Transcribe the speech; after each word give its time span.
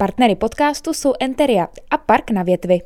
Partnery 0.00 0.36
podcastu 0.36 0.94
jsou 0.94 1.12
Enteria 1.20 1.68
a 1.90 1.96
Park 1.98 2.30
na 2.30 2.42
větvi. 2.42 2.80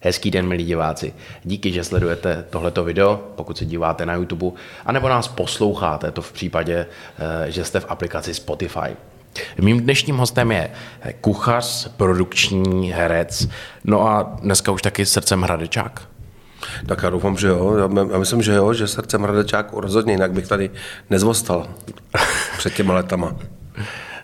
Hezký 0.00 0.30
den, 0.30 0.48
milí 0.48 0.64
diváci. 0.64 1.14
Díky, 1.44 1.72
že 1.72 1.84
sledujete 1.84 2.46
tohleto 2.50 2.84
video, 2.84 3.16
pokud 3.36 3.58
se 3.58 3.64
díváte 3.64 4.06
na 4.06 4.14
YouTube, 4.14 4.56
anebo 4.86 5.08
nás 5.08 5.28
posloucháte, 5.28 6.10
to 6.10 6.22
v 6.22 6.32
případě, 6.32 6.86
eh, 7.46 7.50
že 7.50 7.64
jste 7.64 7.80
v 7.80 7.86
aplikaci 7.88 8.34
Spotify. 8.34 8.96
Mým 9.60 9.80
dnešním 9.80 10.16
hostem 10.16 10.52
je 10.52 10.70
kuchař, 11.20 11.88
produkční 11.96 12.92
herec, 12.92 13.48
no 13.84 14.08
a 14.08 14.36
dneska 14.42 14.72
už 14.72 14.82
taky 14.82 15.06
srdcem 15.06 15.42
Hradečák. 15.42 16.02
Tak 16.86 17.02
já 17.02 17.10
doufám, 17.10 17.36
že 17.36 17.48
jo. 17.48 17.76
Já 18.12 18.18
myslím, 18.18 18.42
že 18.42 18.52
jo, 18.52 18.72
že 18.72 18.88
srdcem 18.88 19.22
Hradečák 19.22 19.72
rozhodně, 19.72 20.12
jinak 20.12 20.32
bych 20.32 20.48
tady 20.48 20.70
nezvostal 21.10 21.66
před 22.58 22.74
těma 22.74 22.94
letama. 22.94 23.36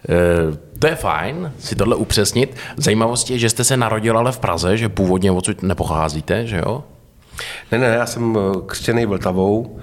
Eh, 0.08 0.56
to 0.78 0.86
je 0.86 0.94
fajn 0.94 1.52
si 1.58 1.76
tohle 1.76 1.96
upřesnit. 1.96 2.56
Zajímavost 2.76 3.30
je, 3.30 3.38
že 3.38 3.50
jste 3.50 3.64
se 3.64 3.76
narodil 3.76 4.18
ale 4.18 4.32
v 4.32 4.38
Praze, 4.38 4.76
že 4.76 4.88
původně 4.88 5.32
odsud 5.32 5.62
nepocházíte, 5.62 6.46
že 6.46 6.58
jo? 6.58 6.84
Ne, 7.72 7.78
ne, 7.78 7.86
já 7.86 8.06
jsem 8.06 8.38
eh, 8.38 8.58
křtěný 8.66 9.06
Vltavou. 9.06 9.80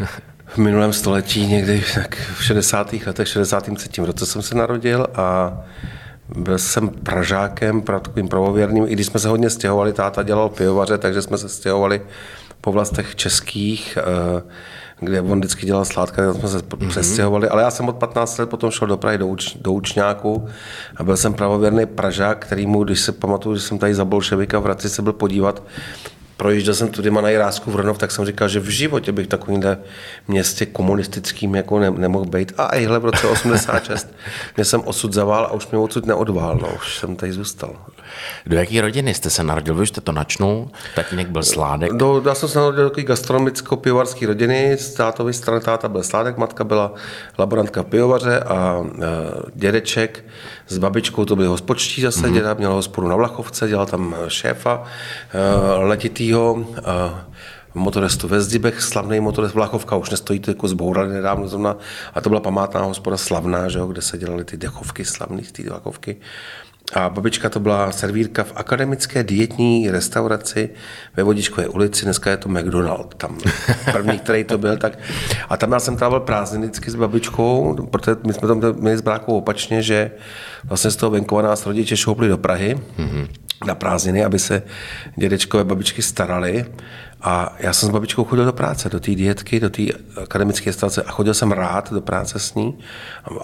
V 0.54 0.58
minulém 0.58 0.92
století, 0.92 1.46
někdy 1.46 1.84
tak 1.94 2.16
v 2.38 2.44
60. 2.44 2.92
letech, 3.06 3.28
63. 3.28 3.88
roce 3.98 4.26
jsem 4.26 4.42
se 4.42 4.54
narodil 4.54 5.06
a 5.14 5.58
byl 6.36 6.58
jsem 6.58 6.88
Pražákem, 6.88 7.82
takovým 7.82 8.28
pravověrným, 8.28 8.84
i 8.88 8.92
když 8.92 9.06
jsme 9.06 9.20
se 9.20 9.28
hodně 9.28 9.50
stěhovali, 9.50 9.92
táta 9.92 10.22
dělal 10.22 10.48
pivovaře, 10.48 10.98
takže 10.98 11.22
jsme 11.22 11.38
se 11.38 11.48
stěhovali 11.48 12.02
po 12.60 12.72
vlastech 12.72 13.16
českých. 13.16 13.98
Uh, 14.34 14.50
kde 15.00 15.20
on 15.20 15.38
vždycky 15.38 15.66
dělal 15.66 15.84
sládka, 15.84 16.26
tak 16.26 16.36
jsme 16.36 16.48
se 16.48 16.58
mm-hmm. 16.58 16.88
přestěhovali, 16.88 17.48
ale 17.48 17.62
já 17.62 17.70
jsem 17.70 17.88
od 17.88 17.96
15 17.96 18.38
let 18.38 18.50
potom 18.50 18.70
šel 18.70 18.88
do 18.88 18.96
Prahy 18.96 19.18
do, 19.18 19.26
uč, 19.26 19.56
do 19.56 19.72
Učňáku 19.72 20.48
a 20.96 21.04
byl 21.04 21.16
jsem 21.16 21.34
pravověrný 21.34 21.86
Pražák, 21.86 22.46
který 22.46 22.66
mu, 22.66 22.84
když 22.84 23.00
se 23.00 23.12
pamatuju, 23.12 23.56
že 23.56 23.62
jsem 23.62 23.78
tady 23.78 23.94
za 23.94 24.04
bolševika 24.04 24.58
v 24.58 24.64
Hradci 24.64 24.88
se 24.88 25.02
byl 25.02 25.12
podívat, 25.12 25.62
projížděl 26.42 26.74
jsem 26.74 26.88
tudy 26.88 27.10
na 27.10 27.28
Jirásku 27.28 27.70
v 27.70 27.76
Ronov, 27.76 27.98
tak 27.98 28.10
jsem 28.10 28.24
říkal, 28.24 28.48
že 28.48 28.60
v 28.60 28.68
životě 28.68 29.12
bych 29.12 29.26
takovýmhle 29.26 29.78
městě 30.28 30.66
komunistickým 30.66 31.54
jako 31.54 31.78
ne, 31.78 31.90
nemohl 31.90 32.24
být. 32.24 32.52
A 32.58 32.74
ejhle 32.74 32.98
v 32.98 33.04
roce 33.04 33.26
86 33.26 34.14
mě 34.56 34.64
jsem 34.64 34.80
osud 34.80 35.12
zavál 35.12 35.44
a 35.44 35.52
už 35.52 35.68
mě 35.68 35.78
odsud 35.78 36.06
neodvál, 36.06 36.58
no, 36.62 36.68
už 36.76 36.98
jsem 36.98 37.16
tady 37.16 37.32
zůstal. 37.32 37.76
Do 38.46 38.56
jaké 38.56 38.80
rodiny 38.80 39.14
jste 39.14 39.30
se 39.30 39.44
narodil? 39.44 39.74
Vy 39.74 39.86
jste 39.86 40.00
to 40.00 40.12
načnul, 40.12 40.70
tatínek 40.94 41.28
byl 41.28 41.42
sládek? 41.42 41.92
Do, 41.92 42.22
já 42.26 42.34
jsem 42.34 42.48
se 42.48 42.58
narodil 42.58 42.84
do 42.84 42.90
takové 42.90 43.06
gastronomicko-pivovarské 43.06 44.26
rodiny, 44.26 44.76
z 44.80 44.94
tátovy 44.94 45.32
strany 45.32 45.60
táta 45.60 45.88
byl 45.88 46.02
sládek, 46.02 46.36
matka 46.36 46.64
byla 46.64 46.94
laborantka 47.38 47.82
pivovaře 47.82 48.40
a 48.40 48.84
e, 48.84 49.06
dědeček 49.54 50.24
s 50.68 50.78
babičkou, 50.78 51.24
to 51.24 51.36
byli 51.36 51.48
hospodští 51.48 52.02
zase, 52.02 52.20
mm-hmm. 52.20 52.32
děda 52.32 52.54
měl 52.54 52.72
hospodu 52.72 53.08
na 53.08 53.16
Vlachovce, 53.16 53.68
dělal 53.68 53.86
tam 53.86 54.16
šéfa 54.28 54.82
e, 55.32 55.76
letitýho, 55.76 56.64
e, 56.78 56.82
motorestu 57.74 58.28
ve 58.28 58.40
Zdibech, 58.40 58.82
slavný 58.82 59.20
motorest 59.20 59.54
Vlachovka, 59.54 59.96
už 59.96 60.10
nestojí 60.10 60.40
to 60.40 60.50
jako 60.50 60.68
zbourali 60.68 61.12
nedávno 61.12 61.48
zrovna, 61.48 61.76
a 62.14 62.20
to 62.20 62.28
byla 62.28 62.40
památná 62.40 62.82
hospoda 62.82 63.16
slavná, 63.16 63.68
že 63.68 63.78
jo, 63.78 63.86
kde 63.86 64.02
se 64.02 64.18
dělaly 64.18 64.44
ty 64.44 64.56
dechovky 64.56 65.04
slavný 65.04 65.44
z 65.44 65.52
té 65.52 65.62
Vlachovky. 65.62 66.16
A 66.92 67.08
babička 67.08 67.48
to 67.48 67.60
byla 67.60 67.92
servírka 67.92 68.44
v 68.44 68.52
akademické 68.56 69.24
dietní 69.24 69.90
restauraci 69.90 70.70
ve 71.16 71.22
Vodičkové 71.22 71.68
ulici, 71.68 72.04
dneska 72.04 72.30
je 72.30 72.36
to 72.36 72.48
McDonald, 72.48 73.14
tam 73.14 73.38
první, 73.92 74.18
který 74.18 74.44
to 74.44 74.58
byl. 74.58 74.76
Tak, 74.76 74.98
a 75.48 75.56
tam 75.56 75.72
já 75.72 75.80
jsem 75.80 75.96
trávil 75.96 76.20
prázdniny 76.20 76.66
vždycky 76.66 76.90
s 76.90 76.94
babičkou, 76.94 77.76
protože 77.90 78.16
my 78.26 78.32
jsme 78.32 78.48
tam 78.48 78.60
měli 78.80 78.96
s 78.96 79.00
brákou 79.00 79.38
opačně, 79.38 79.82
že 79.82 80.10
vlastně 80.64 80.90
z 80.90 80.96
toho 80.96 81.10
venkova 81.10 81.42
nás 81.42 81.66
rodiče 81.66 81.96
šoupli 81.96 82.28
do 82.28 82.38
Prahy 82.38 82.74
mm-hmm. 82.98 83.28
na 83.66 83.74
prázdniny, 83.74 84.24
aby 84.24 84.38
se 84.38 84.62
dědečkové 85.16 85.64
babičky 85.64 86.02
starali. 86.02 86.66
A 87.22 87.56
já 87.58 87.72
jsem 87.72 87.88
s 87.88 87.92
babičkou 87.92 88.24
chodil 88.24 88.44
do 88.44 88.52
práce, 88.52 88.88
do 88.88 89.00
té 89.00 89.14
dietky, 89.14 89.60
do 89.60 89.70
té 89.70 89.82
akademické 90.22 90.72
stace 90.72 91.02
a 91.02 91.10
chodil 91.10 91.34
jsem 91.34 91.52
rád 91.52 91.92
do 91.92 92.00
práce 92.00 92.38
s 92.38 92.54
ní 92.54 92.78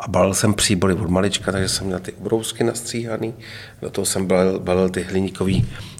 a 0.01 0.09
balil 0.09 0.35
jsem 0.35 0.55
příbory 0.55 0.95
od 0.95 1.11
malička, 1.11 1.53
takže 1.53 1.69
jsem 1.69 1.87
měl 1.87 1.99
ty 1.99 2.13
obrousky 2.13 2.65
nastříhaný, 2.65 3.35
do 3.83 3.91
toho 3.91 4.05
jsem 4.05 4.27
balil, 4.27 4.61
balil 4.61 4.89
ty 4.89 5.03
hliníkové 5.03 5.53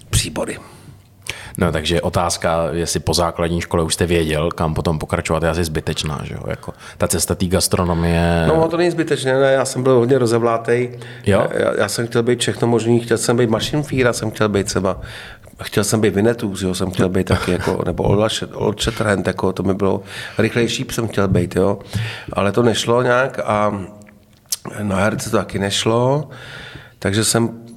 příbory. 0.09 0.57
No, 1.59 1.71
takže 1.71 2.01
otázka, 2.01 2.67
jestli 2.71 2.99
po 2.99 3.13
základní 3.13 3.61
škole 3.61 3.83
už 3.83 3.93
jste 3.93 4.05
věděl, 4.05 4.51
kam 4.51 4.73
potom 4.73 4.99
pokračovat, 4.99 5.43
je 5.43 5.49
asi 5.49 5.63
zbytečná, 5.63 6.21
že 6.23 6.33
jo? 6.33 6.41
Jako, 6.47 6.73
ta 6.97 7.07
cesta 7.07 7.35
té 7.35 7.45
gastronomie... 7.45 8.45
No, 8.47 8.67
to 8.67 8.77
není 8.77 8.91
zbytečné, 8.91 9.39
ne? 9.39 9.51
já 9.51 9.65
jsem 9.65 9.83
byl 9.83 9.93
hodně 9.93 10.17
rozevlátej. 10.17 10.99
Jo? 11.25 11.47
Já, 11.53 11.73
já, 11.77 11.89
jsem 11.89 12.07
chtěl 12.07 12.23
být 12.23 12.39
všechno 12.39 12.67
možný, 12.67 12.99
chtěl 12.99 13.17
jsem 13.17 13.37
být 13.37 13.49
mašinfíra, 13.49 14.13
jsem 14.13 14.31
chtěl 14.31 14.49
být 14.49 14.65
třeba 14.67 15.01
chtěl 15.63 15.83
jsem 15.83 16.01
být 16.01 16.15
Vinetu, 16.15 16.53
jo, 16.61 16.75
jsem 16.75 16.91
chtěl 16.91 17.09
být 17.09 17.27
taky 17.27 17.51
jako, 17.51 17.81
nebo 17.85 18.03
Old 18.53 18.81
Shatterhand, 18.81 19.27
jako 19.27 19.53
to 19.53 19.63
mi 19.63 19.73
bylo 19.73 20.01
rychlejší, 20.37 20.85
jsem 20.91 21.07
chtěl 21.07 21.27
být, 21.27 21.55
jo. 21.55 21.79
Ale 22.33 22.51
to 22.51 22.63
nešlo 22.63 23.01
nějak 23.01 23.39
a 23.45 23.85
na 24.81 24.95
herce 24.95 25.29
to 25.29 25.37
taky 25.37 25.59
nešlo, 25.59 26.29
takže 26.99 27.23
jsem 27.23 27.68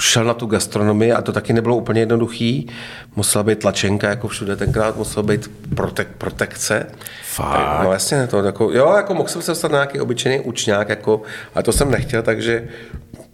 šel 0.00 0.24
na 0.24 0.34
tu 0.34 0.46
gastronomii 0.46 1.12
a 1.12 1.22
to 1.22 1.32
taky 1.32 1.52
nebylo 1.52 1.76
úplně 1.76 2.00
jednoduchý. 2.00 2.68
Musela 3.16 3.44
být 3.44 3.58
tlačenka, 3.58 4.08
jako 4.08 4.28
všude 4.28 4.56
tenkrát, 4.56 4.96
musela 4.96 5.22
být 5.22 5.50
protek, 5.74 6.08
protekce. 6.18 6.86
Fakt? 7.24 7.84
No 7.84 7.92
jasně, 7.92 8.26
to 8.26 8.42
jako, 8.42 8.70
jo, 8.72 8.92
jako 8.96 9.14
mohl 9.14 9.28
jsem 9.28 9.42
se 9.42 9.50
dostat 9.50 9.72
na 9.72 9.78
nějaký 9.78 10.00
obyčejný 10.00 10.40
učňák, 10.40 10.88
jako, 10.88 11.22
ale 11.54 11.62
to 11.62 11.72
jsem 11.72 11.90
nechtěl, 11.90 12.22
takže 12.22 12.68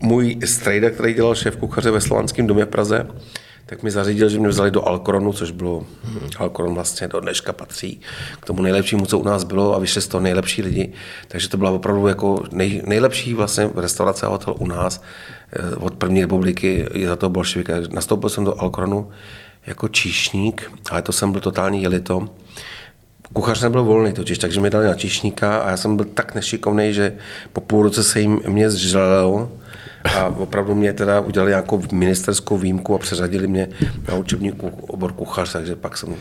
můj 0.01 0.39
strejda, 0.45 0.91
který 0.91 1.15
dělal 1.15 1.35
šéf 1.35 1.57
kuchaře 1.57 1.91
ve 1.91 2.01
Slovanském 2.01 2.47
domě 2.47 2.65
v 2.65 2.69
Praze, 2.69 3.07
tak 3.67 3.83
mi 3.83 3.91
zařídil, 3.91 4.29
že 4.29 4.39
mě 4.39 4.49
vzali 4.49 4.71
do 4.71 4.89
Alkoronu, 4.89 5.33
což 5.33 5.51
bylo, 5.51 5.87
hmm. 6.05 6.31
Alkoron 6.39 6.75
vlastně 6.75 7.09
do 7.09 7.21
dneška 7.21 7.53
patří 7.53 8.01
k 8.41 8.47
tomu 8.47 8.63
nejlepšímu, 8.63 9.07
co 9.07 9.19
u 9.19 9.25
nás 9.25 9.45
bylo 9.45 9.77
a 9.77 9.79
vyšli 9.79 10.03
z 10.03 10.09
toho 10.09 10.21
nejlepší 10.21 10.63
lidi. 10.63 10.93
Takže 11.29 11.49
to 11.49 11.57
byla 11.57 11.71
opravdu 11.71 12.07
jako 12.07 12.45
nej, 12.51 12.83
nejlepší 12.87 13.35
vlastně 13.35 13.71
restaurace 13.77 14.27
a 14.27 14.29
hotel 14.29 14.55
u 14.59 14.67
nás 14.67 15.03
od 15.77 15.95
první 15.95 16.21
republiky 16.21 16.87
je 16.95 17.09
za 17.09 17.17
to 17.17 17.29
bolševika. 17.29 17.75
Nastoupil 17.91 18.29
jsem 18.29 18.45
do 18.45 18.61
Alkoronu 18.61 19.11
jako 19.67 19.89
číšník, 19.89 20.73
ale 20.91 21.03
to 21.03 21.13
jsem 21.13 21.33
byl 21.33 21.41
totální 21.41 21.83
jelito. 21.83 22.29
Kuchař 23.33 23.63
nebyl 23.63 23.85
volný 23.85 24.13
totiž, 24.13 24.39
takže 24.39 24.61
mi 24.61 24.71
dali 24.71 24.87
na 24.87 24.95
číšníka 24.95 25.59
a 25.59 25.71
já 25.71 25.77
jsem 25.77 25.97
byl 25.97 26.05
tak 26.05 26.35
nešikovný, 26.35 26.95
že 26.95 27.17
po 27.53 27.61
půl 27.61 27.83
roce 27.83 28.03
se 28.03 28.21
jim 28.21 28.41
mě 28.49 28.71
zželel 28.71 29.49
a 30.17 30.27
opravdu 30.27 30.75
mě 30.75 30.93
teda 30.93 31.21
udělali 31.21 31.51
nějakou 31.51 31.83
ministerskou 31.93 32.59
výjimku 32.59 32.95
a 32.95 32.99
přeřadili 32.99 33.47
mě 33.47 33.69
na 34.09 34.15
učební 34.15 34.53
obor 34.89 35.13
kuchař, 35.13 35.53
takže 35.53 35.77
pak 35.77 35.97
jsem 35.97 36.15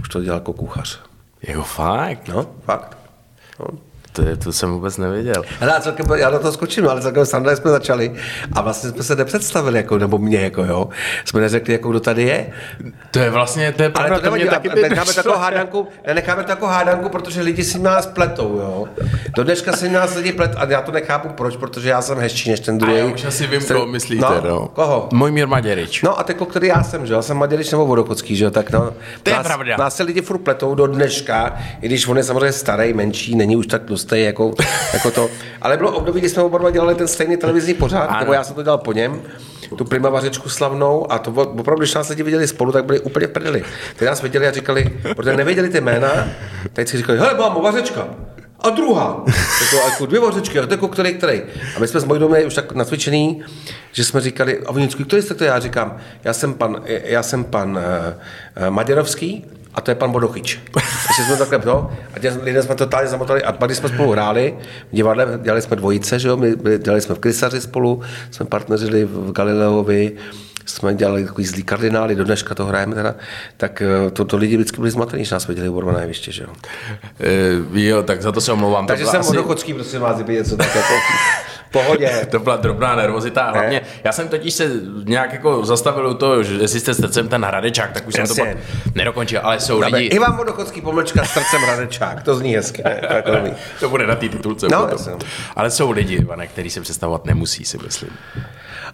už 0.00 0.08
to 0.08 0.22
dělal 0.22 0.40
jako 0.40 0.52
kuchař. 0.52 1.00
Jo, 1.48 1.62
fakt? 1.62 2.28
No, 2.28 2.46
fakt. 2.64 2.98
No. 3.60 3.66
To, 4.16 4.22
to 4.36 4.52
jsem 4.52 4.72
vůbec 4.72 4.96
nevěděl. 4.96 5.42
Hele, 5.60 5.80
celkem, 5.80 6.06
já 6.14 6.30
na 6.30 6.38
to 6.38 6.52
skočím, 6.52 6.88
ale 6.88 7.00
celkem 7.00 7.26
sranda 7.26 7.56
jsme 7.56 7.70
začali 7.70 8.14
a 8.52 8.60
vlastně 8.60 8.90
jsme 8.90 9.02
se 9.02 9.16
nepředstavili, 9.16 9.76
jako, 9.76 9.98
nebo 9.98 10.18
mě, 10.18 10.40
jako 10.40 10.64
jo. 10.64 10.88
Jsme 11.24 11.40
neřekli, 11.40 11.72
jako 11.72 11.90
kdo 11.90 12.00
tady 12.00 12.22
je. 12.22 12.46
To 13.10 13.18
je 13.18 13.30
vlastně, 13.30 13.72
to 13.72 13.82
je 13.82 13.90
pravda, 13.90 14.14
ale 14.14 14.22
to, 14.22 14.30
to 14.30 14.36
mě 14.36 14.46
taky 14.46 14.68
necháme 14.68 15.14
takovou 15.14 15.38
hádanku, 15.38 15.88
necháme 16.14 16.44
takovou 16.44 16.70
hádanku, 16.70 17.08
protože 17.08 17.42
lidi 17.42 17.64
si 17.64 17.78
nás 17.78 18.06
pletou, 18.06 18.58
jo. 18.58 18.84
Do 19.36 19.44
dneška 19.44 19.72
si 19.72 19.88
nás 19.88 20.14
lidi 20.14 20.32
plet 20.32 20.52
a 20.56 20.66
já 20.68 20.82
to 20.82 20.92
nechápu 20.92 21.28
proč, 21.28 21.56
protože 21.56 21.88
já 21.88 22.02
jsem 22.02 22.18
hezčí 22.18 22.50
než 22.50 22.60
ten 22.60 22.78
druhý. 22.78 22.94
A 22.94 22.98
já 22.98 23.06
už 23.06 23.24
asi 23.24 23.46
vím, 23.46 23.60
koho 23.64 23.86
myslíte, 23.86 24.26
no. 24.42 24.48
no. 24.48 24.68
Koho? 24.68 25.08
Mojmír 25.12 25.46
Maděrič. 25.46 26.02
No 26.02 26.18
a 26.18 26.22
teď, 26.22 26.36
který 26.50 26.68
já 26.68 26.82
jsem, 26.82 27.06
že 27.06 27.14
já 27.14 27.22
jsem 27.22 27.36
Maděrič 27.36 27.70
nebo 27.70 27.86
Vodokocký, 27.86 28.36
že 28.36 28.50
tak 28.50 28.70
no. 28.70 28.92
To 29.22 29.30
nás, 29.30 29.38
je 29.38 29.44
pravda. 29.44 29.76
Nás 29.78 29.96
se 29.96 30.02
lidi 30.02 30.22
furt 30.22 30.38
pletou 30.38 30.74
do 30.74 30.86
dneška, 30.86 31.56
i 31.80 31.86
když 31.86 32.08
on 32.08 32.16
je 32.16 32.24
samozřejmě 32.24 32.52
starý, 32.52 32.92
menší, 32.92 33.34
není 33.34 33.56
už 33.56 33.66
tak 33.66 33.82
tlustý, 33.82 34.05
jako 34.12 34.54
jako 34.92 35.10
to. 35.10 35.28
Ale 35.62 35.76
bylo 35.76 35.92
období, 35.92 36.20
kdy 36.20 36.28
jsme 36.28 36.42
oba 36.42 36.70
dělali 36.70 36.94
ten 36.94 37.08
stejný 37.08 37.36
televizní 37.36 37.74
pořád, 37.74 38.04
ano. 38.04 38.20
nebo 38.20 38.32
já 38.32 38.44
jsem 38.44 38.54
to 38.54 38.62
dělal 38.62 38.78
po 38.78 38.92
něm, 38.92 39.22
tu 39.76 39.84
primavařečku 39.84 40.48
slavnou 40.48 41.12
a 41.12 41.18
to 41.18 41.30
opravdu, 41.30 41.80
když 41.80 41.94
nás 41.94 42.08
lidi 42.08 42.22
viděli 42.22 42.48
spolu, 42.48 42.72
tak 42.72 42.84
byli 42.84 43.00
úplně 43.00 43.26
v 43.26 43.30
prdeli. 43.30 43.64
Ty 43.96 44.04
nás 44.04 44.22
viděli 44.22 44.46
a 44.46 44.52
říkali, 44.52 44.90
protože 45.16 45.36
nevěděli 45.36 45.68
ty 45.68 45.80
jména, 45.80 46.28
teď 46.72 46.88
si 46.88 46.96
říkali, 46.96 47.18
hele, 47.18 47.34
mám 47.34 47.62
vařečka. 47.62 48.08
A 48.60 48.70
druhá. 48.70 49.24
Jako, 49.62 49.88
jako 49.88 50.06
dvě 50.06 50.20
vařečky, 50.20 50.58
a 50.58 50.66
to 50.66 50.74
jako 50.74 50.88
který, 50.88 51.14
který. 51.14 51.42
A 51.76 51.80
my 51.80 51.88
jsme 51.88 52.00
s 52.00 52.04
mojí 52.04 52.20
domem 52.20 52.46
už 52.46 52.54
tak 52.54 52.72
nacvičený, 52.72 53.42
že 53.92 54.04
jsme 54.04 54.20
říkali, 54.20 54.58
a 54.66 54.70
oni 54.70 54.88
který 54.88 55.22
jste 55.22 55.34
to? 55.34 55.44
Já 55.44 55.58
říkám, 55.58 55.96
já 56.24 56.32
jsem 56.32 56.54
pan, 56.54 56.82
já 56.86 57.22
jsem 57.22 57.44
pan 57.44 57.78
uh, 57.78 58.70
Maďarovský, 58.70 59.44
a 59.74 59.80
to 59.80 59.90
je 59.90 59.94
pan 59.94 60.12
Bodochyč. 60.12 60.60
Takže 61.06 61.24
jsme 61.26 61.36
takhle 61.36 61.58
to, 61.58 61.90
a 62.14 62.18
tě, 62.18 62.38
lidé 62.42 62.62
jsme 62.62 62.74
totálně 62.74 63.08
zamotali, 63.08 63.42
a 63.42 63.52
pak 63.52 63.68
když 63.68 63.78
jsme 63.78 63.88
spolu 63.88 64.10
hráli 64.10 64.54
v 64.92 64.96
divadle, 64.96 65.38
dělali 65.42 65.62
jsme 65.62 65.76
dvojice, 65.76 66.18
že 66.18 66.28
jo, 66.28 66.36
my 66.36 66.54
dělali 66.78 67.00
jsme 67.00 67.14
v 67.14 67.18
Krysaři 67.18 67.60
spolu, 67.60 68.02
jsme 68.30 68.46
partneřili 68.46 69.04
v 69.04 69.32
Galileovi, 69.32 70.12
jsme 70.66 70.94
dělali 70.94 71.24
takový 71.24 71.44
zlý 71.46 71.62
kardinály, 71.62 72.14
do 72.14 72.24
dneška 72.24 72.54
to 72.54 72.66
hrajeme 72.66 72.94
teda, 72.94 73.14
tak 73.56 73.82
eh, 73.82 74.10
to, 74.10 74.24
to 74.24 74.36
lidi 74.36 74.56
vždycky 74.56 74.76
byli 74.76 74.90
zmatený, 74.90 75.24
že 75.24 75.34
nás 75.34 75.46
viděli 75.46 75.68
u 75.68 75.90
na 75.90 76.00
jeviště, 76.00 76.32
že 76.32 76.42
jo. 76.42 76.48
E, 77.74 77.80
jo, 77.80 78.02
tak 78.02 78.22
za 78.22 78.32
to 78.32 78.40
se 78.40 78.52
omlouvám. 78.52 78.86
Takže 78.86 79.06
jsem 79.06 79.20
asi... 79.20 79.30
odochodský, 79.30 79.74
prosím 79.74 80.00
vás, 80.00 80.16
kdyby 80.16 80.34
něco 80.34 80.56
tak 80.56 80.74
jako 80.74 80.94
pohodě. 81.70 82.26
to 82.30 82.38
byla 82.38 82.56
drobná 82.56 82.96
nervozita. 82.96 83.50
Hlavně, 83.50 83.80
já 84.04 84.12
jsem 84.12 84.28
totiž 84.28 84.54
se 84.54 84.70
nějak 85.04 85.32
jako 85.32 85.64
zastavil 85.64 86.06
u 86.06 86.14
toho, 86.14 86.42
že 86.42 86.54
jestli 86.54 86.80
jste 86.80 86.94
srdcem 86.94 87.28
ten 87.28 87.44
Hradečák, 87.44 87.92
tak 87.92 88.08
už 88.08 88.14
Jasně. 88.18 88.34
jsem 88.34 88.46
to 88.46 88.54
pak 88.54 88.94
nedokončil, 88.94 89.40
ale 89.42 89.60
jsou 89.60 89.80
Dáme, 89.80 89.98
lidi... 89.98 90.08
Ivan 90.08 90.36
Vodochodský 90.36 90.80
pomlčka 90.80 91.24
s 91.24 91.30
srdcem 91.30 91.60
Hradečák, 91.62 92.22
to 92.22 92.34
zní 92.34 92.54
hezky. 92.56 92.82
Ne? 92.84 93.00
to 93.80 93.88
bude 93.88 94.06
na 94.06 94.14
té 94.14 94.28
titulce. 94.28 94.66
No, 94.70 94.88
ale 95.56 95.70
jsou 95.70 95.90
lidi, 95.90 96.14
Ivane, 96.14 96.46
který 96.46 96.70
se 96.70 96.80
představovat 96.80 97.24
nemusí, 97.24 97.64
si 97.64 97.78
myslím. 97.78 98.10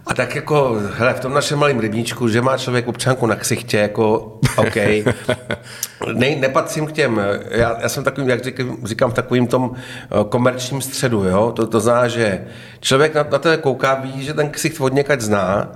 A 0.07 0.13
tak 0.13 0.35
jako, 0.35 0.77
hele, 0.93 1.13
v 1.13 1.19
tom 1.19 1.33
našem 1.33 1.59
malém 1.59 1.79
rybníčku, 1.79 2.27
že 2.27 2.41
má 2.41 2.57
člověk 2.57 2.87
občanku 2.87 3.25
na 3.25 3.35
ksichtě, 3.35 3.77
jako, 3.77 4.39
OK. 4.57 4.75
ne, 6.13 6.35
nepatřím 6.35 6.85
k 6.85 6.91
těm, 6.91 7.21
já, 7.49 7.77
já 7.81 7.89
jsem 7.89 8.03
takovým, 8.03 8.29
jak 8.29 8.43
říkám, 8.43 8.77
říkám, 8.83 9.11
v 9.11 9.13
takovým 9.13 9.47
tom 9.47 9.71
eh, 9.75 10.07
komerčním 10.29 10.81
středu, 10.81 11.23
jo. 11.23 11.51
To, 11.55 11.67
to 11.67 11.79
znamená, 11.79 12.07
že 12.07 12.45
člověk 12.79 13.15
na, 13.15 13.25
na 13.31 13.39
to 13.39 13.57
kouká, 13.57 13.93
ví, 13.93 14.23
že 14.23 14.33
ten 14.33 14.49
ksicht 14.49 14.81
od 14.81 14.93
někať 14.93 15.21
zná, 15.21 15.71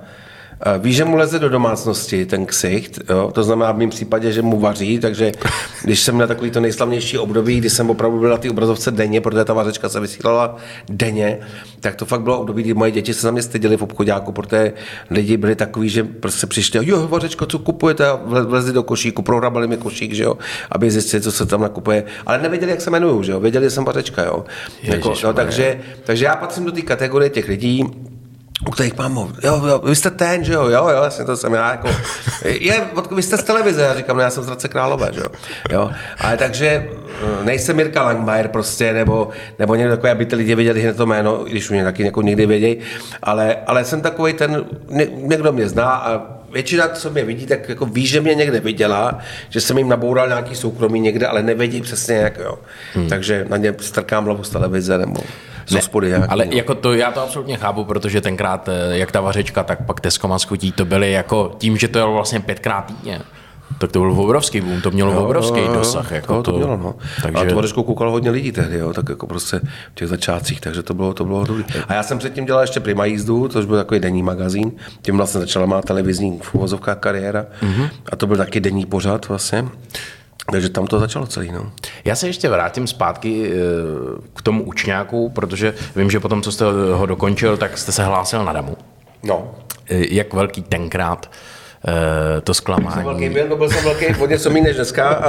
Ví, 0.78 0.92
že 0.92 1.04
mu 1.04 1.16
leze 1.16 1.38
do 1.38 1.48
domácnosti 1.48 2.26
ten 2.26 2.46
ksicht, 2.46 2.98
jo? 3.10 3.30
to 3.34 3.44
znamená 3.44 3.72
v 3.72 3.78
mém 3.78 3.90
případě, 3.90 4.32
že 4.32 4.42
mu 4.42 4.60
vaří, 4.60 4.98
takže 4.98 5.32
když 5.84 6.00
jsem 6.00 6.14
měl 6.14 6.26
takový 6.28 6.50
to 6.50 6.60
nejslavnější 6.60 7.18
období, 7.18 7.58
kdy 7.58 7.70
jsem 7.70 7.90
opravdu 7.90 8.18
byl 8.18 8.30
na 8.30 8.36
té 8.36 8.50
obrazovce 8.50 8.90
denně, 8.90 9.20
protože 9.20 9.44
ta 9.44 9.52
vařečka 9.52 9.88
se 9.88 10.00
vysílala 10.00 10.56
denně, 10.88 11.38
tak 11.80 11.94
to 11.94 12.04
fakt 12.04 12.22
bylo 12.22 12.40
období, 12.40 12.62
kdy 12.62 12.74
moje 12.74 12.90
děti 12.90 13.14
se 13.14 13.20
za 13.20 13.30
mě 13.30 13.42
styděly 13.42 13.76
v 13.76 13.82
obchodáku, 13.82 14.32
protože 14.32 14.72
lidi 15.10 15.36
byli 15.36 15.54
takový, 15.54 15.88
že 15.88 16.04
prostě 16.04 16.46
přišli, 16.46 16.88
jo, 16.88 17.08
vařečko, 17.08 17.46
co 17.46 17.58
kupujete, 17.58 18.06
a 18.06 18.20
vlezli 18.24 18.72
do 18.72 18.82
košíku, 18.82 19.22
prohrabali 19.22 19.66
mi 19.66 19.76
košík, 19.76 20.12
že 20.12 20.22
jo, 20.22 20.38
aby 20.70 20.90
zjistili, 20.90 21.22
co 21.22 21.32
se 21.32 21.46
tam 21.46 21.60
nakupuje, 21.60 22.04
ale 22.26 22.38
nevěděli, 22.38 22.70
jak 22.70 22.80
se 22.80 22.90
jmenuju, 22.90 23.22
že 23.22 23.32
jo, 23.32 23.40
věděli, 23.40 23.66
že 23.66 23.70
jsem 23.70 23.84
vařečka, 23.84 24.24
jo. 24.24 24.44
Jako, 24.82 25.14
no, 25.24 25.32
takže, 25.32 25.80
takže 26.04 26.24
já 26.24 26.36
patřím 26.36 26.64
do 26.64 26.72
té 26.72 26.82
kategorie 26.82 27.30
těch 27.30 27.48
lidí, 27.48 27.84
u 28.66 28.70
kterých 28.70 28.98
mám, 28.98 29.34
jo, 29.44 29.62
jo, 29.66 29.82
vy 29.84 29.96
jste 29.96 30.10
ten, 30.10 30.44
že 30.44 30.52
jo, 30.52 30.64
jo, 30.64 30.88
jo, 30.88 31.02
jasně, 31.02 31.24
to 31.24 31.36
jsem 31.36 31.54
já, 31.54 31.70
jako, 31.70 31.88
je, 32.44 32.80
vy 33.16 33.22
jste 33.22 33.36
z 33.36 33.42
televize, 33.42 33.82
já 33.82 33.94
říkám, 33.94 34.16
no, 34.16 34.22
já 34.22 34.30
jsem 34.30 34.42
z 34.42 34.46
Hradce 34.46 34.68
Králové, 34.68 35.10
že 35.12 35.20
jo, 35.20 35.26
jo, 35.70 35.90
ale 36.20 36.36
takže 36.36 36.88
eh, 37.22 37.44
nejsem 37.44 37.76
Mirka 37.76 38.02
Langmajer 38.02 38.48
prostě, 38.48 38.92
nebo, 38.92 39.28
nebo 39.58 39.74
někdo 39.74 39.92
takový, 39.92 40.10
aby 40.10 40.26
ty 40.26 40.36
lidi 40.36 40.54
věděli 40.54 40.82
hned 40.82 40.96
to 40.96 41.06
jméno, 41.06 41.44
když 41.44 41.70
mě 41.70 41.84
taky 41.84 42.02
jako 42.02 42.22
někdy 42.22 42.46
vědějí, 42.46 42.78
ale, 43.22 43.56
ale 43.66 43.84
jsem 43.84 44.00
takový 44.00 44.32
ten, 44.32 44.64
někdo 45.14 45.52
mě 45.52 45.68
zná 45.68 45.90
a 45.90 46.38
většina, 46.52 46.88
co 46.88 47.10
mě 47.10 47.24
vidí, 47.24 47.46
tak 47.46 47.68
jako 47.68 47.86
ví, 47.86 48.06
že 48.06 48.20
mě 48.20 48.34
někde 48.34 48.60
viděla, 48.60 49.18
že 49.48 49.60
jsem 49.60 49.78
jim 49.78 49.88
naboural 49.88 50.28
nějaký 50.28 50.54
soukromí 50.54 51.00
někde, 51.00 51.26
ale 51.26 51.42
nevědí 51.42 51.80
přesně 51.80 52.16
jak, 52.16 52.38
jo. 52.38 52.58
Hmm. 52.94 53.08
Takže 53.08 53.46
na 53.48 53.56
ně 53.56 53.74
strkám 53.80 54.24
hlavu 54.24 54.44
z 54.44 54.50
televize, 54.50 54.98
nebo 54.98 55.20
z 55.68 55.74
hospody. 55.74 56.10
Ne, 56.10 56.26
ale 56.28 56.46
jako 56.50 56.74
to, 56.74 56.92
já 56.92 57.12
to 57.12 57.22
absolutně 57.22 57.56
chápu, 57.56 57.84
protože 57.84 58.20
tenkrát, 58.20 58.68
eh, 58.68 58.98
jak 58.98 59.12
ta 59.12 59.20
vařečka, 59.20 59.62
tak 59.62 59.86
pak 59.86 60.00
Tesco 60.00 60.38
skutí, 60.38 60.72
to 60.72 60.84
byly 60.84 61.12
jako 61.12 61.54
tím, 61.58 61.76
že 61.76 61.88
to 61.88 61.98
je 61.98 62.04
vlastně 62.04 62.40
pětkrát 62.40 62.86
týdně. 62.86 63.20
Tak 63.78 63.92
to 63.92 64.00
byl 64.00 64.12
obrovský 64.12 64.60
boom, 64.60 64.80
to 64.80 64.90
mělo 64.90 65.12
jo, 65.12 65.20
obrovský 65.20 65.60
dosah. 65.74 66.10
Jako 66.10 66.42
to, 66.42 66.52
to, 66.52 66.56
mělo, 66.58 66.76
no. 66.76 66.94
Takže... 67.22 67.38
A 67.38 67.48
to 67.48 67.54
vařečku 67.54 67.82
koukalo 67.82 68.10
hodně 68.10 68.30
lidí 68.30 68.52
tehdy, 68.52 68.78
jo, 68.78 68.92
tak 68.92 69.08
jako 69.08 69.26
prostě 69.26 69.60
v 69.92 69.94
těch 69.94 70.08
začátcích, 70.08 70.60
takže 70.60 70.82
to 70.82 70.94
bylo, 70.94 71.14
to 71.14 71.24
bylo 71.24 71.44
dobrý. 71.44 71.64
A 71.88 71.94
já 71.94 72.02
jsem 72.02 72.18
předtím 72.18 72.44
dělal 72.44 72.62
ještě 72.62 72.80
Prima 72.80 73.04
jízdu, 73.04 73.48
což 73.48 73.66
byl 73.66 73.76
takový 73.76 74.00
denní 74.00 74.22
magazín, 74.22 74.72
tím 75.02 75.16
vlastně 75.16 75.40
začala 75.40 75.66
má 75.66 75.82
televizní 75.82 76.40
v 76.42 76.76
kariéra 77.00 77.46
mm-hmm. 77.62 77.90
a 78.12 78.16
to 78.16 78.26
byl 78.26 78.36
taky 78.36 78.60
denní 78.60 78.86
pořad 78.86 79.28
vlastně. 79.28 79.68
Takže 80.52 80.68
tam 80.68 80.86
to 80.86 80.98
začalo 81.00 81.26
celý. 81.26 81.52
No. 81.52 81.72
Já 82.04 82.14
se 82.16 82.26
ještě 82.26 82.48
vrátím 82.48 82.86
zpátky 82.86 83.50
eh, 83.52 83.54
k 84.36 84.42
tomu 84.42 84.64
učňáku, 84.64 85.28
protože 85.28 85.74
vím, 85.96 86.10
že 86.10 86.20
potom, 86.20 86.42
co 86.42 86.52
jste 86.52 86.64
ho 86.92 87.06
dokončil, 87.06 87.56
tak 87.56 87.78
jste 87.78 87.92
se 87.92 88.04
hlásil 88.04 88.44
na 88.44 88.52
damu. 88.52 88.76
No. 89.22 89.54
Eh, 89.90 90.14
jak 90.14 90.32
velký 90.32 90.62
tenkrát 90.62 91.30
eh, 91.88 92.40
to 92.40 92.54
zklamání. 92.54 92.94
Jsem 92.94 93.04
velký 93.04 93.28
byl, 93.28 93.56
byl 93.56 93.70
jsem 93.70 93.84
velký 93.84 94.06
o 94.06 94.26
něco 94.26 94.50
méně 94.50 94.66
než 94.66 94.76
dneska. 94.76 95.22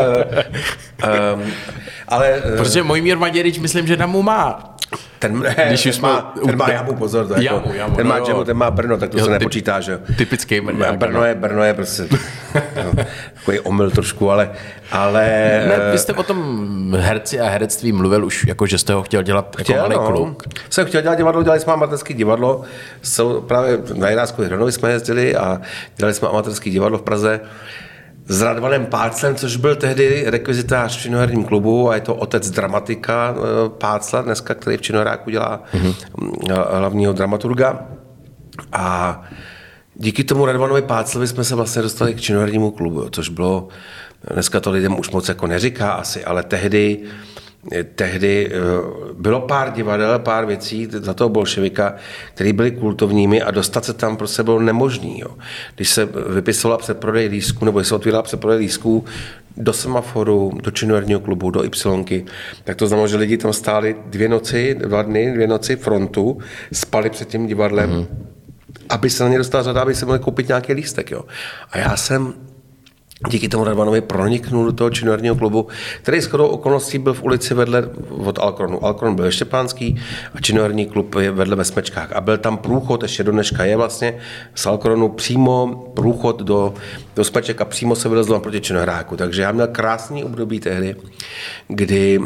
um, 1.36 1.44
ale, 2.08 2.42
Protože 2.58 2.84
můj 2.84 3.02
Mír 3.02 3.18
Maděrič, 3.18 3.60
myslím, 3.60 3.88
že 3.88 3.98
damu 3.98 4.22
má. 4.22 4.76
Ten, 5.20 5.40
ne, 5.40 5.56
Když 5.68 5.84
ten, 5.84 6.02
má, 6.02 6.34
ten 6.46 6.58
má 6.58 6.70
jamu, 6.70 6.96
pozor, 6.96 7.28
to 7.28 7.42
jamu, 7.42 7.58
jako, 7.58 7.74
jamu, 7.74 7.96
ten, 7.96 8.08
má, 8.08 8.20
no, 8.20 8.46
ten 8.46 8.58
má 8.58 8.72
Brno, 8.72 8.98
tak 8.98 9.10
to 9.10 9.18
jo, 9.18 9.26
se 9.26 9.32
nepočítá, 9.32 9.80
že 9.80 10.00
Typický 10.18 10.62
Brno. 10.62 10.98
Brno 10.98 11.26
je, 11.26 11.36
Brno 11.36 11.64
je 11.64 11.74
prostě 11.74 12.04
no, 12.54 13.06
takový 13.34 13.60
omyl 13.60 13.92
trošku, 13.92 14.32
ale... 14.32 14.52
ale 14.92 15.24
ne, 15.68 15.92
vy 15.92 15.98
jste 15.98 16.14
o 16.14 16.24
tom 16.24 16.98
herci 17.00 17.40
a 17.40 17.50
herectví 17.50 17.92
mluvil 17.92 18.26
už, 18.26 18.46
jako 18.46 18.66
že 18.66 18.78
jste 18.78 18.94
ho 18.94 19.04
chtěl 19.04 19.24
dělat 19.24 19.46
jako 19.46 19.64
chtěl, 19.64 19.76
jako 19.76 19.90
malý 19.90 20.10
no. 20.10 20.16
kluk. 20.16 20.44
Jsem 20.70 20.86
chtěl 20.86 21.02
dělat 21.02 21.16
divadlo, 21.16 21.44
dělali 21.44 21.60
jsme 21.60 21.74
amatérské 21.74 22.14
divadlo, 22.14 22.62
jsou 23.02 23.42
právě 23.42 23.80
na 23.94 24.10
Jirácku 24.10 24.44
Hronovi 24.44 24.72
jsme 24.72 24.92
jezdili 24.92 25.36
a 25.36 25.62
dělali 25.98 26.14
jsme 26.14 26.28
amatérské 26.28 26.70
divadlo 26.70 26.98
v 26.98 27.02
Praze 27.02 27.40
s 28.30 28.42
Radvanem 28.42 28.86
Páclem, 28.86 29.36
což 29.36 29.56
byl 29.56 29.76
tehdy 29.76 30.24
rekvizitář 30.28 30.98
v 30.98 31.02
činoherním 31.02 31.44
klubu 31.44 31.90
a 31.90 31.96
je 31.96 32.02
to 32.02 32.16
otec 32.16 32.50
dramatika 32.50 33.36
eh, 33.36 33.70
Pácla 33.70 34.22
dneska, 34.22 34.54
který 34.54 34.78
v 34.78 34.82
činohráku 34.82 35.30
dělá 35.30 35.64
mm-hmm. 35.74 35.96
hlavního 36.78 37.14
dramaturga. 37.14 37.86
A 38.74 39.22
díky 39.96 40.24
tomu 40.24 40.46
Radvanovi 40.46 40.82
Páclovi 40.82 41.28
jsme 41.28 41.44
se 41.44 41.56
vlastně 41.56 41.82
dostali 41.82 42.14
k 42.14 42.22
činohernímu 42.22 42.72
klubu, 42.72 43.10
což 43.10 43.30
bylo, 43.30 43.68
dneska 44.34 44.60
to 44.60 44.72
lidem 44.72 45.00
už 45.00 45.10
moc 45.10 45.30
jako 45.30 45.48
neříká 45.48 45.92
asi, 45.92 46.26
ale 46.26 46.44
tehdy 46.44 47.00
tehdy 47.96 48.52
eh, 48.52 48.58
bylo 49.14 49.42
pár 49.42 49.72
divadel, 49.72 50.20
pár 50.20 50.46
věcí 50.46 50.88
za 50.92 51.14
toho 51.14 51.30
bolševika, 51.30 51.96
které 52.34 52.54
byly 52.54 52.72
kultovními 52.72 53.42
a 53.42 53.52
dostat 53.52 53.86
se 53.86 53.94
tam 53.94 54.18
prostě 54.18 54.44
bylo 54.44 54.60
nemožný. 54.60 55.20
Jo. 55.20 55.36
Když 55.76 55.90
se 55.90 56.10
vypisovala 56.30 56.78
přeprodej 56.78 57.28
lísků, 57.28 57.66
nebo 57.66 57.84
se 57.84 57.96
otvírala 57.96 58.24
přeprodej 58.24 58.60
lísků 58.60 59.06
do 59.58 59.74
semaforu, 59.74 60.52
do 60.64 60.72
činoherního 60.72 61.20
klubu, 61.20 61.52
do 61.52 61.64
Y, 61.64 62.26
tak 62.64 62.76
to 62.76 62.88
znamená, 62.88 63.08
že 63.08 63.18
lidi 63.18 63.38
tam 63.38 63.54
stáli 63.54 63.96
dvě 64.06 64.30
noci, 64.30 64.76
dva 64.80 65.02
dny, 65.02 65.32
dvě 65.34 65.48
noci 65.48 65.76
frontu, 65.76 66.38
spali 66.74 67.10
před 67.10 67.28
tím 67.28 67.48
divadlem, 67.48 67.90
mm-hmm. 67.90 68.08
aby 68.90 69.10
se 69.10 69.24
na 69.24 69.30
ně 69.30 69.38
dostala 69.38 69.64
řada, 69.64 69.82
aby 69.82 69.96
se 69.96 70.06
mohli 70.06 70.20
koupit 70.20 70.48
nějaký 70.48 70.74
lístek. 70.74 71.12
Jo. 71.12 71.26
A 71.72 71.78
já 71.78 71.98
jsem 71.98 72.34
díky 73.28 73.50
tomu 73.50 73.64
Radvanovi 73.64 74.02
proniknul 74.02 74.66
do 74.66 74.72
toho 74.72 74.90
činoherního 74.90 75.36
klubu, 75.36 75.68
který 76.02 76.22
shodou 76.22 76.48
okolností 76.48 76.98
byl 76.98 77.14
v 77.14 77.24
ulici 77.24 77.54
vedle 77.54 77.90
od 78.10 78.40
Alkronu. 78.40 78.86
Alkron 78.86 79.16
byl 79.16 79.32
Štěpánský 79.32 80.02
a 80.34 80.42
činoherní 80.42 80.86
klub 80.86 81.16
je 81.16 81.32
vedle 81.32 81.56
ve 81.56 81.66
Smečkách. 81.66 82.12
A 82.12 82.22
byl 82.22 82.38
tam 82.38 82.58
průchod, 82.58 83.04
ještě 83.04 83.24
do 83.24 83.32
dneška 83.32 83.66
je 83.66 83.78
vlastně 83.78 84.18
z 84.56 84.66
Alkronu 84.66 85.10
přímo 85.10 85.84
průchod 85.96 86.42
do, 86.42 86.74
do 87.16 87.24
Smeček 87.24 87.62
a 87.62 87.66
přímo 87.66 87.96
se 87.96 88.10
vylezlo 88.10 88.40
proti 88.40 88.62
činohráku. 88.62 89.18
Takže 89.18 89.42
já 89.42 89.52
měl 89.52 89.68
krásný 89.68 90.24
období 90.24 90.60
tehdy, 90.60 90.96
kdy 91.68 92.20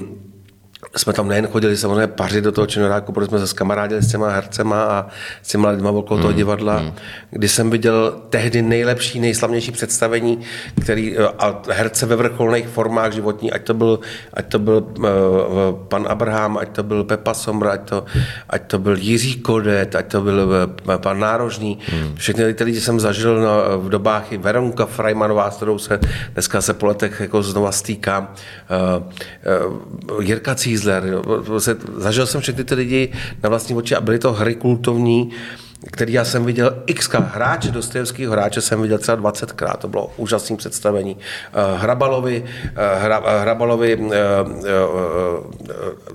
jsme 0.95 1.13
tam 1.13 1.27
nejen 1.27 1.47
chodili 1.47 1.77
samozřejmě 1.77 2.07
paři 2.07 2.41
do 2.41 2.51
toho 2.51 2.67
činoráku, 2.67 3.11
protože 3.11 3.27
jsme 3.27 3.39
se 3.39 3.47
skamarádili 3.47 4.01
s 4.01 4.11
těma 4.11 4.29
hercema 4.29 4.83
a 4.83 5.07
s 5.41 5.47
těma 5.47 5.69
lidma 5.69 5.89
okolo 5.89 6.19
toho 6.19 6.31
mm, 6.31 6.37
divadla, 6.37 6.79
mm. 6.79 6.93
kdy 7.31 7.47
jsem 7.47 7.69
viděl 7.69 8.21
tehdy 8.29 8.61
nejlepší, 8.61 9.19
nejslavnější 9.19 9.71
představení, 9.71 10.39
který, 10.81 11.17
eh, 11.17 11.27
a 11.39 11.61
herce 11.69 12.05
ve 12.05 12.15
vrcholných 12.15 12.67
formách 12.67 13.11
životní, 13.11 13.51
ať 13.51 13.63
to 13.63 13.73
byl, 13.73 13.99
ať 14.33 14.45
to 14.45 14.59
byl 14.59 14.85
uh, 14.97 15.05
pan 15.87 16.05
Abraham, 16.09 16.57
ať 16.57 16.69
to 16.69 16.83
byl 16.83 17.03
Pepa 17.03 17.33
Somra, 17.33 17.71
ať 17.71 17.89
to, 17.89 18.05
ať 18.49 18.61
to 18.67 18.79
byl 18.79 18.97
Jiří 18.97 19.35
Kodet, 19.41 19.95
ať 19.95 20.11
to 20.11 20.21
byl 20.21 20.67
uh, 20.87 20.97
pan 20.97 21.19
Nárožný. 21.19 21.79
Mm. 21.93 22.15
Všechny 22.15 22.53
ty 22.53 22.63
lidi 22.63 22.81
jsem 22.81 22.99
zažil 22.99 23.41
na, 23.41 23.75
v 23.77 23.89
dobách 23.89 24.31
i 24.31 24.37
Veronka 24.37 24.85
Frajmanová, 24.85 25.51
s 25.51 25.55
kterou 25.55 25.77
se 25.77 25.99
dneska 26.33 26.61
se 26.61 26.73
po 26.73 26.85
letech 26.85 27.19
jako 27.19 27.43
znova 27.43 27.71
stýkám. 27.71 28.33
Uh, 28.97 29.03
uh, 30.13 30.23
Jirka 30.23 30.55
Cízl, 30.55 30.72
Chrysler. 30.73 31.05
Jo. 31.05 31.23
Zažil 31.97 32.25
jsem 32.25 32.41
všechny 32.41 32.63
ty 32.63 32.75
lidi 32.75 33.11
na 33.43 33.49
vlastní 33.49 33.75
oči 33.75 33.95
a 33.95 34.01
byly 34.01 34.19
to 34.19 34.33
hry 34.33 34.55
kultovní, 34.55 35.31
který 35.91 36.13
já 36.13 36.25
jsem 36.25 36.45
viděl 36.45 36.83
x 36.85 37.09
hráče 37.13 37.71
Dostojevského 37.71 38.31
hráče 38.31 38.61
jsem 38.61 38.81
viděl 38.81 38.97
třeba 38.97 39.31
20krát, 39.31 39.77
to 39.77 39.87
bylo 39.87 40.13
úžasné 40.17 40.57
představení. 40.57 41.17
Eh, 41.53 41.77
Hrabalovi, 41.77 42.43
eh, 42.75 42.99
hra, 42.99 43.23
eh, 43.25 43.41
Hrabalovi, 43.41 44.09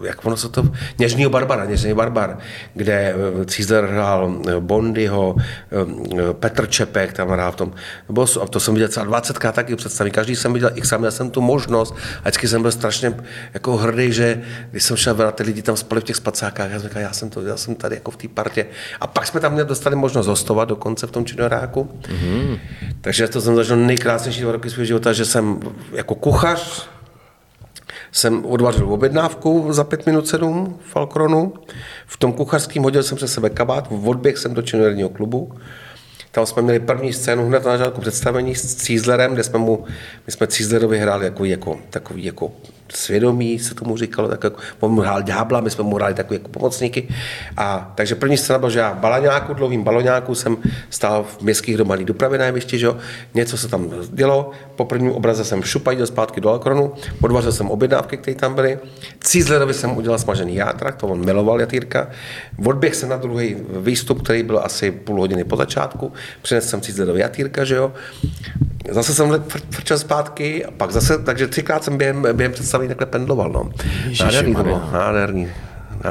jak 0.03 0.25
ono 0.25 0.37
se 0.37 0.49
to, 0.49 0.63
Něžnýho 0.99 1.31
Barbara, 1.31 1.65
Něžný 1.65 1.95
Barbar, 1.95 2.39
kde 2.75 3.15
Cízler 3.47 3.85
hrál 3.85 4.43
Bondyho, 4.61 5.37
Petr 6.33 6.67
Čepek 6.67 7.13
tam 7.13 7.29
hrál 7.29 7.53
v 7.53 7.57
tom, 7.57 7.73
a 8.43 8.47
to 8.47 8.61
jsem 8.61 8.75
viděl 8.75 8.89
třeba 8.89 9.07
20krát 9.07 9.53
taky 9.53 9.77
představení, 9.77 10.13
každý 10.13 10.37
jsem 10.37 10.53
viděl 10.53 10.71
x 10.75 10.93
měl 10.99 11.11
jsem 11.11 11.31
tu 11.31 11.41
možnost 11.41 11.95
a 12.19 12.21
vždycky 12.21 12.49
jsem 12.49 12.63
byl 12.63 12.73
strašně 12.73 13.15
jako 13.55 13.77
hrdý, 13.77 14.13
že 14.13 14.43
když 14.71 14.83
jsem 14.83 14.97
šel 14.97 15.33
ty 15.33 15.43
lidi 15.43 15.63
tam 15.63 15.77
spali 15.77 16.01
v 16.01 16.05
těch 16.05 16.17
spacákách, 16.17 16.71
já 16.71 16.79
jsem 16.81 16.89
říkal, 16.89 17.03
já 17.03 17.13
jsem, 17.13 17.31
to, 17.31 17.43
já 17.43 17.57
jsem 17.57 17.75
tady 17.75 17.97
jako 17.97 18.11
v 18.11 18.17
té 18.17 18.29
partě. 18.29 18.67
A 19.01 19.07
pak 19.07 19.27
jsme 19.27 19.41
tam 19.41 19.58
měli 19.59 19.69
dostali 19.69 19.97
možnost 19.97 20.27
hostovat 20.27 20.69
dokonce 20.69 21.07
v 21.07 21.11
tom 21.11 21.25
činoráku. 21.25 21.89
Mm-hmm. 22.03 22.61
Takže 23.01 23.29
to 23.29 23.41
jsem 23.41 23.57
zažil 23.57 23.77
nejkrásnější 23.77 24.41
dva 24.41 24.53
roky 24.53 24.71
svého 24.71 24.85
života, 24.85 25.13
že 25.13 25.25
jsem 25.25 25.61
jako 25.93 26.15
kuchař 26.15 26.89
jsem 28.13 28.45
odvařil 28.45 28.93
objednávku 28.93 29.67
za 29.71 29.85
pět 29.85 30.07
minut 30.07 30.29
sedm 30.29 30.79
v 30.85 30.91
Falkronu. 30.91 31.53
V 32.07 32.17
tom 32.17 32.33
kuchařském 32.33 32.83
hodil 32.83 33.03
jsem 33.03 33.17
přes 33.17 33.33
sebe 33.33 33.51
kabát, 33.51 33.89
odběh 34.05 34.39
jsem 34.39 34.55
do 34.55 34.63
činoherního 34.63 35.09
klubu. 35.09 35.53
Tam 36.31 36.47
jsme 36.47 36.63
měli 36.63 36.81
první 36.81 37.13
scénu 37.13 37.47
hned 37.47 37.65
na 37.65 37.79
začátku 37.79 38.01
představení 38.01 38.55
s 38.55 38.75
Cízlerem, 38.75 39.35
kde 39.35 39.45
jsme 39.45 39.59
mu, 39.59 39.85
my 40.27 40.33
jsme 40.33 40.47
Cízlerovi 40.47 40.99
hráli 40.99 41.25
jako, 41.25 41.45
jako, 41.45 41.79
takový 41.91 42.25
jako 42.25 42.53
svědomí, 42.93 43.59
se 43.59 43.75
tomu 43.75 43.97
říkalo, 43.97 44.29
tak 44.29 44.45
jako, 44.45 44.57
on 44.81 45.01
hrál 45.01 45.23
ďábla, 45.23 45.61
my 45.61 45.71
jsme 45.71 45.85
mu 45.85 45.97
hráli 45.97 46.15
takové 46.15 46.35
jako 46.37 46.49
pomocníky. 46.49 47.09
A, 47.57 47.93
takže 47.95 48.15
první 48.15 48.37
scéna 48.37 48.59
byla, 48.59 48.71
že 48.71 48.79
já 48.79 48.93
v 48.93 48.97
balaňáku, 48.99 49.55
dlouhým 49.55 49.85
baloňáku 49.85 50.35
jsem 50.35 50.57
stál 50.91 51.23
v 51.23 51.43
městských 51.43 51.75
hromadných 51.75 52.07
dopravy 52.07 52.39
na 52.39 52.45
jevišti, 52.45 52.79
že 52.79 52.89
něco 53.35 53.57
se 53.57 53.69
tam 53.69 53.91
dělo, 54.13 54.51
po 54.77 54.85
prvním 54.85 55.13
obraze 55.13 55.45
jsem 55.45 55.63
šupají 55.63 55.99
do 55.99 56.07
zpátky 56.07 56.41
do 56.41 56.51
Alkronu, 56.51 56.93
odvařil 57.23 57.53
jsem 57.53 57.71
objednávky, 57.71 58.17
které 58.17 58.35
tam 58.35 58.55
byly. 58.55 58.79
Cízlerovi 59.21 59.75
jsem 59.75 59.97
udělal 59.97 60.19
smažený 60.19 60.55
játrak, 60.55 60.97
to 60.97 61.07
on 61.07 61.25
miloval 61.25 61.61
jatýrka. 61.61 62.09
Odběh 62.65 62.95
jsem 62.95 63.09
na 63.09 63.17
druhý 63.17 63.57
výstup, 63.77 64.23
který 64.23 64.43
byl 64.43 64.59
asi 64.59 64.91
půl 64.91 65.21
hodiny 65.21 65.45
po 65.45 65.57
začátku, 65.57 66.13
přinesl 66.43 66.69
jsem 66.69 66.81
Cízlerovi 66.81 67.21
jatýrka, 67.21 67.65
že 67.65 67.75
jo. 67.75 67.93
Zase 68.91 69.15
jsem 69.15 69.45
frčel 69.71 69.99
zpátky, 69.99 70.65
a 70.65 70.71
pak 70.71 70.91
zase, 70.91 71.19
takže 71.19 71.47
třikrát 71.47 71.85
jsem 71.85 71.99
během, 71.99 72.27
během 72.33 72.53
takhle 72.87 73.07
pendloval. 73.07 73.51
No. 73.51 73.71
Nádherný 74.21 74.55
to 74.55 74.63
bylo, 74.63 74.83
nádherný. 74.93 75.49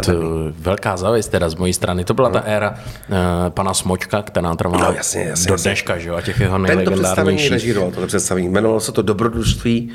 To 0.05 0.11
velká 0.59 0.97
zavist 0.97 1.31
teda 1.31 1.49
z 1.49 1.55
mojí 1.55 1.73
strany. 1.73 2.05
To 2.05 2.13
byla 2.13 2.29
no. 2.29 2.33
ta 2.33 2.39
éra 2.39 2.69
uh, 2.69 3.15
pana 3.49 3.73
Smočka, 3.73 4.21
která 4.21 4.55
trvala 4.55 4.89
no, 4.89 4.95
jasně, 4.95 5.23
jasně, 5.23 5.47
do 5.47 5.53
jasně. 5.53 5.69
dneška, 5.69 5.97
že 5.97 6.09
jo, 6.09 6.15
a 6.15 6.21
těch 6.21 6.39
jeho 6.39 6.57
nejlegendárnějších. 6.57 7.49
Tento 7.49 7.63
představení 7.63 7.91
tohle 7.91 8.07
představení. 8.07 8.47
Jmenovalo 8.47 8.79
se 8.79 8.91
to 8.91 9.01
Dobrodružství, 9.01 9.89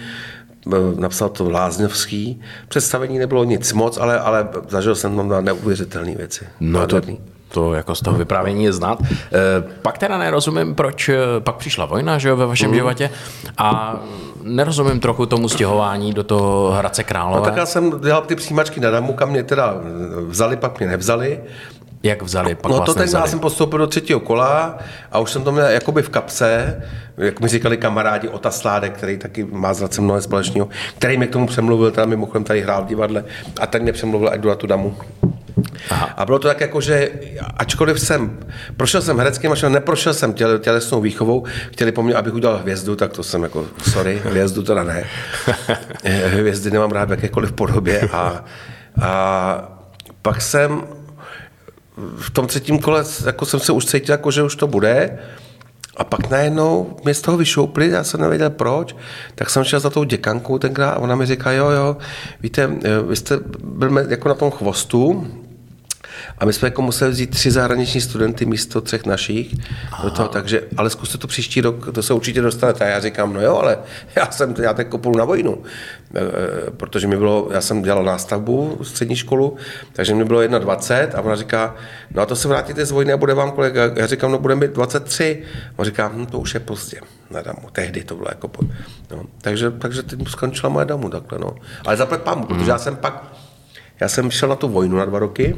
eh, 0.66 1.00
napsal 1.00 1.28
to 1.28 1.50
Lázňovský. 1.50 2.40
Představení 2.68 3.18
nebylo 3.18 3.44
nic 3.44 3.72
moc, 3.72 3.98
ale, 3.98 4.20
ale 4.20 4.48
zažil 4.68 4.94
jsem 4.94 5.16
tam 5.16 5.28
na 5.28 5.40
neuvěřitelné 5.40 6.14
věci. 6.14 6.44
No 6.60 6.86
to, 6.86 7.00
to 7.52 7.74
jako 7.74 7.94
z 7.94 8.00
toho 8.00 8.18
vyprávění 8.18 8.64
je 8.64 8.72
znát. 8.72 8.98
E, 9.02 9.08
pak 9.82 9.98
teda 9.98 10.18
nerozumím, 10.18 10.74
proč 10.74 11.08
eh, 11.08 11.16
pak 11.40 11.56
přišla 11.56 11.86
vojna 11.86 12.18
že 12.18 12.28
jo, 12.28 12.36
ve 12.36 12.46
vašem 12.46 12.70
mm. 12.70 12.74
životě 12.74 13.10
a 13.58 13.96
nerozumím 14.42 15.00
trochu 15.00 15.26
tomu 15.26 15.48
stěhování 15.48 16.12
do 16.12 16.24
toho 16.24 16.70
Hradce 16.70 17.04
Králové. 17.04 17.38
No, 17.38 17.44
tak 17.44 17.56
já 17.56 17.66
jsem 17.66 18.00
dělal 18.00 18.22
ty 18.22 18.36
přijímačky 18.36 18.80
na 18.80 18.90
Damu, 18.90 19.12
kam 19.12 19.30
mě 19.30 19.42
teda 19.42 19.74
vzali, 20.28 20.56
pak 20.56 20.78
mě 20.78 20.88
nevzali. 20.88 21.40
Jak 22.02 22.22
vzali? 22.22 22.54
Pak 22.54 22.72
no 22.72 22.78
to 22.78 22.84
vlastně 22.84 23.04
teď 23.04 23.12
já 23.14 23.26
jsem 23.26 23.38
postoupil 23.38 23.78
do 23.78 23.86
třetího 23.86 24.20
kola 24.20 24.78
a 25.12 25.18
už 25.18 25.30
jsem 25.30 25.44
to 25.44 25.52
měl 25.52 25.66
jakoby 25.66 26.02
v 26.02 26.08
kapse, 26.08 26.82
jak 27.16 27.40
mi 27.40 27.48
říkali 27.48 27.76
kamarádi 27.76 28.28
Ota 28.28 28.50
Sládek, 28.50 28.92
který 28.92 29.18
taky 29.18 29.44
má 29.44 29.74
s 29.74 29.98
mnoho 29.98 30.20
společného, 30.20 30.68
který 30.98 31.16
mě 31.16 31.26
k 31.26 31.32
tomu 31.32 31.46
přemluvil, 31.46 31.90
teda 31.90 32.06
mimochodem 32.06 32.44
tady 32.44 32.60
hrál 32.60 32.82
v 32.82 32.86
divadle 32.86 33.24
a 33.60 33.66
ten 33.66 33.82
mě 33.82 33.92
přemluvil, 33.92 34.28
ať 34.28 34.40
jdu 34.40 34.48
na 34.48 34.54
tu 34.54 34.66
damu. 34.66 34.96
Aha. 35.90 36.14
A 36.16 36.24
bylo 36.24 36.38
to 36.38 36.48
tak 36.48 36.60
jako, 36.60 36.80
že 36.80 37.10
ačkoliv 37.56 38.00
jsem, 38.00 38.38
prošel 38.76 39.02
jsem 39.02 39.18
hereckým 39.18 39.52
a 39.52 39.68
neprošel 39.68 40.14
jsem 40.14 40.32
těle, 40.32 40.58
tělesnou 40.58 41.00
výchovou, 41.00 41.44
chtěli 41.72 41.92
po 41.92 42.02
mně, 42.02 42.14
abych 42.14 42.34
udělal 42.34 42.58
hvězdu, 42.58 42.96
tak 42.96 43.12
to 43.12 43.22
jsem 43.22 43.42
jako, 43.42 43.66
sorry, 43.90 44.20
hvězdu 44.24 44.62
teda 44.62 44.82
ne. 44.82 45.04
Hvězdy 46.26 46.70
nemám 46.70 46.90
rád 46.90 47.08
v 47.08 47.10
jakékoliv 47.10 47.52
podobě 47.52 48.00
a, 48.12 48.44
a 49.02 49.78
pak 50.22 50.42
jsem 50.42 50.82
v 52.16 52.30
tom 52.30 52.46
třetím 52.46 52.78
kole 52.78 53.04
jako 53.26 53.46
jsem 53.46 53.60
se 53.60 53.72
už 53.72 53.84
cítil, 53.84 54.12
jako, 54.12 54.30
že 54.30 54.42
už 54.42 54.56
to 54.56 54.66
bude. 54.66 55.18
A 55.96 56.04
pak 56.04 56.30
najednou 56.30 56.96
mě 57.04 57.14
z 57.14 57.20
toho 57.20 57.36
vyšoupli, 57.36 57.90
já 57.90 58.04
jsem 58.04 58.20
nevěděl 58.20 58.50
proč, 58.50 58.96
tak 59.34 59.50
jsem 59.50 59.64
šel 59.64 59.80
za 59.80 59.90
tou 59.90 60.04
děkankou 60.04 60.58
tenkrát 60.58 60.90
a 60.90 60.98
ona 60.98 61.14
mi 61.14 61.26
říká, 61.26 61.52
jo, 61.52 61.68
jo, 61.68 61.96
víte, 62.40 62.70
vy 63.08 63.16
jste 63.16 63.38
byl 63.64 63.98
jako 63.98 64.28
na 64.28 64.34
tom 64.34 64.50
chvostu, 64.50 65.26
a 66.42 66.44
my 66.44 66.52
jsme 66.52 66.66
jako 66.66 66.82
museli 66.82 67.10
vzít 67.10 67.30
tři 67.30 67.50
zahraniční 67.50 68.00
studenty 68.00 68.46
místo 68.46 68.80
třech 68.80 69.06
našich. 69.06 69.54
Do 70.02 70.10
toho, 70.10 70.28
takže, 70.28 70.62
ale 70.76 70.90
zkuste 70.90 71.18
to 71.18 71.26
příští 71.26 71.60
rok, 71.60 71.92
to 71.92 72.02
se 72.02 72.14
určitě 72.14 72.40
dostanete. 72.42 72.84
A 72.84 72.88
já 72.88 73.00
říkám, 73.00 73.32
no 73.32 73.40
jo, 73.40 73.56
ale 73.56 73.78
já 74.16 74.30
jsem 74.30 74.54
já 74.62 74.74
teď 74.74 74.88
kopul 74.88 75.14
na 75.14 75.24
vojnu. 75.24 75.62
E, 76.14 76.70
protože 76.70 77.06
mi 77.06 77.16
bylo, 77.16 77.48
já 77.52 77.60
jsem 77.60 77.82
dělal 77.82 78.04
nástavbu, 78.04 78.78
střední 78.82 79.16
školu, 79.16 79.56
takže 79.92 80.14
mi 80.14 80.24
bylo 80.24 80.46
21 80.46 81.18
a 81.18 81.22
ona 81.22 81.36
říká, 81.36 81.74
no 82.14 82.22
a 82.22 82.26
to 82.26 82.36
se 82.36 82.48
vrátíte 82.48 82.86
z 82.86 82.90
vojny 82.90 83.12
a 83.12 83.16
bude 83.16 83.34
vám 83.34 83.50
kolega. 83.50 83.90
Já 83.96 84.06
říkám, 84.06 84.32
no 84.32 84.38
budeme 84.38 84.66
mít 84.66 84.74
23. 84.74 85.42
A 85.66 85.78
on 85.78 85.84
říká, 85.84 86.10
hm, 86.14 86.26
to 86.26 86.38
už 86.38 86.54
je 86.54 86.60
pozdě 86.60 87.00
na 87.30 87.42
damu. 87.42 87.68
Tehdy 87.72 88.04
to 88.04 88.14
bylo 88.14 88.28
jako... 88.28 88.48
Po, 88.48 88.62
no. 89.10 89.22
takže, 89.40 89.70
takže 89.70 90.02
teď 90.02 90.28
skončila 90.28 90.72
moje 90.72 90.86
damu 90.86 91.10
takhle, 91.10 91.38
no. 91.38 91.54
Ale 91.86 91.96
zaplet 91.96 92.22
pámu, 92.22 92.46
protože 92.46 92.70
já 92.70 92.78
jsem 92.78 92.96
pak, 92.96 93.32
já 94.00 94.08
jsem 94.08 94.30
šel 94.30 94.48
na 94.48 94.56
tu 94.56 94.68
vojnu 94.68 94.96
na 94.96 95.04
dva 95.04 95.18
roky, 95.18 95.56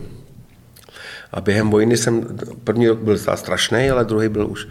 a 1.35 1.41
během 1.41 1.71
vojny 1.71 1.97
jsem, 1.97 2.39
první 2.65 2.89
rok 2.89 2.99
byl 2.99 3.19
strašný, 3.19 3.91
ale 3.91 4.05
druhý 4.05 4.29
byl 4.29 4.47
už 4.51 4.69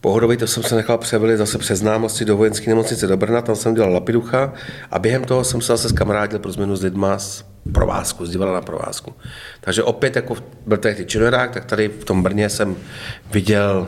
pohodový, 0.00 0.36
to 0.36 0.46
jsem 0.46 0.62
se 0.62 0.76
nechal 0.76 0.98
převelit 0.98 1.38
zase 1.38 1.58
přes 1.58 1.78
známosti 1.78 2.24
do 2.24 2.36
vojenské 2.36 2.70
nemocnice 2.70 3.06
do 3.06 3.16
Brna, 3.16 3.42
tam 3.42 3.56
jsem 3.56 3.74
dělal 3.74 3.92
lapiducha 3.92 4.52
a 4.90 4.98
během 4.98 5.24
toho 5.24 5.44
jsem 5.44 5.60
se 5.60 5.66
zase 5.66 5.88
zkamarádil 5.88 6.38
pro 6.38 6.52
změnu 6.52 6.76
s 6.76 6.82
lidma 6.82 7.18
z 7.18 7.44
provázku, 7.72 8.26
z 8.26 8.30
divadla 8.30 8.54
na 8.54 8.60
provázku. 8.60 9.14
Takže 9.60 9.82
opět, 9.82 10.16
jako 10.16 10.36
byl 10.66 10.76
tady 10.76 11.06
činohrák, 11.06 11.50
tak 11.50 11.64
tady 11.64 11.88
v 11.88 12.04
tom 12.04 12.22
Brně 12.22 12.48
jsem 12.48 12.76
viděl 13.32 13.86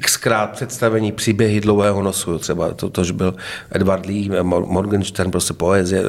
xkrát 0.00 0.50
představení 0.50 1.12
příběhy 1.12 1.60
dlouhého 1.60 2.02
nosu, 2.02 2.38
třeba 2.38 2.74
to, 2.74 2.90
tož 2.90 3.10
byl 3.10 3.34
Edward 3.70 4.06
Lee, 4.06 4.30
Morgenstern, 4.42 5.30
prostě 5.30 5.54
poezie, 5.54 6.02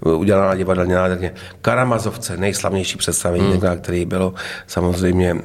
udělaná 0.00 0.54
divadelně 0.54 0.94
nádherně. 0.94 1.34
Karamazovce, 1.62 2.36
nejslavnější 2.36 2.98
představení, 2.98 3.52
hmm. 3.52 3.78
který 3.80 4.04
bylo 4.04 4.34
samozřejmě 4.66 5.34
uh, 5.34 5.40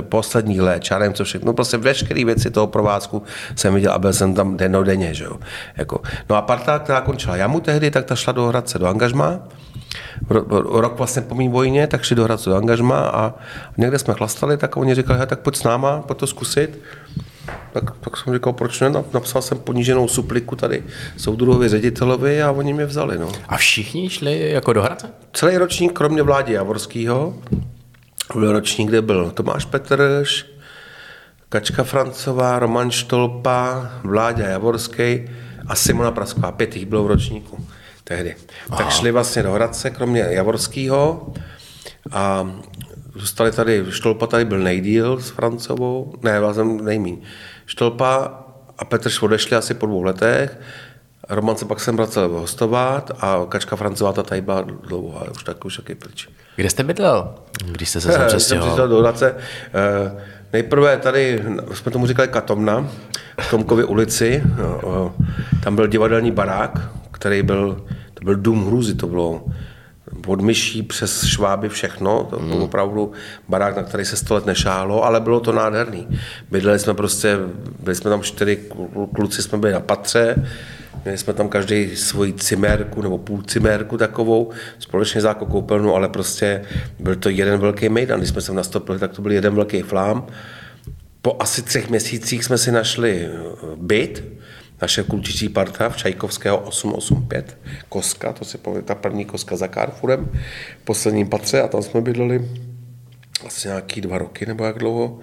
poslední 0.00 0.60
let, 0.60 0.84
čárem, 0.84 1.14
co 1.14 1.24
všechno, 1.24 1.52
prostě 1.52 1.76
veškeré 1.76 2.24
věci 2.24 2.50
toho 2.50 2.66
provázku 2.66 3.22
jsem 3.56 3.74
viděl 3.74 3.92
a 3.92 3.98
byl 3.98 4.12
jsem 4.12 4.34
tam 4.34 4.56
denodenně, 4.56 5.14
že 5.14 5.24
jo. 5.24 5.36
Jako. 5.76 6.00
No 6.30 6.36
a 6.36 6.42
parta, 6.42 6.78
která 6.78 7.00
končila 7.00 7.36
jamu 7.36 7.60
tehdy, 7.60 7.90
tak 7.90 8.04
ta 8.04 8.16
šla 8.16 8.32
do 8.32 8.46
Hradce 8.46 8.78
do 8.78 8.86
angažma, 8.86 9.40
rok 10.50 10.98
vlastně 10.98 11.22
po 11.22 11.34
mým 11.34 11.50
vojně, 11.50 11.86
tak 11.86 12.02
šli 12.02 12.16
do 12.16 12.24
Hradce 12.24 12.50
do 12.50 12.56
angažma 12.56 12.98
a 12.98 13.34
někde 13.76 13.98
jsme 13.98 14.14
chlastali, 14.14 14.56
tak 14.56 14.76
oni 14.76 14.94
říkali, 14.94 15.26
tak 15.26 15.40
pojď 15.40 15.56
s 15.56 15.62
náma, 15.62 16.02
pojď 16.02 16.18
to 16.18 16.26
zkusit. 16.26 16.78
Tak, 17.72 17.84
tak 18.00 18.16
jsem 18.16 18.34
říkal, 18.34 18.52
proč 18.52 18.80
ne? 18.80 18.90
Napsal 19.14 19.42
jsem 19.42 19.58
poníženou 19.58 20.08
supliku 20.08 20.56
tady 20.56 20.82
soudruhovi 21.16 21.68
ředitelovi 21.68 22.42
a 22.42 22.50
oni 22.50 22.72
mě 22.72 22.86
vzali. 22.86 23.18
No. 23.18 23.28
A 23.48 23.56
všichni 23.56 24.10
šli 24.10 24.50
jako 24.50 24.72
do 24.72 24.82
Hradce? 24.82 25.10
Celý 25.32 25.56
ročník, 25.56 25.92
kromě 25.92 26.22
Vládi 26.22 26.52
Javorského, 26.52 27.34
byl 28.34 28.52
ročník, 28.52 28.88
kde 28.88 29.02
byl 29.02 29.30
Tomáš 29.30 29.64
Petrš, 29.64 30.46
Kačka 31.48 31.84
Francová, 31.84 32.58
Roman 32.58 32.90
Štolpa, 32.90 33.90
Vláďa 34.04 34.46
Javorský 34.46 35.30
a 35.66 35.74
Simona 35.74 36.10
Prasková. 36.10 36.52
Pět 36.52 36.76
jich 36.76 36.86
bylo 36.86 37.04
v 37.04 37.06
ročníku 37.06 37.66
tehdy. 38.08 38.36
Aha. 38.68 38.78
Tak 38.78 38.90
šli 38.90 39.10
vlastně 39.10 39.42
do 39.42 39.52
Hradce, 39.52 39.90
kromě 39.90 40.20
Javorského 40.30 41.32
a 42.12 42.52
zůstali 43.14 43.52
tady, 43.52 43.84
Štolpa 43.90 44.26
tady 44.26 44.44
byl 44.44 44.58
nejdíl 44.58 45.20
s 45.20 45.30
Francovou, 45.30 46.14
ne, 46.22 46.40
vlastně 46.40 46.64
nejmín. 46.64 47.20
Štolpa 47.66 48.44
a 48.78 48.84
Petrš 48.84 49.22
odešli 49.22 49.56
asi 49.56 49.74
po 49.74 49.86
dvou 49.86 50.02
letech, 50.02 50.58
Roman 51.28 51.56
se 51.56 51.64
pak 51.64 51.80
sem 51.80 51.96
vracel 51.96 52.28
hostovat 52.28 53.10
a 53.20 53.46
Kačka 53.48 53.76
Francová 53.76 54.12
ta 54.12 54.22
tady 54.22 54.40
byla 54.40 54.60
dlouho, 54.62 55.20
ale 55.20 55.30
už 55.30 55.44
tak 55.44 55.64
už 55.64 55.76
taky 55.76 55.94
pryč. 55.94 56.28
Kde 56.56 56.70
jste 56.70 56.84
bydlel, 56.84 57.34
když 57.64 57.88
jste 57.88 58.00
se 58.00 58.12
sem 58.12 58.22
přestěhoval? 58.26 58.76
jsem 58.76 58.88
do 58.88 59.00
Hradce. 59.00 59.34
Eh, 59.74 60.24
nejprve 60.52 60.96
tady, 60.96 61.44
jsme 61.74 61.92
tomu 61.92 62.06
říkali 62.06 62.28
Katomna, 62.28 62.88
v 63.40 63.50
Tomkově 63.50 63.84
ulici, 63.84 64.42
tam 65.62 65.76
byl 65.76 65.86
divadelní 65.86 66.30
barák, 66.30 66.90
který 67.18 67.42
byl, 67.42 67.84
to 68.14 68.24
byl 68.24 68.36
dům 68.36 68.66
hrůzy, 68.66 68.94
to 68.94 69.06
bylo 69.06 69.44
podmyší 70.20 70.82
přes 70.82 71.24
šváby 71.26 71.68
všechno, 71.68 72.26
to 72.30 72.38
byl 72.38 72.62
opravdu 72.62 73.12
barák, 73.48 73.76
na 73.76 73.82
který 73.82 74.04
se 74.04 74.16
sto 74.16 74.34
let 74.34 74.46
nešálo, 74.46 75.04
ale 75.04 75.20
bylo 75.20 75.40
to 75.40 75.52
nádherný. 75.52 76.08
Bydleli 76.50 76.78
jsme 76.78 76.94
prostě, 76.94 77.38
byli 77.80 77.96
jsme 77.96 78.10
tam 78.10 78.22
čtyři 78.22 78.58
kluci, 79.14 79.42
jsme 79.42 79.58
byli 79.58 79.72
na 79.72 79.80
patře, 79.80 80.36
Měli 81.04 81.18
jsme 81.18 81.32
tam 81.32 81.48
každý 81.48 81.96
svoji 81.96 82.32
cimérku 82.32 83.02
nebo 83.02 83.18
půl 83.18 83.42
cimérku 83.42 83.98
takovou, 83.98 84.50
společně 84.78 85.20
záko 85.20 85.46
koupelnu, 85.46 85.94
ale 85.94 86.08
prostě 86.08 86.62
byl 86.98 87.16
to 87.16 87.28
jeden 87.28 87.60
velký 87.60 87.88
mejdan. 87.88 88.18
Když 88.18 88.30
jsme 88.30 88.40
sem 88.40 88.54
nastoupili, 88.54 88.98
tak 88.98 89.12
to 89.12 89.22
byl 89.22 89.32
jeden 89.32 89.54
velký 89.54 89.82
flám. 89.82 90.26
Po 91.22 91.36
asi 91.42 91.62
třech 91.62 91.90
měsících 91.90 92.44
jsme 92.44 92.58
si 92.58 92.72
našli 92.72 93.28
byt, 93.76 94.24
naše 94.82 95.02
kulčičí 95.02 95.48
parta 95.48 95.88
v 95.88 95.96
Čajkovského 95.96 96.58
885, 96.58 97.58
Koska, 97.88 98.32
to 98.32 98.44
si 98.44 98.58
pamatuje, 98.58 98.82
ta 98.82 98.94
první 98.94 99.24
Koska 99.24 99.56
za 99.56 99.68
Carrefourem, 99.68 100.28
v 100.82 100.84
posledním 100.84 101.28
patře 101.28 101.62
a 101.62 101.68
tam 101.68 101.82
jsme 101.82 102.00
bydleli 102.00 102.48
asi 103.46 103.68
nějaký 103.68 104.00
dva 104.00 104.18
roky 104.18 104.46
nebo 104.46 104.64
jak 104.64 104.78
dlouho. 104.78 105.18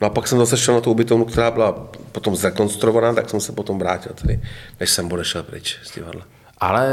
No 0.00 0.06
a 0.06 0.10
pak 0.10 0.28
jsem 0.28 0.38
zase 0.38 0.56
šel 0.56 0.74
na 0.74 0.80
tu 0.80 0.90
ubytovnu, 0.90 1.24
která 1.24 1.50
byla 1.50 1.72
potom 2.12 2.36
zrekonstruovaná, 2.36 3.14
tak 3.14 3.30
jsem 3.30 3.40
se 3.40 3.52
potom 3.52 3.78
vrátil 3.78 4.12
tady, 4.12 4.40
než 4.80 4.90
jsem 4.90 5.12
odešel 5.12 5.42
pryč 5.42 5.78
z 5.82 5.94
divadla. 5.94 6.39
Ale 6.60 6.88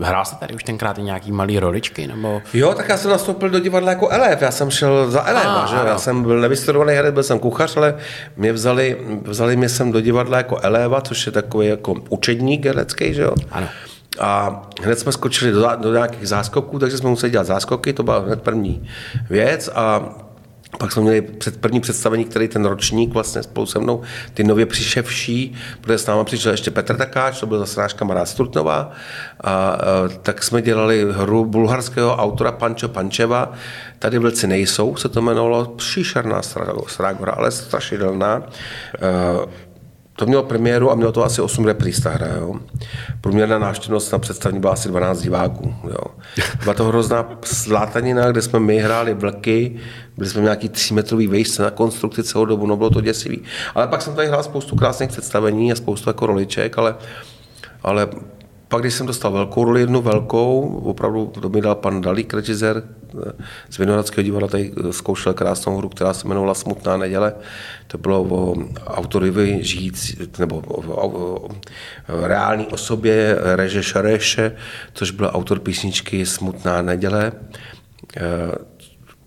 eh, 0.00 0.04
hrál 0.04 0.24
jste 0.24 0.36
tady 0.36 0.54
už 0.54 0.64
tenkrát 0.64 0.98
i 0.98 1.02
nějaký 1.02 1.32
malý 1.32 1.58
roličky, 1.58 2.06
nebo? 2.06 2.42
Jo, 2.54 2.74
tak 2.74 2.88
já 2.88 2.96
jsem 2.96 3.10
nastoupil 3.10 3.50
do 3.50 3.60
divadla 3.60 3.90
jako 3.90 4.08
elef, 4.08 4.42
já 4.42 4.50
jsem 4.50 4.70
šel 4.70 5.10
za 5.10 5.24
elefa, 5.26 5.62
Ah, 5.62 5.66
že? 5.70 5.76
Já 5.86 5.98
jsem 5.98 6.22
byl 6.22 6.40
nevystudovaný 6.40 6.92
herec, 6.94 7.14
byl 7.14 7.22
jsem 7.22 7.38
kuchař, 7.38 7.76
ale 7.76 7.94
mě 8.36 8.52
vzali, 8.52 8.98
vzali 9.22 9.56
mě 9.56 9.68
sem 9.68 9.92
do 9.92 10.00
divadla 10.00 10.36
jako 10.36 10.58
eleva, 10.62 11.00
což 11.00 11.26
je 11.26 11.32
takový 11.32 11.66
jako 11.68 11.94
učedník 12.08 12.66
herecký, 12.66 13.14
že 13.14 13.22
jo? 13.22 13.34
Ano. 13.50 13.66
A 14.20 14.62
hned 14.82 14.98
jsme 14.98 15.12
skočili 15.12 15.52
do, 15.52 15.68
do 15.76 15.92
nějakých 15.92 16.28
záskoků, 16.28 16.78
takže 16.78 16.98
jsme 16.98 17.10
museli 17.10 17.30
dělat 17.32 17.46
záskoky, 17.46 17.92
to 17.92 18.02
byla 18.02 18.18
hned 18.18 18.42
první 18.42 18.88
věc 19.30 19.70
a 19.74 20.02
pak 20.78 20.92
jsme 20.92 21.02
měli 21.02 21.22
před 21.22 21.60
první 21.60 21.80
představení, 21.80 22.24
který 22.24 22.48
ten 22.48 22.64
ročník 22.64 23.12
vlastně 23.12 23.42
spolu 23.42 23.66
se 23.66 23.78
mnou, 23.78 24.02
ty 24.34 24.44
nově 24.44 24.66
přiševší, 24.66 25.54
protože 25.80 25.98
s 25.98 26.06
náma 26.06 26.24
přišel 26.24 26.52
ještě 26.52 26.70
Petr 26.70 26.96
Takáč, 26.96 27.40
to 27.40 27.46
byl 27.46 27.58
zase 27.58 27.80
náš 27.80 27.92
kamarád 27.92 28.28
z 28.28 28.34
Trutnova, 28.34 28.92
a, 29.40 29.50
a, 29.50 29.78
tak 30.22 30.42
jsme 30.42 30.62
dělali 30.62 31.06
hru 31.12 31.44
bulharského 31.44 32.16
autora 32.16 32.52
Pančo 32.52 32.88
Pančeva, 32.88 33.52
tady 33.98 34.18
vlci 34.18 34.46
nejsou, 34.46 34.96
se 34.96 35.08
to 35.08 35.20
jmenovalo, 35.20 35.64
příšerná 35.64 36.42
srágora, 36.86 37.32
ale 37.32 37.50
strašidelná. 37.50 38.42
To 40.22 40.26
mělo 40.26 40.42
premiéru 40.42 40.90
a 40.90 40.94
mělo 40.94 41.12
to 41.12 41.24
asi 41.24 41.40
8 41.40 41.64
repríz 41.64 42.00
ta 42.00 42.10
hra. 42.10 42.26
Jo. 42.26 42.54
Průměrná 43.20 43.58
návštěvnost 43.58 44.12
na 44.12 44.18
představení 44.18 44.60
byla 44.60 44.72
asi 44.72 44.88
12 44.88 45.22
diváků. 45.22 45.74
Jo. 45.84 46.04
Byla 46.62 46.74
to 46.74 46.84
hrozná 46.84 47.38
slátanina, 47.44 48.30
kde 48.30 48.42
jsme 48.42 48.60
my 48.60 48.78
hráli 48.78 49.14
vlky, 49.14 49.76
byli 50.16 50.30
jsme 50.30 50.42
nějaký 50.42 50.68
3 50.68 50.94
metrový 50.94 51.26
vejšce 51.26 51.62
na 51.62 51.70
konstrukci 51.70 52.22
celou 52.22 52.44
dobu, 52.44 52.66
no 52.66 52.76
bylo 52.76 52.90
to 52.90 53.00
děsivý. 53.00 53.42
Ale 53.74 53.86
pak 53.86 54.02
jsem 54.02 54.14
tady 54.14 54.28
hrál 54.28 54.42
spoustu 54.42 54.76
krásných 54.76 55.10
představení 55.10 55.72
a 55.72 55.74
spoustu 55.74 56.10
jako 56.10 56.26
roliček, 56.26 56.78
ale, 56.78 56.94
ale 57.82 58.08
pak, 58.72 58.82
když 58.82 58.94
jsem 58.94 59.06
dostal 59.06 59.32
velkou 59.32 59.64
roli, 59.64 59.80
jednu 59.80 60.02
velkou, 60.02 60.80
opravdu 60.84 61.26
to 61.26 61.48
mi 61.48 61.60
dal 61.60 61.74
pan 61.74 62.00
Dalík, 62.00 62.34
režisér 62.34 62.82
eh, 62.82 63.32
z 63.70 63.78
Vinohradského 63.78 64.24
divadla, 64.24 64.48
tady 64.48 64.72
eh, 64.88 64.92
zkoušel 64.92 65.34
krásnou 65.34 65.76
hru, 65.76 65.88
která 65.88 66.12
se 66.12 66.26
jmenovala 66.26 66.54
Smutná 66.54 66.96
neděle. 66.96 67.34
To 67.86 67.98
bylo 67.98 68.22
o 68.22 68.56
autorovi 68.86 69.58
žijící, 69.60 70.18
nebo 70.38 70.56
o, 70.56 70.80
o, 70.92 71.08
o, 71.08 71.34
o 71.34 71.48
reální 72.08 72.66
osobě 72.66 73.38
Reže 73.40 73.82
Šareše, 73.82 74.56
což 74.94 75.10
byl 75.10 75.30
autor 75.34 75.58
písničky 75.58 76.26
Smutná 76.26 76.82
neděle 76.82 77.32
eh, 78.16 78.22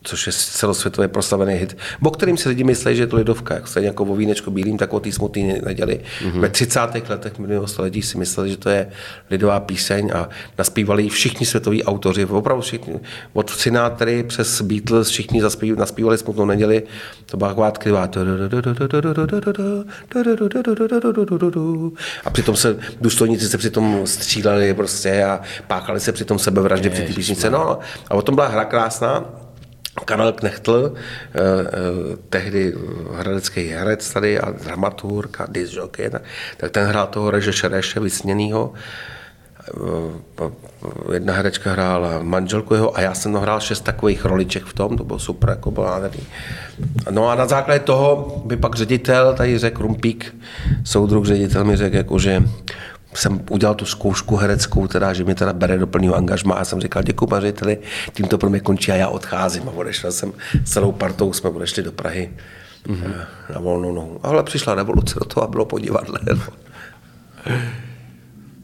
což 0.06 0.28
je 0.28 0.34
celosvětově 0.34 1.08
proslavený 1.08 1.54
hit, 1.54 1.78
o 2.04 2.10
kterým 2.10 2.38
si 2.38 2.50
lidi 2.50 2.64
myslí, 2.64 2.96
že 2.96 3.04
je 3.04 3.08
to 3.08 3.16
lidovka, 3.16 3.54
jak 3.54 3.68
stejně 3.68 3.88
jako 3.88 4.04
o 4.04 4.16
vínečku 4.16 4.52
bílým, 4.52 4.78
tak 4.78 4.94
o 4.94 5.00
té 5.00 5.12
smutný 5.12 5.54
neděli. 5.66 6.00
Mm-hmm. 6.22 6.40
Ve 6.40 6.50
30. 6.50 6.80
letech 7.10 7.40
minulého 7.40 7.68
století 7.68 8.02
si 8.02 8.18
mysleli, 8.18 8.50
že 8.50 8.58
to 8.58 8.70
je 8.70 8.90
lidová 9.30 9.60
píseň 9.60 10.12
a 10.16 10.30
naspívali 10.58 11.04
ji 11.04 11.10
všichni 11.10 11.46
světoví 11.46 11.84
autoři, 11.84 12.26
opravdu 12.26 12.62
všichni, 12.62 13.00
od 13.34 13.50
Sinatry 13.50 14.24
přes 14.24 14.62
Beatles, 14.62 15.10
všichni 15.10 15.42
zaspív, 15.42 15.78
naspívali 15.78 16.18
smutnou 16.18 16.46
neděli, 16.46 16.84
to 17.26 17.38
byla 17.38 17.50
taková 17.50 17.72
tklivá. 17.72 18.10
A 22.26 22.30
přitom 22.30 22.56
se 22.56 22.78
důstojníci 23.02 23.50
se 23.50 23.58
přitom 23.58 24.08
stříleli 24.08 24.74
prostě 24.74 25.24
a 25.24 25.42
páchali 25.68 26.00
se 26.00 26.12
přitom 26.12 26.40
sebevraždy 26.40 26.90
při 26.90 27.02
té 27.02 27.14
písnice. 27.14 27.50
No, 27.50 27.80
a 28.10 28.16
o 28.16 28.22
tom 28.22 28.36
byla 28.36 28.48
hra 28.48 28.66
krásná, 28.66 29.26
Karel 30.06 30.32
Knechtl, 30.32 30.94
eh, 30.96 31.40
eh, 31.40 32.18
tehdy 32.30 32.74
hradecký 33.14 33.68
herec 33.68 34.14
tady 34.14 34.40
a 34.40 34.52
dramaturg 34.52 35.42
a 35.42 35.46
disjockey, 35.50 36.10
tak, 36.10 36.72
ten 36.72 36.88
hrál 36.88 37.08
toho 37.08 37.32
Reže 37.32 37.54
Šereše, 37.54 38.00
vysněnýho. 38.00 38.74
Eh, 39.68 40.50
Jedna 41.14 41.34
herečka 41.34 41.72
hrála 41.72 42.20
manželku 42.22 42.74
jeho 42.74 42.98
a 42.98 43.02
já 43.02 43.14
jsem 43.14 43.34
hrál 43.34 43.60
šest 43.60 43.82
takových 43.82 44.26
roliček 44.26 44.64
v 44.64 44.74
tom, 44.74 44.98
to 44.98 45.04
bylo 45.04 45.20
super, 45.20 45.50
jako 45.50 45.72
bylo 45.72 45.86
nádherný. 45.86 46.24
No 47.10 47.30
a 47.30 47.36
na 47.36 47.46
základě 47.46 47.80
toho 47.80 48.42
by 48.46 48.58
pak 48.58 48.76
ředitel 48.76 49.34
tady 49.34 49.58
řekl, 49.58 49.82
Rumpík, 49.82 50.36
soudruh 50.84 51.26
ředitel 51.26 51.64
mi 51.64 51.78
řekl, 51.78 51.96
jako, 51.96 52.20
že 52.20 52.44
jsem 53.16 53.40
udělal 53.50 53.76
tu 53.76 53.86
zkoušku 53.86 54.36
hereckou, 54.36 54.88
teda, 54.88 55.14
že 55.14 55.24
mě 55.24 55.36
teda 55.36 55.54
bere 55.54 55.78
do 55.78 55.88
plného 55.88 56.16
angažma 56.16 56.56
a 56.56 56.66
jsem 56.66 56.82
říkal, 56.82 57.04
děkuji 57.04 57.28
pane 57.28 57.42
řediteli, 57.42 57.78
tím 58.14 58.28
to 58.28 58.38
pro 58.38 58.50
mě 58.50 58.60
končí 58.60 58.92
a 58.92 58.96
já 58.96 59.08
odcházím 59.08 59.70
a 59.70 59.72
odešel 59.72 60.12
jsem 60.12 60.34
s 60.66 60.72
celou 60.72 60.92
partou, 60.92 61.34
jsme 61.34 61.50
odešli 61.50 61.84
do 61.84 61.92
Prahy 61.92 62.34
mm-hmm. 62.88 63.14
na 63.54 63.60
volnou 63.60 63.94
nohu. 63.94 64.20
Ale 64.24 64.44
přišla 64.44 64.76
revoluce 64.76 65.20
do 65.20 65.26
toho 65.26 65.44
a 65.44 65.48
bylo 65.48 65.66
po 65.66 65.80
divadle. 65.80 66.20
No. 66.36 66.42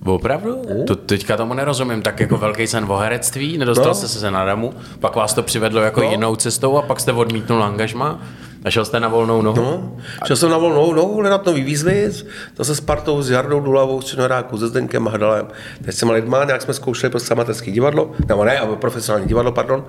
Opravdu? 0.05 0.61
To 0.87 0.95
teďka 0.95 1.37
tomu 1.37 1.53
nerozumím. 1.53 2.01
Tak 2.01 2.19
jako 2.19 2.37
velký 2.37 2.67
sen 2.67 2.85
o 2.89 2.97
herectví, 2.97 3.57
nedostal 3.57 3.87
No. 3.87 3.93
jste 3.93 4.07
se 4.07 4.31
na 4.31 4.45
Ramu, 4.45 4.73
pak 4.99 5.15
vás 5.15 5.33
to 5.33 5.43
přivedlo 5.43 5.81
jako 5.81 6.01
No. 6.01 6.11
jinou 6.11 6.35
cestou 6.35 6.77
a 6.77 6.81
pak 6.81 6.99
jste 6.99 7.11
odmítnul 7.13 7.63
angažma 7.63 8.19
a 8.65 8.69
šel 8.69 8.85
jste 8.85 8.99
na 8.99 9.07
volnou 9.07 9.41
nohu. 9.41 9.61
No, 9.61 9.97
šel 10.25 10.35
jsem 10.35 10.49
na 10.49 10.57
volnou 10.57 10.93
nohu 10.93 11.17
hledat 11.17 11.45
nový 11.45 11.63
výzvy, 11.63 12.11
zase 12.57 12.75
s 12.75 12.79
partou, 12.81 13.21
s 13.21 13.29
Jardou 13.29 13.59
Dulavou, 13.59 14.01
s 14.01 14.05
Činorákou, 14.05 14.57
se 14.57 14.67
Zdeňkem 14.67 15.03
Mahdalem, 15.03 15.47
teď 15.85 15.99
těma 15.99 16.13
lidma, 16.13 16.43
nějak 16.43 16.61
jsme 16.61 16.73
zkoušeli 16.73 17.09
prostě 17.11 17.33
amatérský 17.33 17.71
divadlo, 17.71 18.11
nebo 18.27 18.45
ne, 18.45 18.61
profesionální 18.75 19.27
divadlo, 19.27 19.51
pardon. 19.51 19.85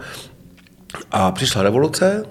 A 1.11 1.33
přišla 1.33 1.63
revoluce, 1.63 2.25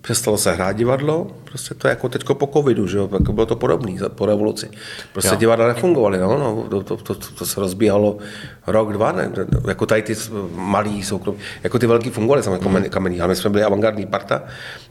přestalo 0.00 0.38
se 0.38 0.52
hrát 0.52 0.72
divadlo, 0.76 1.26
prostě 1.44 1.74
to 1.74 1.88
je 1.88 1.90
jako 1.90 2.08
teďko 2.08 2.34
po 2.34 2.46
covidu, 2.46 2.86
že 2.86 2.98
jo, 2.98 3.08
jako 3.12 3.32
bylo 3.32 3.46
to 3.46 3.56
podobný 3.56 3.98
za- 3.98 4.08
po 4.08 4.26
revoluci. 4.26 4.70
Prostě 5.12 5.30
Jo. 5.34 5.36
divadla 5.36 5.66
nefungovaly, 5.68 6.18
no, 6.18 6.38
no 6.38 6.66
to, 6.68 6.82
to, 6.96 6.96
to, 7.14 7.14
to, 7.38 7.46
se 7.46 7.60
rozbíhalo 7.60 8.18
rok, 8.66 8.92
dva, 8.92 9.12
ne, 9.12 9.30
jako 9.68 9.86
tady 9.86 10.02
ty 10.02 10.14
malý 10.54 11.02
soukromí, 11.02 11.38
jako 11.62 11.78
ty 11.78 11.86
velký 11.86 12.10
fungovaly, 12.10 12.42
samozřejmě 12.42 12.58
kamení, 12.64 12.90
kamení, 12.90 13.20
ale 13.20 13.28
my 13.28 13.36
jsme 13.36 13.50
byli 13.50 13.64
avantgardní 13.64 14.06
parta, 14.06 14.42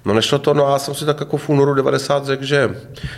no 0.06 0.14
nešlo 0.14 0.40
to, 0.40 0.54
no 0.54 0.68
a 0.68 0.72
já 0.72 0.80
jsem 0.80 0.96
si 0.96 1.06
tak 1.06 1.20
jako 1.20 1.38
v 1.38 1.50
únoru 1.50 1.74
90 1.74 2.26
řekl, 2.26 2.44
že 2.46 2.76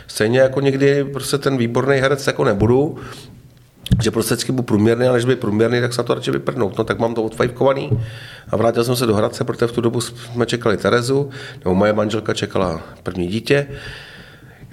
stejně 0.08 0.40
jako 0.40 0.62
někdy 0.62 1.04
prostě 1.04 1.38
ten 1.38 1.58
výborný 1.58 1.98
herec 1.98 2.28
jako 2.28 2.44
nebudu, 2.44 2.98
že 4.02 4.12
prostě 4.12 4.34
vždycky 4.34 4.52
budu 4.52 4.64
průměrný, 4.64 5.08
ale 5.08 5.18
když 5.18 5.26
by 5.26 5.36
průměrný, 5.36 5.82
tak 5.82 5.94
se 5.94 6.04
to 6.04 6.14
radši 6.14 6.32
vyprdnout. 6.32 6.78
No 6.78 6.84
tak 6.84 7.00
mám 7.00 7.16
to 7.16 7.24
odfajfkovaný 7.24 7.90
a 8.50 8.58
vrátil 8.58 8.84
jsem 8.84 8.96
se 8.96 9.06
do 9.06 9.16
Hradce, 9.16 9.44
protože 9.44 9.68
v 9.68 9.72
tu 9.72 9.82
dobu 9.82 10.02
jsme 10.02 10.46
čekali 10.46 10.78
Terezu, 10.78 11.30
nebo 11.64 11.76
moje 11.76 11.94
manželka 11.94 12.34
čekala 12.34 12.82
první 13.04 13.28
dítě. 13.28 13.68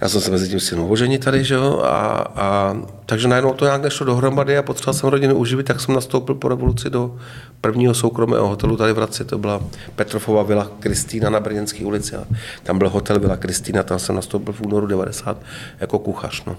Já 0.00 0.08
jsem 0.08 0.20
se 0.20 0.30
mezi 0.30 0.48
tím 0.48 0.60
synu 0.60 0.88
oženit 0.88 1.24
tady, 1.24 1.44
že 1.44 1.54
jo, 1.54 1.80
a, 1.84 2.24
a, 2.36 2.76
takže 3.06 3.28
najednou 3.28 3.54
to 3.54 3.64
nějak 3.64 3.82
nešlo 3.82 4.06
dohromady 4.06 4.58
a 4.58 4.62
potřeboval 4.62 4.94
jsem 4.94 5.08
rodinu 5.08 5.36
uživit, 5.36 5.66
tak 5.66 5.80
jsem 5.80 5.94
nastoupil 5.94 6.34
po 6.34 6.48
revoluci 6.48 6.90
do 6.90 7.16
prvního 7.60 7.94
soukromého 7.94 8.48
hotelu 8.48 8.76
tady 8.76 8.92
v 8.92 8.96
Hradci, 8.96 9.24
to 9.24 9.38
byla 9.38 9.60
Petrofova 9.96 10.42
vila 10.42 10.70
Kristýna 10.80 11.30
na 11.30 11.40
Brněnské 11.40 11.84
ulici 11.84 12.16
a 12.16 12.24
tam 12.62 12.78
byl 12.78 12.88
hotel 12.88 13.20
Vila 13.20 13.36
Kristýna, 13.36 13.82
tam 13.82 13.98
jsem 13.98 14.14
nastoupil 14.14 14.52
v 14.52 14.60
únoru 14.60 14.86
90 14.86 15.38
jako 15.80 15.98
kuchař, 15.98 16.44
no. 16.44 16.56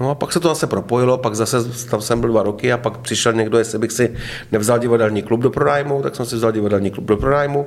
No 0.00 0.10
a 0.10 0.14
pak 0.14 0.32
se 0.32 0.40
to 0.40 0.48
zase 0.48 0.66
propojilo, 0.66 1.18
pak 1.18 1.34
zase 1.34 1.56
tam 1.90 2.00
jsem 2.00 2.20
byl 2.20 2.30
dva 2.30 2.42
roky 2.42 2.72
a 2.72 2.78
pak 2.78 2.98
přišel 2.98 3.32
někdo, 3.32 3.58
jestli 3.58 3.78
bych 3.78 3.92
si 3.92 4.14
nevzal 4.52 4.78
divadelní 4.78 5.22
klub 5.22 5.40
do 5.40 5.50
pronájmu, 5.50 6.02
tak 6.02 6.16
jsem 6.16 6.26
si 6.26 6.36
vzal 6.36 6.52
divadelní 6.52 6.90
klub 6.90 7.06
do 7.06 7.16
pronájmu. 7.16 7.66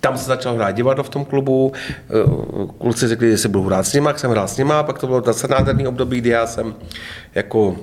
Tam 0.00 0.18
se 0.18 0.24
začal 0.24 0.54
hrát 0.54 0.70
divadlo 0.70 1.04
v 1.04 1.08
tom 1.08 1.24
klubu, 1.24 1.72
eh, 1.74 2.12
kluci 2.78 3.08
řekli, 3.08 3.30
že 3.30 3.38
si 3.38 3.48
budu 3.48 3.64
hrát 3.64 3.82
s 3.82 3.92
nima, 3.92 4.10
tak 4.10 4.18
jsem 4.18 4.30
hrál 4.30 4.48
s 4.48 4.56
nima, 4.56 4.82
pak 4.82 4.98
to 4.98 5.06
bylo 5.06 5.22
zase 5.26 5.48
nádherný 5.48 5.86
období, 5.86 6.20
kdy 6.20 6.30
já 6.30 6.46
jsem 6.46 6.74
jako 7.34 7.76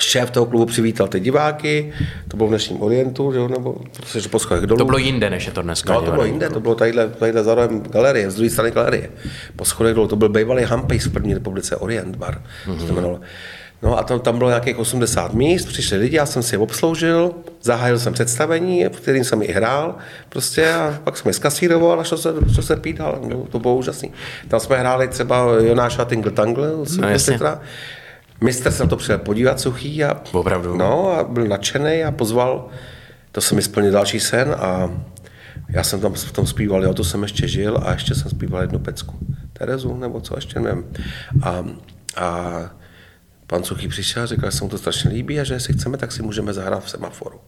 šéf 0.00 0.30
toho 0.30 0.46
klubu 0.46 0.66
přivítal 0.66 1.08
ty 1.08 1.20
diváky, 1.20 1.92
to 2.28 2.36
bylo 2.36 2.46
v 2.46 2.50
dnešním 2.50 2.82
Orientu, 2.82 3.32
že 3.32 3.38
jo, 3.38 3.48
nebo 3.48 3.76
prostě 3.96 4.20
že 4.20 4.28
po 4.28 4.38
schodech 4.38 4.66
dolů. 4.66 4.78
To 4.78 4.84
bylo 4.84 4.98
jinde, 4.98 5.30
než 5.30 5.46
je 5.46 5.52
to 5.52 5.62
dneska. 5.62 5.92
No, 5.92 6.02
to 6.02 6.10
bylo 6.10 6.24
jinde, 6.24 6.48
to 6.50 6.60
bylo 6.60 6.74
tadyhle, 6.74 7.08
tadyhle 7.08 7.44
za 7.44 7.54
rohem 7.54 7.80
galerie, 7.80 8.30
z 8.30 8.34
druhé 8.34 8.50
strany 8.50 8.70
galerie. 8.70 9.10
Po 9.56 9.64
schodech 9.64 9.94
dolů, 9.94 10.08
to 10.08 10.16
byl 10.16 10.28
bývalý 10.28 10.62
Hampejs 10.62 11.06
v 11.06 11.12
první 11.12 11.34
republice, 11.34 11.76
Orient 11.76 12.16
bar, 12.16 12.42
mm-hmm. 12.66 12.86
to 12.86 12.92
jmenovalo. 12.92 13.20
No 13.84 13.98
a 13.98 14.02
tam, 14.02 14.20
tam 14.20 14.38
bylo 14.38 14.50
nějakých 14.50 14.78
80 14.78 15.34
míst, 15.34 15.64
přišli 15.64 15.98
lidi, 15.98 16.16
já 16.16 16.26
jsem 16.26 16.42
si 16.42 16.54
je 16.54 16.58
obsloužil, 16.58 17.30
zahájil 17.62 17.98
jsem 17.98 18.12
představení, 18.12 18.84
v 18.84 19.00
kterým 19.00 19.24
jsem 19.24 19.42
i 19.42 19.52
hrál, 19.52 19.94
prostě 20.28 20.72
a 20.72 20.98
pak 21.04 21.16
jsem 21.16 21.28
je 21.28 21.32
skasíroval 21.32 22.00
a 22.00 22.04
šel 22.04 22.18
se, 22.18 22.32
šel 22.54 22.62
se 22.62 22.76
pít 22.76 22.96
dál. 22.96 23.18
No, 23.28 23.36
to 23.36 23.58
bylo 23.58 23.76
úžasný. 23.76 24.12
Tam 24.48 24.60
jsme 24.60 24.78
hráli 24.78 25.08
třeba 25.08 25.46
Jonáša 25.60 26.04
Tingle 26.04 26.32
Tangle, 26.32 26.68
No, 27.00 27.08
jasně. 27.08 27.38
Mistr 28.40 28.70
se 28.70 28.82
na 28.82 28.88
to 28.88 28.96
přijel 28.96 29.18
podívat 29.18 29.60
suchý 29.60 30.04
a, 30.04 30.20
Opravdu? 30.32 30.76
no, 30.76 31.10
a 31.10 31.24
byl 31.24 31.46
nadšený 31.46 32.04
a 32.04 32.10
pozval, 32.10 32.68
to 33.32 33.40
jsem 33.40 33.56
mi 33.56 33.62
splnil 33.62 33.92
další 33.92 34.20
sen 34.20 34.56
a 34.58 34.90
já 35.68 35.82
jsem 35.82 36.00
tam 36.00 36.12
v 36.12 36.32
tom 36.32 36.46
zpíval, 36.46 36.84
jo, 36.84 36.94
to 36.94 37.04
jsem 37.04 37.22
ještě 37.22 37.48
žil 37.48 37.80
a 37.84 37.92
ještě 37.92 38.14
jsem 38.14 38.30
zpíval 38.30 38.60
jednu 38.60 38.78
pecku. 38.78 39.14
Terezu 39.52 39.96
nebo 39.96 40.20
co, 40.20 40.34
ještě 40.36 40.60
nevím. 40.60 40.84
A, 41.42 41.64
a 42.16 42.60
pan 43.46 43.64
Suchý 43.64 43.88
přišel 43.88 44.22
a 44.22 44.26
řekl, 44.26 44.46
že 44.46 44.52
se 44.52 44.64
mu 44.64 44.70
to 44.70 44.78
strašně 44.78 45.10
líbí 45.10 45.40
a 45.40 45.44
že 45.44 45.54
jestli 45.54 45.74
chceme, 45.74 45.96
tak 45.96 46.12
si 46.12 46.22
můžeme 46.22 46.52
zahrát 46.52 46.84
v 46.84 46.90
semaforu. 46.90 47.40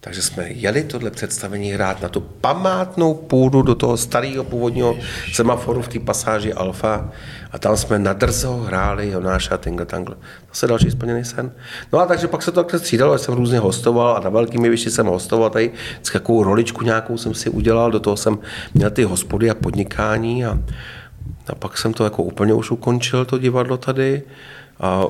Takže 0.00 0.22
jsme 0.22 0.48
jeli 0.48 0.84
tohle 0.84 1.10
představení 1.10 1.72
hrát 1.72 2.02
na 2.02 2.08
tu 2.08 2.20
památnou 2.20 3.14
půdu 3.14 3.62
do 3.62 3.74
toho 3.74 3.96
starého 3.96 4.44
původního 4.44 4.96
semaforu 5.32 5.82
v 5.82 5.88
té 5.88 5.98
pasáži 6.00 6.52
Alfa 6.52 7.10
a 7.52 7.58
tam 7.58 7.76
jsme 7.76 7.98
na 7.98 8.12
drzo 8.12 8.56
hráli 8.56 9.10
Jonáša 9.10 9.56
Tingle 9.56 9.86
Tangle. 9.86 10.14
To 10.48 10.54
se 10.54 10.66
další 10.66 10.90
splněný 10.90 11.24
sen. 11.24 11.52
No 11.92 11.98
a 11.98 12.06
takže 12.06 12.28
pak 12.28 12.42
se 12.42 12.52
to 12.52 12.62
takhle 12.62 12.80
střídalo, 12.80 13.18
že 13.18 13.24
jsem 13.24 13.34
různě 13.34 13.58
hostoval 13.58 14.16
a 14.16 14.20
na 14.20 14.30
velkými 14.30 14.68
vyšší 14.68 14.90
jsem 14.90 15.06
hostoval 15.06 15.50
tady 15.50 15.70
jakou 16.14 16.42
roličku 16.42 16.84
nějakou 16.84 17.18
jsem 17.18 17.34
si 17.34 17.50
udělal, 17.50 17.90
do 17.90 18.00
toho 18.00 18.16
jsem 18.16 18.38
měl 18.74 18.90
ty 18.90 19.04
hospody 19.04 19.50
a 19.50 19.54
podnikání 19.54 20.44
a, 20.44 20.58
a 21.48 21.54
pak 21.54 21.78
jsem 21.78 21.92
to 21.92 22.04
jako 22.04 22.22
úplně 22.22 22.54
už 22.54 22.70
ukončil, 22.70 23.24
to 23.24 23.38
divadlo 23.38 23.76
tady. 23.76 24.22
A, 24.80 25.04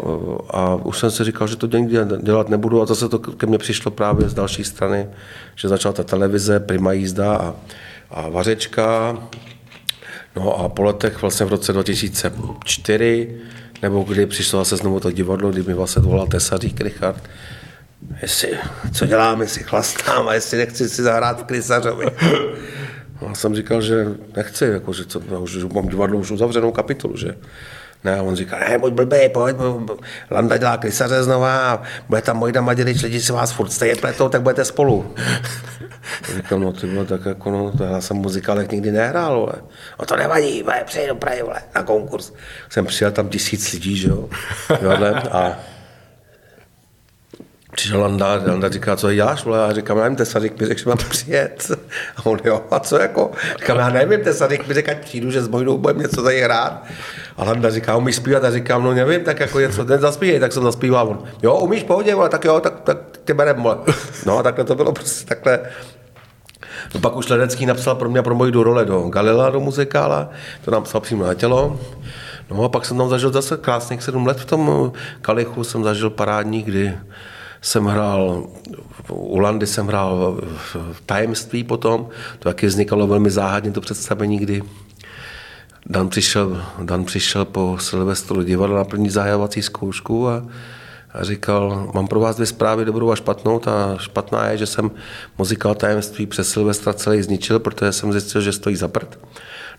a 0.50 0.74
už 0.74 0.98
jsem 0.98 1.11
si 1.11 1.24
říkal, 1.24 1.48
že 1.48 1.57
to 1.57 1.66
nikdy 1.66 1.98
dělat 2.22 2.48
nebudu 2.48 2.83
a 2.83 2.87
zase 2.87 3.09
to 3.09 3.18
ke 3.18 3.46
mně 3.46 3.59
přišlo 3.59 3.90
právě 3.90 4.29
z 4.29 4.35
další 4.35 4.64
strany, 4.64 5.09
že 5.55 5.68
začala 5.68 5.92
ta 5.92 6.02
televize, 6.02 6.61
prima 6.61 6.92
jízda 6.92 7.37
a, 7.37 7.55
a 8.11 8.29
vařečka. 8.29 9.18
No 10.37 10.59
a 10.61 10.68
po 10.68 10.83
letech 10.83 11.20
vlastně 11.20 11.46
v 11.46 11.48
roce 11.48 11.72
2004, 11.72 13.40
nebo 13.83 14.02
kdy 14.02 14.26
přišlo 14.26 14.59
zase 14.59 14.76
znovu 14.76 15.00
to 15.00 15.11
divadlo, 15.11 15.50
kdy 15.50 15.62
mi 15.62 15.74
vlastně 15.74 16.02
volal 16.02 16.26
tesařík 16.26 16.81
Richard, 16.81 17.22
jestli, 18.22 18.59
co 18.92 19.07
dělám, 19.07 19.40
jestli 19.40 19.62
chlastám 19.62 20.29
a 20.29 20.35
jestli 20.35 20.59
nechci 20.59 20.88
si 20.88 21.02
zahrát 21.02 21.40
v 21.40 21.44
Krysařovi. 21.44 22.07
A 23.26 23.35
jsem 23.35 23.55
říkal, 23.55 23.83
že 23.83 24.07
nechci, 24.37 24.64
jako, 24.64 24.92
že, 24.92 25.05
no, 25.31 25.46
že 25.46 25.64
mám 25.74 25.88
divadlo 25.88 26.18
už 26.18 26.31
uzavřenou 26.31 26.72
kapitolu, 26.72 27.16
že 27.16 27.37
ne, 28.06 28.18
a 28.18 28.22
on 28.22 28.36
říká, 28.36 28.58
ne, 28.58 28.78
buď 28.78 28.92
blbý, 28.92 29.28
pojď, 29.28 29.56
Landa 30.30 30.56
dělá 30.56 30.76
krysaře 30.76 31.22
znova 31.22 31.72
a 31.72 31.82
bude 32.08 32.22
tam 32.22 32.36
Mojda 32.36 32.60
Madělič, 32.60 33.02
lidi 33.02 33.20
si 33.20 33.32
vás 33.32 33.52
furt 33.52 33.72
stejně 33.72 33.96
pletou, 33.96 34.28
tak 34.28 34.42
budete 34.42 34.64
spolu. 34.64 35.14
Říkám, 36.36 36.60
no 36.60 36.72
ty 36.72 36.86
bylo 36.86 37.04
tak 37.04 37.26
jako, 37.26 37.50
no, 37.50 37.72
to 37.72 37.84
já 37.84 38.00
jsem 38.00 38.16
muzikálek 38.16 38.72
nikdy 38.72 38.92
nehrál, 38.92 39.34
ale 39.34 39.52
no 40.00 40.06
to 40.06 40.16
nevadí, 40.16 40.62
bude, 40.62 40.82
přeji 40.84 41.08
do 41.08 41.14
Prahy, 41.14 41.42
vole, 41.42 41.62
na 41.74 41.82
konkurs. 41.82 42.32
Jsem 42.68 42.86
přijel 42.86 43.12
tam 43.12 43.28
tisíc 43.28 43.72
lidí, 43.72 43.96
že 43.96 44.08
jo, 44.08 44.28
Vole, 44.82 45.22
a 45.30 45.58
Přišel 47.76 48.00
Landa, 48.00 48.40
Landa 48.46 48.68
říká, 48.68 48.96
co 48.96 49.12
děláš, 49.12 49.44
vole? 49.44 49.64
A 49.64 49.72
říkám, 49.72 49.96
já 49.96 50.02
nevím, 50.02 50.16
Tesařík 50.16 50.60
mi 50.60 50.66
řekl, 50.66 50.80
že 50.80 50.88
mám 50.88 50.98
přijet. 50.98 51.70
A 52.16 52.26
on, 52.26 52.38
jo, 52.44 52.62
a 52.70 52.80
co 52.80 52.98
jako? 52.98 53.30
Říkám, 53.58 53.78
já 53.78 53.88
nevím, 53.88 54.20
Tesařík 54.20 54.68
mi 54.68 54.74
řekl, 54.74 54.90
ať 54.90 54.98
přijdu, 54.98 55.30
že 55.30 55.42
s 55.42 55.48
Bojdou 55.48 55.78
budeme 55.78 56.02
něco 56.02 56.22
tady 56.22 56.40
hrát. 56.40 56.84
A 57.36 57.44
Landa 57.44 57.70
říká, 57.70 57.96
umíš 57.96 58.16
zpívat? 58.16 58.44
A 58.44 58.50
říkám, 58.50 58.84
no 58.84 58.94
nevím, 58.94 59.20
tak 59.20 59.40
jako 59.40 59.60
něco, 59.60 59.84
ten 59.84 60.00
zaspívej, 60.00 60.40
tak 60.40 60.52
jsem 60.52 60.62
zaspíval. 60.62 61.08
On, 61.08 61.24
jo, 61.42 61.54
umíš 61.54 61.82
pohodě, 61.82 62.14
vole, 62.14 62.28
tak 62.28 62.44
jo, 62.44 62.60
tak, 62.60 62.80
tak 62.80 62.98
tě 63.24 63.34
berem, 63.34 63.62
vole. 63.62 63.76
No 64.26 64.38
a 64.38 64.42
takhle 64.42 64.64
to 64.64 64.74
bylo 64.74 64.92
prostě 64.92 65.26
takhle. 65.26 65.58
No 66.94 67.00
pak 67.00 67.16
už 67.16 67.28
Ledecký 67.28 67.66
napsal 67.66 67.94
pro 67.94 68.10
mě 68.10 68.22
pro 68.22 68.34
moji 68.34 68.52
do 68.52 68.62
role 68.62 68.84
do 68.84 69.00
Galila, 69.00 69.50
do 69.50 69.60
muzikála, 69.60 70.30
to 70.64 70.70
nám 70.70 70.82
psal 70.82 71.00
přímo 71.00 71.26
na 71.26 71.34
tělo. 71.34 71.80
No 72.50 72.64
a 72.64 72.68
pak 72.68 72.84
jsem 72.84 72.98
tam 72.98 73.08
zažil 73.08 73.32
zase 73.32 73.56
krásných 73.56 74.02
sedm 74.02 74.26
let 74.26 74.40
v 74.40 74.44
tom 74.44 74.92
Kalichu, 75.22 75.64
jsem 75.64 75.84
zažil 75.84 76.10
parádní, 76.10 76.62
kdy 76.62 76.94
jsem 77.66 77.85
hrál, 77.85 78.46
u 79.09 79.38
Landy 79.38 79.66
jsem 79.66 79.87
hrál 79.87 80.40
v 80.92 81.00
tajemství 81.07 81.64
potom, 81.64 82.09
to 82.38 82.48
taky 82.48 82.66
vznikalo 82.66 83.07
velmi 83.07 83.31
záhadně 83.31 83.70
to 83.70 83.81
představení, 83.81 84.38
kdy 84.38 84.62
Dan 85.87 86.09
přišel, 86.09 86.62
Dan 86.83 87.05
přišel 87.05 87.44
po 87.44 87.79
Silvestru 87.81 88.42
divadla 88.42 88.76
na 88.76 88.85
první 88.85 89.11
zahajovací 89.11 89.62
zkoušku 89.62 90.29
a, 90.29 90.46
a 91.12 91.24
říkal, 91.24 91.90
mám 91.94 92.09
pro 92.09 92.20
vás 92.20 92.37
dvě 92.37 92.46
zprávy, 92.46 92.85
dobrou 92.85 93.11
a 93.11 93.16
špatnou. 93.16 93.59
Ta 93.59 93.96
špatná 93.98 94.46
je, 94.46 94.57
že 94.57 94.66
jsem 94.66 94.90
muzikál 95.38 95.74
tajemství 95.74 96.26
přes 96.26 96.50
Silvestra 96.50 96.92
celý 96.92 97.22
zničil, 97.22 97.59
protože 97.59 97.92
jsem 97.92 98.12
zjistil, 98.12 98.40
že 98.40 98.52
stojí 98.52 98.76
za 98.76 98.88
prd. 98.88 99.18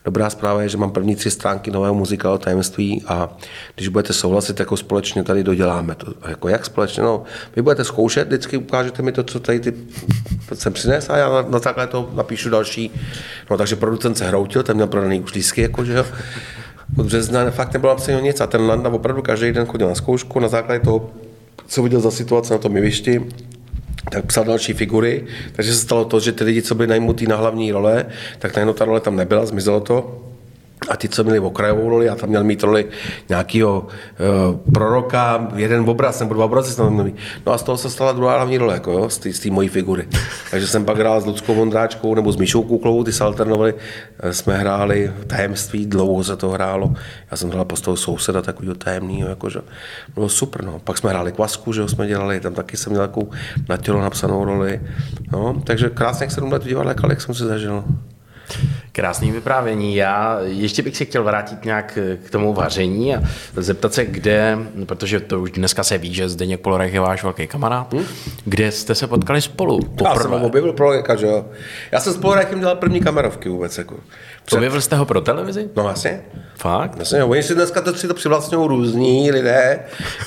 Dobrá 0.07 0.29
zpráva 0.29 0.61
je, 0.61 0.69
že 0.69 0.77
mám 0.77 0.91
první 0.91 1.15
tři 1.15 1.31
stránky 1.31 1.71
nového 1.71 1.93
muzikálu 1.93 2.37
tajemství 2.37 3.03
a 3.07 3.37
když 3.75 3.87
budete 3.87 4.13
souhlasit, 4.13 4.59
jako 4.59 4.77
společně 4.77 5.23
tady 5.23 5.43
doděláme 5.43 5.95
to. 5.95 6.13
A 6.21 6.29
jako 6.29 6.47
jak 6.47 6.65
společně? 6.65 7.03
No, 7.03 7.23
vy 7.55 7.61
budete 7.61 7.83
zkoušet, 7.83 8.27
vždycky 8.27 8.57
ukážete 8.57 9.01
mi 9.01 9.11
to, 9.11 9.23
co 9.23 9.39
tady 9.39 9.59
ty 9.59 9.73
jsem 10.53 10.73
přines 10.73 11.09
a 11.09 11.17
já 11.17 11.29
na, 11.29 11.41
na 11.41 11.59
základě 11.59 11.91
toho 11.91 12.09
napíšu 12.13 12.49
další. 12.49 12.91
No 13.49 13.57
takže 13.57 13.75
producent 13.75 14.17
se 14.17 14.27
hroutil, 14.27 14.63
ten 14.63 14.75
měl 14.75 14.87
prodaný 14.87 15.21
už 15.21 15.33
lísky, 15.33 15.61
jako, 15.61 15.85
že 15.85 15.93
jo. 15.93 16.05
Od 16.97 17.05
března 17.05 17.51
fakt 17.51 17.73
nebylo 17.73 17.93
napsáno 17.93 18.19
nic 18.19 18.41
a 18.41 18.47
ten 18.47 18.61
Landa 18.61 18.89
opravdu 18.89 19.21
každý 19.21 19.51
den 19.51 19.65
chodil 19.65 19.87
na 19.87 19.95
zkoušku 19.95 20.39
na 20.39 20.47
základě 20.47 20.79
toho, 20.79 21.09
co 21.67 21.83
viděl 21.83 21.99
za 21.99 22.11
situace 22.11 22.53
na 22.53 22.57
tom 22.57 22.75
jevišti, 22.75 23.21
tak 24.11 24.25
psal 24.25 24.43
další 24.43 24.73
figury, 24.73 25.25
takže 25.51 25.73
se 25.73 25.79
stalo 25.79 26.05
to, 26.05 26.19
že 26.19 26.31
ty 26.31 26.43
lidi, 26.43 26.61
co 26.61 26.75
byli 26.75 26.87
najmutí 26.87 27.27
na 27.27 27.35
hlavní 27.35 27.71
role, 27.71 28.05
tak 28.39 28.55
najednou 28.55 28.73
ta 28.73 28.85
role 28.85 28.99
tam 28.99 29.15
nebyla, 29.15 29.45
zmizelo 29.45 29.79
to. 29.79 30.23
A 30.89 30.97
ty, 30.97 31.09
co 31.09 31.23
měli 31.23 31.39
okrajovou 31.39 31.89
roli, 31.89 32.05
já 32.05 32.15
tam 32.15 32.29
měl 32.29 32.43
mít 32.43 32.63
roli 32.63 32.85
nějakého 33.29 33.87
uh, 34.49 34.57
proroka, 34.73 35.47
jeden 35.55 35.89
obraz 35.89 36.19
nebo 36.19 36.33
dva 36.33 36.45
obrazy 36.45 36.71
snad 36.71 36.89
měli. 36.89 37.13
No 37.45 37.51
a 37.53 37.57
z 37.57 37.63
toho 37.63 37.77
se 37.77 37.89
stala 37.89 38.11
druhá 38.11 38.35
hlavní 38.35 38.57
role, 38.57 38.73
jako 38.73 38.91
jo, 38.91 39.09
z 39.09 39.39
té 39.39 39.49
mojí 39.49 39.69
figury. 39.69 40.07
Takže 40.51 40.67
jsem 40.67 40.85
pak 40.85 40.97
hrál 40.97 41.21
s 41.21 41.25
Ludskou 41.25 41.55
Vondráčkou 41.55 42.15
nebo 42.15 42.31
s 42.31 42.37
Míšou 42.37 42.63
Kuklovou, 42.63 43.03
ty 43.03 43.13
se 43.13 43.23
alternovali, 43.23 43.73
jsme 44.31 44.57
hráli 44.57 45.11
tajemství, 45.27 45.85
dlouho 45.85 46.23
se 46.23 46.35
to 46.35 46.49
hrálo. 46.49 46.93
Já 47.31 47.37
jsem 47.37 47.49
hrál 47.49 47.65
postavu 47.65 47.97
souseda 47.97 48.41
takového 48.41 48.75
tajemného, 48.75 49.29
jakože 49.29 49.59
bylo 50.15 50.29
super. 50.29 50.63
No. 50.63 50.79
Pak 50.83 50.97
jsme 50.97 51.09
hráli 51.09 51.31
kvasku, 51.31 51.73
že 51.73 51.81
jo, 51.81 51.87
jsme 51.87 52.07
dělali, 52.07 52.39
tam 52.39 52.53
taky 52.53 52.77
jsem 52.77 52.91
měl 52.91 53.07
takovou 53.07 53.29
na 53.69 53.77
tělo 53.77 54.01
napsanou 54.01 54.45
roli. 54.45 54.81
No, 55.31 55.61
takže 55.63 55.89
krásných 55.89 56.31
sedm 56.31 56.51
let 56.51 56.63
v 56.63 56.67
divadle 56.67 56.95
jsem 57.17 57.35
si 57.35 57.43
zažil. 57.43 57.83
Krásný 58.97 59.31
vyprávění. 59.31 59.95
Já 59.95 60.39
ještě 60.41 60.81
bych 60.81 60.97
se 60.97 61.05
chtěl 61.05 61.23
vrátit 61.23 61.65
nějak 61.65 61.99
k 62.23 62.29
tomu 62.29 62.53
vaření 62.53 63.15
a 63.15 63.21
zeptat 63.55 63.93
se, 63.93 64.05
kde, 64.05 64.57
protože 64.85 65.19
to 65.19 65.41
už 65.41 65.51
dneska 65.51 65.83
se 65.83 65.97
ví, 65.97 66.13
že 66.13 66.29
Zdeněk 66.29 66.59
Polorech 66.59 66.93
je 66.93 66.99
váš 66.99 67.23
velký 67.23 67.47
kamarád, 67.47 67.93
hmm? 67.93 68.05
kde 68.45 68.71
jste 68.71 68.95
se 68.95 69.07
potkali 69.07 69.41
spolu 69.41 69.79
poprvé? 69.79 70.09
Já 70.09 70.15
jsem 70.15 70.31
ho 70.31 70.45
objevil 70.45 70.73
Poloreka, 70.73 71.15
že 71.15 71.25
jo. 71.25 71.45
Já 71.91 71.99
jsem 71.99 72.13
s 72.13 72.17
Polorechem 72.17 72.59
dělal 72.59 72.75
první 72.75 73.01
kamerovky 73.01 73.49
vůbec. 73.49 73.77
Jako. 73.77 73.95
Před... 74.45 74.57
Objevil 74.57 74.81
jste 74.81 74.95
ho 74.95 75.05
pro 75.05 75.21
televizi? 75.21 75.69
No 75.75 75.83
vlastně. 75.83 76.21
Fakt? 76.55 76.95
Vlastně, 76.95 77.23
oni 77.23 77.43
si 77.43 77.55
dneska 77.55 77.81
to 77.81 77.93
si 77.93 78.07
to 78.07 78.13
přivlastňují 78.13 78.67
různí 78.67 79.31
lidé, 79.31 79.79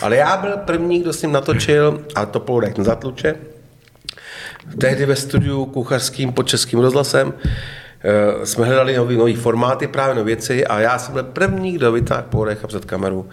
ale 0.02 0.16
já 0.16 0.37
byl 0.37 0.56
první, 0.56 1.00
kdo 1.00 1.12
s 1.12 1.22
ním 1.22 1.33
natočil, 1.33 2.04
a 2.14 2.26
to 2.26 2.40
Polorek 2.40 2.78
nezatluče. 2.78 3.35
Tehdy 4.80 5.06
ve 5.06 5.16
studiu 5.16 5.64
kuchařským 5.64 6.33
pod 6.33 6.48
českým 6.48 6.78
rozhlasem 6.78 7.33
jsme 8.44 8.66
hledali 8.66 8.96
nový, 8.96 9.16
nový 9.16 9.34
formáty, 9.34 9.86
právě 9.86 10.14
nové 10.14 10.26
věci 10.26 10.66
a 10.66 10.80
já 10.80 10.98
jsem 10.98 11.14
byl 11.14 11.24
první, 11.24 11.72
kdo 11.72 11.92
vytáhl 11.92 12.22
Porecha 12.22 12.66
před 12.66 12.84
kameru. 12.84 13.28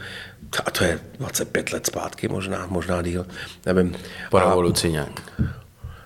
A 0.65 0.71
to 0.71 0.83
je 0.83 0.99
25 1.19 1.73
let 1.73 1.85
zpátky, 1.85 2.27
možná, 2.27 2.65
možná 2.69 3.01
díl, 3.01 3.25
nevím. 3.65 3.95
Po 4.31 4.39
revoluci 4.39 4.91
nějak. 4.91 5.21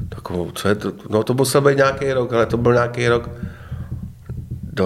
Takovou, 0.09 0.51
co 0.51 0.67
je 0.67 0.75
to? 0.75 0.91
No 1.09 1.23
to 1.23 1.33
musel 1.33 1.61
být 1.61 1.77
nějaký 1.77 2.13
rok, 2.13 2.33
ale 2.33 2.45
to 2.45 2.57
byl 2.57 2.73
nějaký 2.73 3.07
rok 3.07 3.29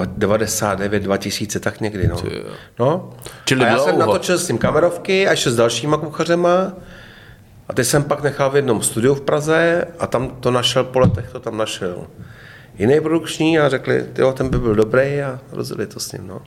99, 0.05 1.03
2000, 1.03 1.59
tak 1.59 1.81
někdy, 1.81 2.07
no. 2.07 2.17
no. 2.79 3.09
Čili 3.45 3.65
a 3.65 3.67
já 3.67 3.73
dlouho. 3.73 3.89
jsem 3.89 3.99
natočil 3.99 4.38
s 4.38 4.47
tím 4.47 4.57
kamerovky 4.57 5.27
a 5.27 5.31
ještě 5.31 5.51
s 5.51 5.55
dalšíma 5.55 5.97
kuchařema. 5.97 6.73
A 7.69 7.73
teď 7.73 7.88
jsem 7.88 8.03
pak 8.03 8.23
nechal 8.23 8.49
v 8.49 8.55
jednom 8.55 8.83
studiu 8.83 9.15
v 9.15 9.21
Praze 9.21 9.88
a 9.99 10.07
tam 10.07 10.29
to 10.29 10.51
našel 10.51 10.83
po 10.83 10.99
letech, 10.99 11.29
to 11.31 11.39
tam 11.39 11.57
našel 11.57 12.07
jiný 12.77 12.99
produkční 13.01 13.59
a 13.59 13.69
řekli, 13.69 14.05
jo, 14.17 14.31
ten 14.33 14.49
by 14.49 14.59
byl 14.59 14.75
dobrý 14.75 15.21
a 15.21 15.39
rozjeli 15.51 15.88
to 15.88 15.99
s 15.99 16.11
ním, 16.11 16.27
no. 16.27 16.41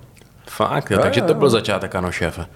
Fakt, 0.51 0.91
jo, 0.91 0.99
takže 0.99 1.23
to 1.23 1.35
byl 1.35 1.51
začátek 1.51 1.95
Ano 1.95 2.13
šéfe. 2.13 2.47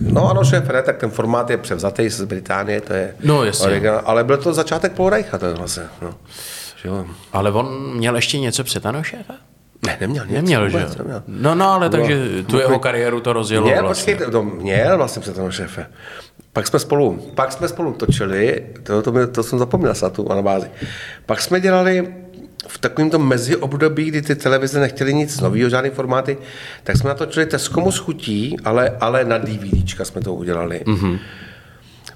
No 0.00 0.30
ano, 0.30 0.44
šéf, 0.44 0.68
ne, 0.68 0.82
tak 0.82 0.96
ten 0.98 1.10
formát 1.10 1.50
je 1.50 1.56
převzatý 1.56 2.08
z 2.08 2.24
Británie, 2.24 2.80
to 2.80 2.92
je 2.92 3.14
No, 3.24 3.44
jasně. 3.44 3.66
originál, 3.66 4.02
ale 4.04 4.24
byl 4.24 4.36
to 4.36 4.52
začátek 4.54 4.92
Paul 4.92 5.10
Reicha, 5.10 5.38
ten 5.38 5.54
vlastně, 5.54 5.82
no. 6.02 6.14
Že 6.82 6.88
jo. 6.88 7.06
Ale 7.32 7.50
on 7.52 7.94
měl 7.96 8.16
ještě 8.16 8.38
něco 8.40 8.64
před 8.64 8.86
Ano 8.86 9.02
šéfe? 9.02 9.32
Ne, 9.86 9.96
neměl 10.00 10.24
nic. 10.26 10.34
Neměl, 10.34 10.68
že 10.68 10.76
vůbec 10.78 10.92
jo? 10.96 10.98
Neměl. 10.98 11.22
No, 11.28 11.54
no, 11.54 11.70
ale 11.72 11.88
Bylo- 11.88 12.02
takže 12.02 12.42
tu 12.42 12.58
jeho 12.58 12.78
kariéru 12.78 13.20
to 13.20 13.32
rozjelo 13.32 13.66
Měl, 13.66 13.82
vlastně. 13.82 14.12
počkejte, 14.14 14.32
to 14.32 14.42
měl 14.42 14.96
vlastně 14.96 15.22
před 15.22 15.34
toho 15.36 15.50
šéfe. 15.50 15.86
Pak 16.52 16.66
jsme 16.66 16.78
spolu, 16.78 17.30
pak 17.34 17.52
jsme 17.52 17.68
spolu 17.68 17.92
točili, 17.92 18.66
to, 18.82 19.02
to, 19.02 19.12
mě, 19.12 19.26
to 19.26 19.42
jsem 19.42 19.58
zapomněl 19.58 19.94
na 20.02 20.10
tu 20.10 20.32
anabázi. 20.32 20.70
Pak 21.26 21.40
jsme 21.40 21.60
dělali 21.60 22.14
v 22.68 22.78
takovém 22.78 23.10
tom 23.10 23.28
meziobdobí, 23.28 24.04
kdy 24.04 24.22
ty 24.22 24.34
televize 24.34 24.80
nechtěly 24.80 25.14
nic 25.14 25.40
nového, 25.40 25.70
žádný 25.70 25.90
formáty, 25.90 26.38
tak 26.84 26.96
jsme 26.96 27.08
natočili 27.08 27.46
Teskomu 27.46 27.92
s 27.92 27.98
chutí, 27.98 28.56
ale, 28.64 28.96
ale 29.00 29.24
na 29.24 29.38
DVDčka 29.38 30.04
jsme 30.04 30.20
to 30.20 30.34
udělali. 30.34 30.80
Mm-hmm. 30.86 31.18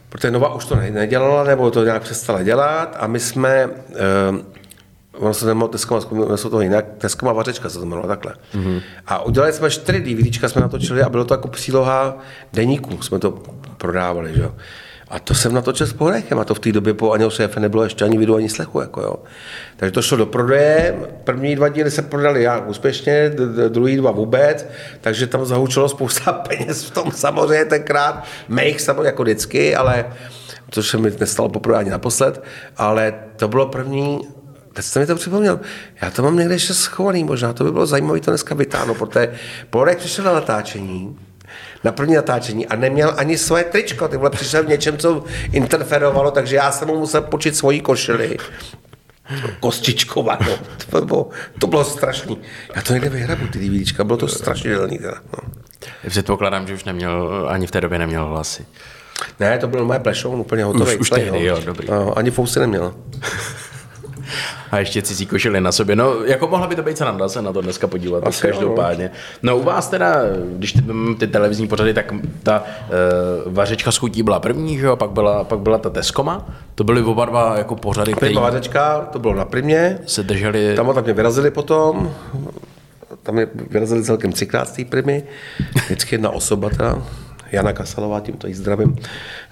Protože 0.09 0.31
Nova 0.31 0.55
už 0.55 0.65
to 0.65 0.77
nedělala, 0.77 1.45
nebo 1.45 1.71
to 1.71 1.85
nějak 1.85 2.03
přestala 2.03 2.43
dělat 2.43 2.97
a 3.01 3.07
my 3.07 3.21
jsme, 3.21 3.67
uh, 3.67 3.73
ono 5.13 5.35
se 5.35 5.45
jmenovalo 5.45 5.69
Teskoma, 5.69 6.01
se 6.37 6.51
to 6.51 6.61
jinak, 6.61 6.85
Teskoma 6.99 7.33
vařečka 7.33 7.69
se 7.69 7.79
to 7.79 7.85
jmenovalo 7.85 8.09
takhle. 8.09 8.35
Mm-hmm. 8.55 8.83
A 9.07 9.23
udělali 9.23 9.53
jsme 9.53 9.71
čtyři 9.71 10.01
DVDčka, 10.01 10.49
jsme 10.49 10.61
natočili 10.61 11.03
a 11.03 11.09
bylo 11.09 11.25
to 11.25 11.35
jako 11.35 11.49
příloha 11.49 12.19
deníku, 12.53 13.03
jsme 13.03 13.19
to 13.19 13.31
prodávali, 13.77 14.35
že 14.35 14.43
jo. 14.43 14.55
A 15.09 15.19
to 15.19 15.35
jsem 15.35 15.55
natočil 15.55 15.87
s 15.87 15.93
Pohrechem 15.93 16.39
a 16.39 16.45
to 16.45 16.55
v 16.55 16.59
té 16.59 16.73
době 16.73 16.95
po 16.95 17.13
Aněl 17.13 17.31
šéfe 17.31 17.61
nebylo 17.61 17.83
ještě 17.83 18.05
ani 18.05 18.19
vidu, 18.19 18.37
ani 18.37 18.49
slechu. 18.49 18.81
Jako 18.81 19.01
jo. 19.01 19.17
Takže 19.77 19.93
to 19.93 20.03
šlo 20.03 20.17
do 20.17 20.27
prodeje, 20.27 20.95
první 21.25 21.57
dva 21.57 21.69
díly 21.69 21.91
se 21.91 22.03
prodali 22.03 22.43
jak 22.43 22.69
úspěšně, 22.69 23.31
druhý 23.69 23.97
dva 23.97 24.11
vůbec, 24.11 24.67
takže 25.01 25.27
tam 25.27 25.47
zahučilo 25.47 25.89
spousta 25.89 26.33
peněz 26.49 26.85
v 26.85 26.91
tom 26.91 27.13
samozřejmě 27.13 27.65
tenkrát, 27.65 28.25
mých 28.49 28.81
samozřejmě 28.81 29.07
jako 29.07 29.23
vždycky, 29.23 29.77
ale 29.77 30.07
což 30.71 30.89
se 30.89 30.99
mi 30.99 31.13
nestalo 31.21 31.49
poprvé 31.49 31.77
ani 31.77 31.91
naposled, 31.91 32.43
ale 32.77 33.15
to 33.37 33.49
bylo 33.49 33.67
první 33.67 34.21
Teď 34.73 34.85
jste 34.85 35.01
mi 35.01 35.07
to 35.07 35.15
připomněl. 35.15 35.61
Já 36.03 36.11
to 36.11 36.23
mám 36.23 36.37
někde 36.37 36.55
ještě 36.55 36.75
schovaný, 36.75 37.25
možná 37.25 37.53
to 37.53 37.65
by 37.65 37.73
bylo 37.73 37.87
zajímavé 37.87 38.21
to 38.21 38.31
dneska 38.31 38.55
vytáhnout, 38.55 38.99
protože 38.99 39.33
Porek 39.71 39.99
přišel 39.99 40.25
na 40.25 40.33
natáčení 40.33 41.19
na 41.85 41.93
první 41.93 42.15
natáčení 42.15 42.67
a 42.67 42.77
neměl 42.77 43.15
ani 43.17 43.39
svoje 43.39 43.65
tričko. 43.65 44.09
Ty 44.09 44.17
vole 44.17 44.31
přišel 44.31 44.65
v 44.65 44.69
něčem, 44.69 44.99
co 44.99 45.25
interferovalo, 45.53 46.31
takže 46.31 46.57
já 46.57 46.73
jsem 46.73 46.89
mu 46.89 46.99
musel 46.99 47.23
počít 47.23 47.57
svoji 47.57 47.81
košili. 47.81 48.37
Kostičková, 49.61 50.39
no. 50.47 50.59
To 50.91 51.01
bylo, 51.01 51.29
to 51.59 51.67
bylo 51.67 51.85
strašný. 51.85 52.39
Já 52.77 52.83
to 52.83 52.93
někde 52.93 53.09
vyhrabu, 53.09 53.47
ty 53.47 53.59
DVDčka, 53.59 54.05
bylo 54.05 54.17
to 54.17 54.29
strašidelný. 54.29 54.99
Teda, 54.99 55.15
no. 55.33 55.53
Předpokládám, 56.09 56.67
že 56.67 56.75
už 56.75 56.85
neměl, 56.85 57.47
ani 57.51 57.67
v 57.67 57.71
té 57.71 57.81
době 57.81 57.99
neměl 57.99 58.27
hlasy. 58.27 58.67
Ne, 59.41 59.59
to 59.59 59.69
byl 59.69 59.85
moje 59.85 59.99
plešoun 59.99 60.41
úplně 60.41 60.65
hotový. 60.65 60.95
Už, 60.95 61.01
už 61.01 61.11
tehdy, 61.11 61.45
jo, 61.45 61.61
dobrý. 61.65 61.89
No, 61.91 62.19
ani 62.19 62.31
fousy 62.31 62.61
neměl. 62.61 62.95
A 64.71 64.79
ještě 64.79 65.03
cizí 65.03 65.27
košily 65.27 65.61
na 65.61 65.73
sobě. 65.73 65.97
No, 65.97 66.25
jako 66.25 66.49
mohla 66.49 66.67
by 66.67 66.77
to 66.77 66.83
být 66.83 66.99
sranda 66.99 67.29
se 67.29 67.43
na 67.43 67.53
to 67.53 67.61
dneska 67.61 67.87
podívat, 67.87 68.27
Asi 68.27 68.43
každopádně. 68.47 69.11
No 69.43 69.59
u 69.59 69.63
vás 69.63 69.89
teda, 69.89 70.17
když 70.57 70.73
ty, 70.73 70.83
ty 71.19 71.27
televizní 71.27 71.69
pořady, 71.69 71.95
tak 71.95 72.13
ta 72.43 72.65
uh, 72.65 73.53
vařečka 73.53 73.93
s 73.93 73.97
chutí 73.97 74.23
byla 74.23 74.41
první, 74.41 74.79
že 74.79 74.87
jo? 74.87 74.97
Pak 74.97 75.11
byla, 75.11 75.45
pak 75.45 75.59
byla 75.59 75.79
ta 75.79 75.91
Teskoma. 75.91 76.47
To 76.75 76.85
byly 76.85 77.03
oba 77.03 77.25
dva 77.25 77.59
jako 77.59 77.77
pořady, 77.77 78.15
které... 78.15 78.35
vařečka, 78.35 79.01
to 79.13 79.19
bylo 79.19 79.35
na 79.35 79.45
primě. 79.45 79.99
Se 80.07 80.23
drželi... 80.23 80.77
Tam 80.77 80.95
tam 80.95 81.05
mě 81.05 81.13
vyrazili 81.13 81.51
potom. 81.51 82.15
Tam 83.23 83.39
je 83.39 83.49
vyrazili 83.71 84.05
celkem 84.05 84.33
třikrát 84.33 84.69
z 84.69 84.73
té 84.73 84.85
primy. 84.85 85.23
Vždycky 85.87 86.15
jedna 86.15 86.31
osoba 86.31 86.71
teda. 86.71 87.03
Jana 87.53 87.73
Kasalová, 87.73 88.21
tímto 88.21 88.47
jí 88.47 88.55
zdravím. 88.55 88.97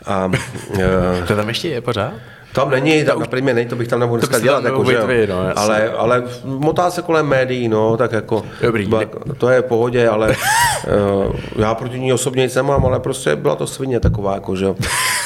A, 0.05 0.27
uh, 0.27 0.79
to 1.29 1.37
tam 1.37 1.48
ještě 1.48 1.68
je 1.68 1.81
pořád? 1.81 2.12
Tam 2.54 2.70
není, 2.70 3.04
tam 3.04 3.20
na 3.20 3.26
primě 3.26 3.54
není, 3.54 3.68
to 3.68 3.76
bych 3.76 3.88
tam 3.88 4.00
nemohl 4.00 4.18
dneska 4.18 4.38
dělat, 4.38 4.64
jako, 4.64 4.84
že, 4.84 5.00
vy, 5.06 5.26
no, 5.26 5.36
ale, 5.56 5.90
ale 5.90 6.22
motá 6.44 6.90
se 6.90 7.02
kolem 7.02 7.26
médií, 7.26 7.68
no, 7.68 7.96
tak 7.96 8.12
jako, 8.12 8.42
Dobrý, 8.62 8.86
ba, 8.86 9.00
to 9.38 9.48
je 9.48 9.60
v 9.60 9.64
pohodě, 9.64 10.08
ale 10.08 10.28
uh, 10.28 11.36
já 11.56 11.74
proti 11.74 12.00
ní 12.00 12.12
osobně 12.12 12.42
nic 12.42 12.54
nemám, 12.54 12.86
ale 12.86 13.00
prostě 13.00 13.36
byla 13.36 13.56
to 13.56 13.66
svině 13.66 14.00
taková, 14.00 14.34
jako, 14.34 14.56
že, 14.56 14.66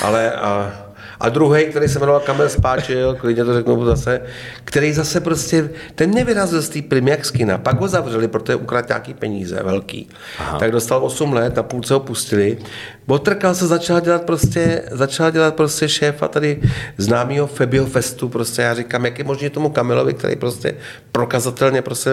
ale 0.02 0.32
a, 0.32 0.72
a 1.20 1.28
druhý, 1.28 1.64
který 1.64 1.88
se 1.88 1.98
jmenoval 1.98 2.20
Kamil 2.20 2.48
Spáčil, 2.48 3.14
klidně 3.14 3.44
to 3.44 3.54
řeknu 3.54 3.84
zase, 3.84 4.20
který 4.64 4.92
zase 4.92 5.20
prostě, 5.20 5.70
ten 5.94 6.10
nevyrazil 6.10 6.62
z 6.62 6.68
té 6.68 6.82
primy 6.82 7.10
jak 7.10 7.24
z 7.24 7.30
kina, 7.30 7.58
pak 7.58 7.80
ho 7.80 7.88
zavřeli, 7.88 8.28
protože 8.28 8.56
ukradl 8.56 8.88
nějaký 8.88 9.14
peníze 9.14 9.62
velký. 9.62 10.08
Aha. 10.38 10.58
Tak 10.58 10.70
dostal 10.70 11.04
8 11.04 11.32
let, 11.32 11.56
na 11.56 11.62
půlce 11.62 11.94
ho 11.94 12.00
pustili. 12.00 12.58
Otrkal 13.08 13.54
se, 13.54 13.66
začal 13.66 14.00
dělat 14.00 14.22
prostě, 14.22 14.82
začal 14.90 15.30
dělat 15.30 15.54
prostě 15.54 15.88
šéfa 15.88 16.28
tady 16.28 16.60
známého 16.96 17.46
Febio 17.46 17.86
Festu, 17.86 18.28
prostě 18.28 18.62
já 18.62 18.74
říkám, 18.74 19.04
jak 19.04 19.18
je 19.18 19.24
možné 19.24 19.50
tomu 19.50 19.70
Kamilovi, 19.70 20.14
který 20.14 20.36
prostě 20.36 20.74
prokazatelně 21.12 21.82
prostě 21.82 22.10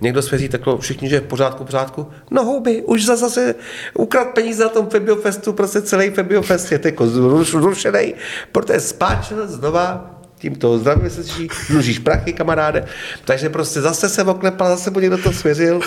někdo 0.00 0.22
svěří 0.22 0.48
takhle 0.48 0.78
všichni, 0.78 1.08
že 1.08 1.16
je 1.16 1.20
v 1.20 1.24
pořádku, 1.24 1.64
v 1.64 1.66
pořádku, 1.66 2.06
no 2.30 2.44
houby, 2.44 2.82
už 2.82 3.04
za 3.04 3.16
zase 3.16 3.54
ukrad 3.94 4.28
peníze 4.28 4.64
na 4.64 4.68
tom 4.68 4.86
Febio 4.86 5.16
Festu, 5.16 5.52
prostě 5.52 5.82
celý 5.82 6.10
Febio 6.10 6.42
Fest 6.42 6.72
je 6.72 6.80
jako 6.84 7.06
zrušený, 7.06 8.14
protože 8.52 8.80
spáčil 8.80 9.48
znova 9.48 10.14
tímto 10.38 10.78
zdravím 10.78 11.10
se 11.10 11.22
dlužíš 11.70 11.98
prachy, 11.98 12.32
kamaráde. 12.32 12.86
Takže 13.24 13.48
prostě 13.48 13.80
zase 13.80 14.08
se 14.08 14.22
oklepal, 14.24 14.68
zase 14.68 14.90
mu 14.90 15.00
někdo 15.00 15.18
to 15.18 15.32
svěřil. 15.32 15.80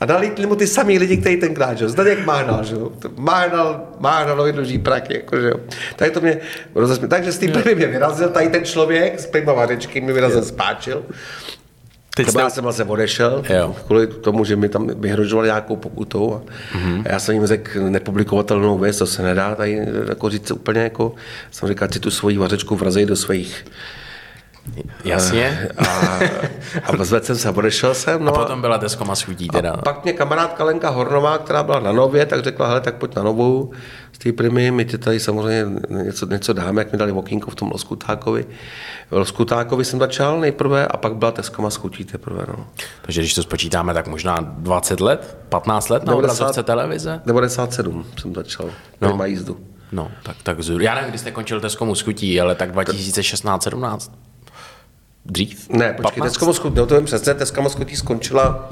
A 0.00 0.06
nalítli 0.06 0.46
mu 0.46 0.56
ty 0.56 0.66
samý 0.66 0.98
lidi, 0.98 1.16
kteří 1.16 1.36
tenkrát, 1.36 1.78
že 1.78 1.88
Zdeněk 1.88 2.26
Máhnal, 2.26 2.64
že 2.64 2.74
jo. 2.74 2.92
Máhnal, 3.16 3.82
Máhnalovi 3.98 4.52
dluží 4.52 4.78
prachy, 4.78 5.14
jako, 5.14 5.40
že 5.40 5.48
jo. 5.48 5.56
Tak 5.96 6.12
to 6.12 6.20
mě 6.20 6.38
rozesmě. 6.74 7.08
Takže 7.08 7.32
z 7.32 7.38
té 7.38 7.74
mě 7.74 7.86
vyrazil 7.86 8.28
tady 8.28 8.48
ten 8.48 8.64
člověk 8.64 9.20
z 9.20 9.26
Prima 9.26 9.52
Vařečky, 9.52 10.00
mi 10.00 10.12
vyrazil, 10.12 10.42
spáčil. 10.42 11.02
Teď 12.16 12.28
jste... 12.28 12.40
já 12.40 12.50
jsem 12.50 12.64
vlastně 12.64 12.84
odešel, 12.84 13.42
jo. 13.48 13.76
kvůli 13.86 14.06
tomu, 14.06 14.44
že 14.44 14.56
mi 14.56 14.68
tam 14.68 14.86
vyhrožovali 14.86 15.48
nějakou 15.48 15.76
pokutou. 15.76 16.34
A, 16.34 16.42
mm-hmm. 16.76 17.02
já 17.06 17.18
jsem 17.18 17.34
jim 17.34 17.46
řekl 17.46 17.90
nepublikovatelnou 17.90 18.78
věc, 18.78 18.98
to 18.98 19.06
se 19.06 19.22
nedá 19.22 19.54
tady 19.54 19.86
jako 20.08 20.30
říct 20.30 20.50
úplně 20.50 20.80
jako, 20.80 21.14
jsem 21.50 21.68
říkal, 21.68 21.88
si 21.92 22.00
tu 22.00 22.10
svoji 22.10 22.38
vařečku 22.38 22.76
vrazej 22.76 23.06
do 23.06 23.16
svých 23.16 23.64
Jasně. 25.04 25.68
A, 25.78 25.84
a 26.82 27.04
zvedl 27.04 27.26
jsem 27.26 27.36
se, 27.36 27.50
odešel 27.50 27.94
jsem. 27.94 28.24
No 28.24 28.34
a 28.34 28.38
potom 28.38 28.60
byla 28.60 28.76
deskoma 28.76 29.14
schudí 29.14 29.48
teda. 29.48 29.72
A 29.72 29.76
pak 29.76 30.04
mě 30.04 30.12
kamarádka 30.12 30.64
Lenka 30.64 30.88
Hornová, 30.90 31.38
která 31.38 31.62
byla 31.62 31.80
na 31.80 31.92
Nově, 31.92 32.26
tak 32.26 32.44
řekla, 32.44 32.68
hele, 32.68 32.80
tak 32.80 32.94
pojď 32.94 33.16
na 33.16 33.22
Novou 33.22 33.72
z 34.12 34.18
té 34.18 34.32
primy, 34.32 34.70
my 34.70 34.84
ti 34.84 34.98
tady 34.98 35.20
samozřejmě 35.20 35.80
něco, 35.88 36.26
něco 36.26 36.52
dáme, 36.52 36.80
jak 36.80 36.92
mi 36.92 36.98
dali 36.98 37.12
okýnko 37.12 37.50
v 37.50 37.54
tom 37.54 37.70
Loskutákovi. 37.70 38.46
V 39.10 39.16
Loskutákovi 39.16 39.84
jsem 39.84 39.98
začal 39.98 40.40
nejprve 40.40 40.86
a 40.86 40.96
pak 40.96 41.16
byla 41.16 41.30
Teskoma 41.30 41.70
schutí 41.70 42.04
teprve. 42.04 42.44
No. 42.48 42.66
Takže 43.02 43.20
když 43.20 43.34
to 43.34 43.42
spočítáme, 43.42 43.94
tak 43.94 44.08
možná 44.08 44.36
20 44.40 45.00
let, 45.00 45.38
15 45.48 45.88
let 45.88 46.04
na 46.04 46.12
90, 46.12 46.18
obrazovce 46.18 46.62
televize? 46.62 47.20
97 47.26 48.04
jsem 48.20 48.34
začal, 48.34 48.66
no. 49.00 49.24
Jízdu. 49.24 49.56
No, 49.92 50.10
tak, 50.22 50.36
tak 50.42 50.56
já 50.80 50.94
nevím, 50.94 51.10
kdy 51.10 51.18
jste 51.18 51.30
končil 51.30 51.60
Teskomu 51.60 51.94
schutí, 51.94 52.40
ale 52.40 52.54
tak 52.54 52.74
2016-17. 52.74 54.10
Dřív? 55.26 55.68
Ne, 55.70 55.92
počkej, 55.92 56.22
Teska 56.22 56.46
Moskutí, 56.46 56.76
no 56.76 56.86
to 56.86 56.96
vím 56.96 57.04
přesně, 57.04 57.34
Teska 57.34 57.60
Moskutí 57.60 57.96
skončila, 57.96 58.70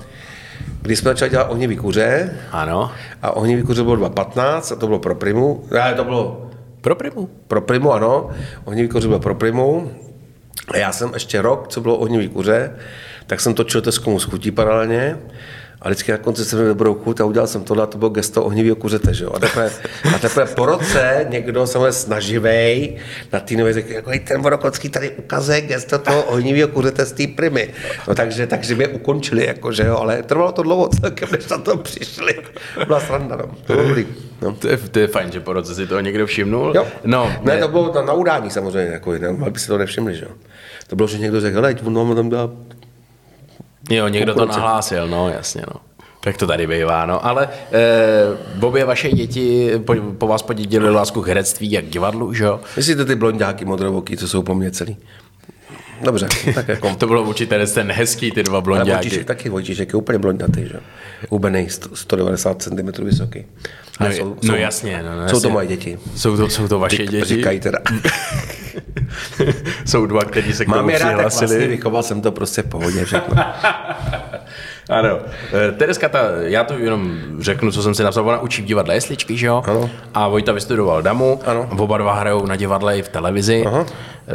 když 0.82 0.98
jsme 0.98 1.10
začali 1.10 1.30
dělat 1.30 1.50
ohnivý 1.50 1.76
kuře. 1.76 2.36
Ano. 2.52 2.90
A 3.22 3.30
ohnivý 3.30 3.62
kuře 3.62 3.82
bylo 3.82 3.96
2015 3.96 4.72
a 4.72 4.76
to 4.76 4.86
bylo 4.86 4.98
pro 4.98 5.14
Primu. 5.14 5.64
Ne, 5.70 5.94
to 5.94 6.04
bylo... 6.04 6.50
Pro 6.80 6.94
Primu? 6.94 7.28
Pro 7.48 7.60
Primu, 7.60 7.92
ano. 7.92 8.30
Ohnivý 8.64 8.88
kuře 8.88 9.08
bylo 9.08 9.20
pro 9.20 9.34
Primu. 9.34 9.92
A 10.68 10.76
já 10.76 10.92
jsem 10.92 11.10
ještě 11.14 11.42
rok, 11.42 11.68
co 11.68 11.80
bylo 11.80 11.96
ohnivý 11.96 12.28
kuře, 12.28 12.76
tak 13.26 13.40
jsem 13.40 13.54
točil 13.54 13.80
Teskomu 13.80 14.18
schutí 14.20 14.50
paralelně. 14.50 15.18
A 15.82 15.88
vždycky 15.88 16.12
na 16.12 16.18
konci 16.18 16.44
jsem 16.44 16.58
měl 16.58 16.68
dobrou 16.68 16.94
chuť 16.94 17.20
a 17.20 17.24
udělal 17.24 17.46
jsem 17.46 17.64
tohle 17.64 17.82
a 17.82 17.86
to 17.86 17.98
bylo 17.98 18.10
gesto 18.10 18.44
ohnivého 18.44 18.76
kuřete. 18.76 19.14
Že 19.14 19.24
jo? 19.24 19.32
A, 19.34 19.38
teprve, 19.38 19.70
a 20.14 20.18
teprve 20.18 20.46
po 20.46 20.66
roce 20.66 21.26
někdo 21.28 21.66
se 21.66 21.92
snaživej 21.92 22.96
na 23.32 23.40
té 23.40 23.54
nové 23.54 23.72
řekl, 23.72 23.92
jako 23.92 24.10
ten 24.24 24.42
Vorokocký 24.42 24.88
tady 24.88 25.10
ukazuje 25.10 25.60
gesto 25.60 25.98
toho 25.98 26.22
ohnivého 26.22 26.68
kuřete 26.68 27.04
z 27.04 27.12
té 27.12 27.26
primy. 27.26 27.68
No 28.08 28.14
takže, 28.14 28.46
takže 28.46 28.74
mě 28.74 28.88
ukončili, 28.88 29.46
jako, 29.46 29.72
že 29.72 29.82
jo, 29.82 29.96
ale 29.96 30.22
trvalo 30.22 30.52
to 30.52 30.62
dlouho 30.62 30.88
celkem, 30.88 31.28
než 31.32 31.48
na 31.48 31.58
to 31.58 31.76
přišli. 31.76 32.34
Byla 32.86 33.00
sranda, 33.00 33.36
no. 33.36 33.46
To 33.66 33.72
bylo 33.72 33.88
dobrý. 33.88 34.06
No. 34.42 34.52
To, 34.52 34.68
je, 34.68 34.76
to 34.76 34.98
je 34.98 35.06
fajn, 35.06 35.32
že 35.32 35.40
po 35.40 35.52
roce 35.52 35.74
si 35.74 35.86
toho 35.86 36.00
někdo 36.00 36.26
všimnul. 36.26 36.72
Jo. 36.76 36.86
No, 37.04 37.32
ne, 37.42 37.58
to 37.58 37.68
bylo 37.68 37.94
na, 37.94 38.02
na 38.02 38.12
udání 38.12 38.50
samozřejmě, 38.50 38.92
jako, 38.92 39.12
ne, 39.12 39.32
by 39.50 39.60
si 39.60 39.66
to 39.66 39.78
nevšimli, 39.78 40.14
že 40.14 40.24
jo. 40.24 40.30
To 40.86 40.96
bylo, 40.96 41.08
že 41.08 41.18
někdo 41.18 41.40
řekl, 41.40 41.54
hele, 41.54 41.74
on 41.84 42.16
tam 42.16 42.30
dá 42.30 42.50
Jo, 43.90 44.08
někdo 44.08 44.34
to 44.34 44.46
nahlásil, 44.46 45.08
no 45.08 45.28
jasně, 45.28 45.62
no. 45.74 45.80
Tak 46.20 46.36
to 46.36 46.46
tady 46.46 46.66
bývá, 46.66 47.06
no. 47.06 47.26
Ale 47.26 47.48
eh, 47.72 48.66
obě 48.66 48.84
vaše 48.84 49.10
děti 49.12 49.70
po, 49.84 49.94
po 50.18 50.26
vás 50.26 50.42
podědili 50.42 50.90
lásku 50.90 51.22
k 51.22 51.28
herectví 51.28 51.72
jak 51.72 51.86
divadlu, 51.86 52.34
že 52.34 52.44
jo? 52.44 52.60
Myslíte 52.76 53.04
ty 53.04 53.14
blondáky 53.14 53.64
modrovoký, 53.64 54.16
co 54.16 54.28
jsou 54.28 54.42
po 54.42 54.54
mně 54.54 54.70
celý? 54.70 54.96
Dobře, 56.02 56.28
tak 56.54 56.68
jako. 56.68 56.94
to 56.98 57.06
bylo 57.06 57.22
určitě 57.22 57.66
ten 57.66 57.92
hezký, 57.92 58.30
ty 58.30 58.42
dva 58.42 58.60
blondáky. 58.60 58.90
Vojtíšek 58.90 59.26
taky, 59.26 59.48
Vojtíšek 59.48 59.88
je 59.88 59.94
úplně 59.94 60.18
blondatý, 60.18 60.62
že? 60.62 60.80
Hubený, 61.30 61.68
190 61.94 62.62
cm 62.62 63.04
vysoký. 63.04 63.44
No, 64.00 64.12
jsou, 64.12 64.36
no 64.42 64.52
jsou, 64.52 64.54
jasně. 64.54 65.02
No, 65.02 65.22
no, 65.22 65.28
jsou 65.28 65.40
to 65.40 65.50
moje 65.50 65.66
děti. 65.66 65.98
Jsou 66.16 66.36
to, 66.36 66.48
jsou 66.48 66.68
to 66.68 66.78
vaše 66.78 66.96
Ty, 66.96 67.06
děti? 67.06 67.24
Říkají 67.24 67.60
teda. 67.60 67.78
jsou 69.84 70.06
dva, 70.06 70.24
kteří 70.24 70.52
se 70.52 70.64
k 70.64 70.68
tomu 70.68 70.76
Mám 70.76 70.90
je 70.90 70.98
rád, 70.98 71.10
tak 71.10 71.20
vlastně 71.20 71.58
vychoval 71.58 72.02
jsem 72.02 72.20
to 72.20 72.32
prostě 72.32 72.62
v 72.62 72.66
pohodě 72.66 73.04
všechno. 73.04 73.36
Ano. 74.92 75.18
Eh, 75.68 75.72
Tereska, 75.72 76.08
ta, 76.08 76.18
já 76.40 76.64
to 76.64 76.74
jenom 76.78 77.18
řeknu, 77.40 77.72
co 77.72 77.82
jsem 77.82 77.94
si 77.94 78.02
napsal, 78.02 78.28
ona 78.28 78.40
učí 78.40 78.62
v 78.62 78.64
divadle 78.64 78.94
jesličky, 78.94 79.36
že 79.36 79.46
jo? 79.46 79.62
Ano. 79.66 79.90
A 80.14 80.28
Vojta 80.28 80.52
vystudoval 80.52 81.02
damu, 81.02 81.40
Ano. 81.46 81.68
oba 81.78 81.98
dva 81.98 82.14
hrajou 82.14 82.46
na 82.46 82.56
divadle 82.56 82.98
i 82.98 83.02
v 83.02 83.08
televizi. 83.08 83.64
Aha. 83.66 83.86
Eh, 84.28 84.32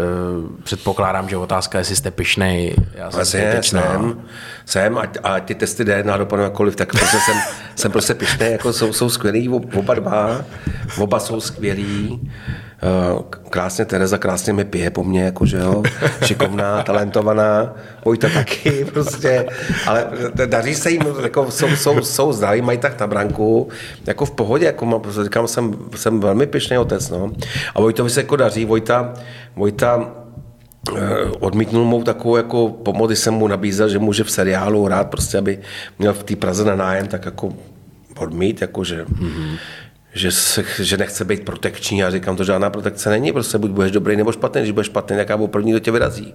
Předpokládám, 0.63 1.29
že 1.29 1.37
otázka, 1.37 1.77
jestli 1.77 1.95
jste 1.95 2.11
pišnej, 2.11 2.75
já 2.95 3.11
jsem 3.11 3.17
Vlastně 3.17 3.39
zbytečná. 3.41 3.81
jsem, 3.81 4.21
jsem 4.65 4.97
a, 4.97 5.03
a 5.23 5.39
ty 5.39 5.55
testy 5.55 5.85
DNA 5.85 6.17
dopadnou 6.17 6.43
jakkoliv, 6.43 6.75
tak 6.75 6.91
prostě 6.91 7.17
jsem, 7.19 7.35
jsem 7.75 7.91
prostě 7.91 8.13
pišný, 8.13 8.51
jako 8.51 8.73
jsou, 8.73 8.93
jsou 8.93 9.09
skvělí 9.09 9.49
ob- 9.49 9.75
oba 9.75 9.93
dva, 9.93 10.41
oba 10.99 11.19
jsou 11.19 11.41
skvělí. 11.41 12.21
Eh, 12.83 13.23
Krásně 13.49 13.85
Tereza 13.85 14.17
krásně 14.17 14.53
mi 14.53 14.65
pije 14.65 14.89
po 14.89 15.03
mně, 15.03 15.23
jakože 15.23 15.57
jo, 15.57 15.83
šikovná, 16.25 16.83
talentovaná, 16.83 17.73
Vojta 18.05 18.29
taky 18.29 18.85
prostě, 18.93 19.45
ale 19.87 20.07
daří 20.45 20.75
se 20.75 20.91
jim, 20.91 21.01
jako 21.23 21.51
jsou, 21.51 21.67
jsou, 21.67 22.01
jsou 22.01 22.33
zdraví, 22.33 22.61
mají 22.61 22.77
tak 22.77 22.99
na 22.99 23.07
branku, 23.07 23.69
jako 24.07 24.25
v 24.25 24.31
pohodě, 24.31 24.65
jako 24.65 24.85
mám, 24.85 25.01
říkám, 25.23 25.47
jsem, 25.47 25.75
jsem 25.95 26.19
velmi 26.19 26.47
pišný 26.47 26.77
otec, 26.77 27.09
no. 27.09 27.31
A 27.75 27.81
Vojtovi 27.81 28.09
se 28.09 28.19
jako 28.19 28.35
daří, 28.35 28.65
Vojta, 28.65 29.13
Vojta 29.55 30.11
Eh, 30.95 31.31
odmítnul 31.39 31.85
mou 31.85 32.03
takovou 32.03 32.37
jako 32.37 32.69
pomoc, 32.69 33.09
když 33.09 33.19
jsem 33.19 33.33
mu 33.33 33.47
nabízel, 33.47 33.89
že 33.89 33.99
může 33.99 34.23
v 34.23 34.31
seriálu 34.31 34.83
hrát, 34.83 35.09
prostě 35.09 35.37
aby 35.37 35.59
měl 35.99 36.13
v 36.13 36.23
té 36.23 36.35
Praze 36.35 36.65
na 36.65 36.75
nájem, 36.75 37.07
tak 37.07 37.25
jako 37.25 37.53
odmít, 38.17 38.61
jako 38.61 38.83
že, 38.83 39.05
mm-hmm. 39.05 39.57
Že, 40.17 40.31
se, 40.31 40.63
že 40.79 40.97
nechce 40.97 41.25
být 41.25 41.45
protekční. 41.45 41.97
Já 41.97 42.11
říkám, 42.11 42.35
to 42.35 42.43
žádná 42.43 42.69
protekce 42.69 43.09
není, 43.09 43.31
prostě 43.31 43.57
buď 43.57 43.71
budeš 43.71 43.91
dobrý 43.91 44.15
nebo 44.15 44.31
špatný, 44.31 44.61
když 44.61 44.71
budeš 44.71 44.87
špatný, 44.87 45.17
tak 45.17 45.29
já 45.29 45.37
budu 45.37 45.47
první, 45.47 45.71
kdo 45.71 45.79
tě 45.79 45.91
vyrazí. 45.91 46.33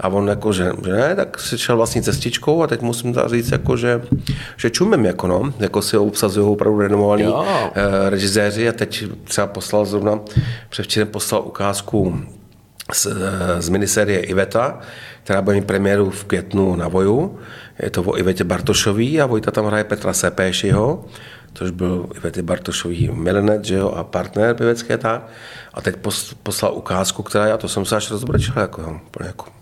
A 0.00 0.08
on 0.08 0.28
jako, 0.28 0.52
že, 0.52 0.72
že 0.84 0.92
ne, 0.92 1.14
tak 1.14 1.40
si 1.40 1.58
šel 1.58 1.76
vlastní 1.76 2.02
cestičkou 2.02 2.62
a 2.62 2.66
teď 2.66 2.80
musím 2.82 3.14
říct, 3.26 3.52
jako, 3.52 3.76
že, 3.76 4.02
že 4.56 4.70
čumím, 4.70 5.04
jako 5.04 5.26
no, 5.26 5.54
jako 5.58 5.82
si 5.82 5.96
ho 5.96 6.04
obsazují 6.04 6.46
opravdu 6.46 6.78
renomovaní 6.80 7.22
Jo. 7.22 7.46
eh, 7.74 8.10
režiséři 8.10 8.68
a 8.68 8.72
teď 8.72 9.04
třeba 9.24 9.46
poslal 9.46 9.84
zrovna, 9.84 10.20
převčírem 10.68 11.08
poslal 11.08 11.42
ukázku 11.42 12.20
z, 12.92 13.06
z 13.58 13.68
minisérie 13.68 14.20
Iveta, 14.20 14.78
která 15.24 15.42
bude 15.42 15.56
mít 15.56 15.64
premiéru 15.66 16.10
v 16.10 16.24
květnu 16.24 16.76
na 16.76 16.88
Voju. 16.88 17.38
Je 17.82 17.90
to 17.90 18.02
o 18.02 18.18
Ivetě 18.18 18.44
Bartošový 18.44 19.20
a 19.20 19.26
Vojta 19.26 19.50
tam 19.50 19.64
hraje 19.64 19.84
Petra 19.84 20.12
Sepéšiho, 20.12 21.04
což 21.56 21.70
byl 21.70 22.06
Ivety 22.14 22.42
Bartošový 22.42 23.10
milenet, 23.10 23.64
že 23.64 23.74
jo, 23.74 23.90
a 23.90 24.04
partner 24.04 24.54
pěvecké 24.54 24.98
tak. 24.98 25.26
A 25.74 25.80
teď 25.80 25.96
pos, 25.96 26.34
poslal 26.42 26.74
ukázku, 26.74 27.22
která 27.22 27.46
já 27.46 27.56
to 27.56 27.68
jsem 27.68 27.84
se 27.84 27.96
až 27.96 28.10
rozbrečel, 28.10 28.62
jako, 28.62 29.00
jako. 29.24 29.55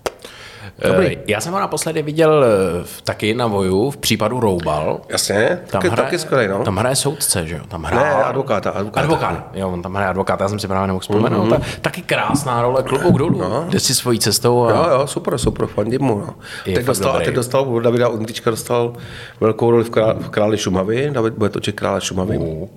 Dobrý. 0.83 1.19
Já 1.27 1.41
jsem 1.41 1.53
ho 1.53 1.61
naposledy 1.61 2.03
viděl 2.03 2.45
eh, 2.45 2.49
v- 2.85 3.03
taky 3.03 3.35
na 3.35 3.47
Voju 3.47 3.91
v 3.91 3.97
případu 3.97 4.41
Roubal. 4.41 5.01
Jasně, 5.09 5.59
taky, 5.71 5.91
taky 5.91 6.19
skvělý, 6.19 6.49
no. 6.49 6.65
Tam 6.65 6.77
hraje 6.77 6.97
soudce, 6.97 7.47
že 7.47 7.55
jo? 7.57 7.61
Tam 7.69 7.83
hraje 7.85 8.05
Ne, 8.17 8.25
advokáta, 8.25 8.71
advokáta. 8.71 9.05
Advokát, 9.05 9.47
jo, 9.55 9.71
on 9.71 9.83
tam 9.83 9.95
hraje 9.95 10.09
advokáta, 10.11 10.45
já 10.45 10.49
jsem 10.49 10.59
si 10.59 10.69
právě 10.69 10.87
nemohl 10.87 11.01
vzpomenout. 11.01 11.49
Mm-hmm. 11.49 11.63
taky 11.81 12.03
krásná 12.03 12.63
role, 12.63 12.83
klobouk 12.83 13.19
dolů, 13.19 13.39
no. 13.39 13.65
jde 13.69 13.81
si 13.81 13.95
svojí 13.95 14.19
cestou 14.19 14.65
a 14.65 14.71
Jo, 14.71 14.87
jo, 15.01 15.07
super, 15.07 15.39
super, 15.39 15.67
fandím 15.67 16.03
mu. 16.03 16.19
No. 16.19 16.35
Je 16.67 16.75
Teď 16.75 16.87
dostal, 16.87 17.13
dobrý. 17.13 17.25
teď 17.27 17.35
dostal 17.35 17.61
od 17.63 17.81
Davida 17.81 18.09
Undrička 18.09 18.51
dostal 18.51 18.93
velkou 19.41 19.71
roli 19.71 19.85
v, 19.85 19.91
krá, 19.91 20.13
v 20.13 20.29
Králi 20.29 20.59
Šumavy. 20.59 21.11
David 21.13 21.35
bude 21.35 21.51
točit 21.51 21.77
Krále 21.77 22.01
Šumavy. 22.01 22.39
Uh. 22.39 22.69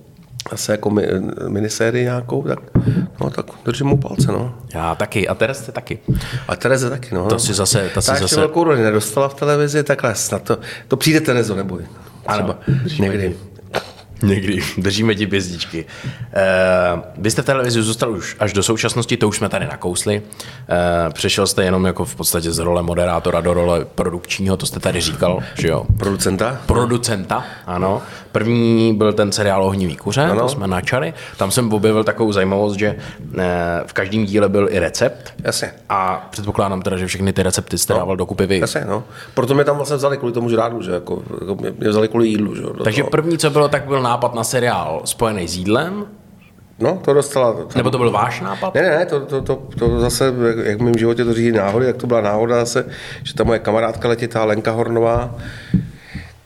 Zase 0.50 0.72
jako 0.72 0.90
mi, 0.90 1.06
minisérii 1.48 2.04
nějakou, 2.04 2.42
tak, 2.42 2.58
no, 3.20 3.30
tak 3.30 3.46
držím 3.64 3.86
mu 3.86 3.96
palce, 3.96 4.32
no. 4.32 4.54
já 4.74 4.94
taky, 4.94 5.28
a 5.28 5.34
Tereze 5.34 5.72
taky. 5.72 5.98
A 6.48 6.56
Tereze 6.56 6.90
taky, 6.90 7.14
no. 7.14 7.28
To 7.28 7.38
si 7.38 7.54
zase, 7.54 7.90
ta 7.94 8.00
si 8.00 8.10
zase, 8.20 8.36
velkou 8.36 8.64
roli 8.64 8.82
nedostala 8.82 9.28
v 9.28 9.34
televizi, 9.34 9.82
takhle 9.82 10.14
snad 10.14 10.42
to, 10.42 10.58
to 10.88 10.96
přijde 10.96 11.20
Terezo, 11.20 11.54
neboj. 11.54 11.86
Ano, 12.26 12.54
někdy. 12.98 13.36
Někdy, 14.22 14.62
držíme 14.78 15.14
ti 15.14 15.26
pězdičky. 15.26 15.84
Uh, 16.04 17.00
vy 17.16 17.30
jste 17.30 17.42
v 17.42 17.44
televizi 17.44 17.82
zůstal 17.82 18.10
už 18.10 18.36
až 18.40 18.52
do 18.52 18.62
současnosti, 18.62 19.16
to 19.16 19.28
už 19.28 19.36
jsme 19.36 19.48
tady 19.48 19.66
nakousli. 19.66 20.22
Uh, 20.22 21.12
přešel 21.12 21.46
jste 21.46 21.64
jenom 21.64 21.84
jako 21.84 22.04
v 22.04 22.14
podstatě 22.14 22.52
z 22.52 22.58
role 22.58 22.82
moderátora 22.82 23.40
do 23.40 23.54
role 23.54 23.84
produkčního, 23.84 24.56
to 24.56 24.66
jste 24.66 24.80
tady 24.80 25.00
říkal, 25.00 25.42
že 25.54 25.68
jo? 25.68 25.86
Producenta? 25.98 26.60
Producenta, 26.66 27.44
ano. 27.66 28.02
První 28.32 28.94
byl 28.94 29.12
ten 29.12 29.32
seriál 29.32 29.64
Ohnivý 29.64 29.96
kuře, 29.96 30.22
ano. 30.22 30.40
to 30.40 30.48
jsme 30.48 30.66
načali. 30.66 31.14
Tam 31.36 31.50
jsem 31.50 31.72
objevil 31.72 32.04
takovou 32.04 32.32
zajímavost, 32.32 32.74
že 32.74 32.96
eh, 33.38 33.44
v 33.86 33.92
každém 33.92 34.24
díle 34.24 34.48
byl 34.48 34.68
i 34.70 34.78
recept. 34.78 35.34
Jasně. 35.44 35.72
A 35.88 36.28
předpokládám 36.30 36.82
teda, 36.82 36.96
že 36.96 37.06
všechny 37.06 37.32
ty 37.32 37.42
recepty 37.42 37.78
jste 37.78 37.94
dával 37.94 38.16
dokupy 38.16 38.46
vy. 38.46 38.58
Jasně, 38.58 38.84
no. 38.88 39.04
Proto 39.34 39.54
mě 39.54 39.64
tam 39.64 39.76
vlastně 39.76 39.96
vzali 39.96 40.16
kvůli 40.16 40.32
tomu 40.32 40.50
žrádu, 40.50 40.82
že 40.82 40.92
jako, 40.92 41.22
jako 41.40 41.54
mě, 41.54 41.70
vzali 41.88 42.08
kvůli 42.08 42.28
jídlu, 42.28 42.54
že 42.54 42.62
jo. 42.62 42.72
Takže 42.84 43.02
toho. 43.02 43.10
první, 43.10 43.38
co 43.38 43.50
bylo, 43.50 43.68
tak 43.68 43.86
byl 43.86 44.02
nápad 44.08 44.34
na 44.34 44.44
seriál 44.44 45.02
spojený 45.04 45.48
s 45.48 45.56
jídlem, 45.56 46.06
No, 46.80 47.00
to 47.04 47.12
dostala. 47.12 47.56
nebo 47.76 47.90
to 47.90 47.98
byl 47.98 48.10
váš 48.10 48.40
nápad? 48.40 48.74
Ne, 48.74 48.82
ne, 48.82 48.88
ne, 48.98 49.06
to, 49.06 49.20
to, 49.20 49.42
to, 49.42 49.56
to 49.78 50.00
zase, 50.00 50.34
jak, 50.48 50.66
jak 50.66 50.78
v 50.78 50.82
mém 50.82 50.98
životě 50.98 51.24
to 51.24 51.34
řídí 51.34 51.52
náhody, 51.52 51.86
jak 51.86 51.96
to 51.96 52.06
byla 52.06 52.20
náhoda 52.20 52.56
zase, 52.56 52.86
že 53.22 53.34
ta 53.34 53.44
moje 53.44 53.58
kamarádka 53.58 54.08
letitá 54.08 54.44
Lenka 54.44 54.70
Hornová, 54.70 55.34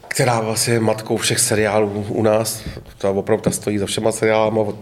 která 0.09 0.41
vlastně 0.41 0.75
je 0.75 0.81
matkou 0.81 1.17
všech 1.17 1.39
seriálů 1.39 2.07
u 2.09 2.23
nás, 2.23 2.63
ta 2.99 3.11
opravdu 3.11 3.43
ta 3.43 3.51
stojí 3.51 3.79
za 3.79 3.87
všema 3.87 4.13
seriálama, 4.13 4.61
od 4.61 4.77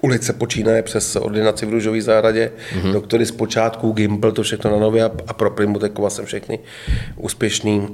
ulice 0.00 0.32
počínaje 0.32 0.82
přes 0.82 1.16
ordinaci 1.16 1.66
v 1.66 1.70
Růžové 1.70 2.02
zahradě, 2.02 2.52
mm-hmm. 2.74 2.92
doktory 2.92 3.26
z 3.26 3.30
počátku, 3.30 3.92
Gimpl, 3.92 4.32
to 4.32 4.42
všechno 4.42 4.70
na 4.70 4.76
nově 4.78 5.04
a, 5.04 5.10
a 5.28 5.32
pro 5.32 5.50
Primu 5.50 5.78
Tekova 5.78 6.10
jsem 6.10 6.24
všechny 6.26 6.58
úspěšný 7.16 7.88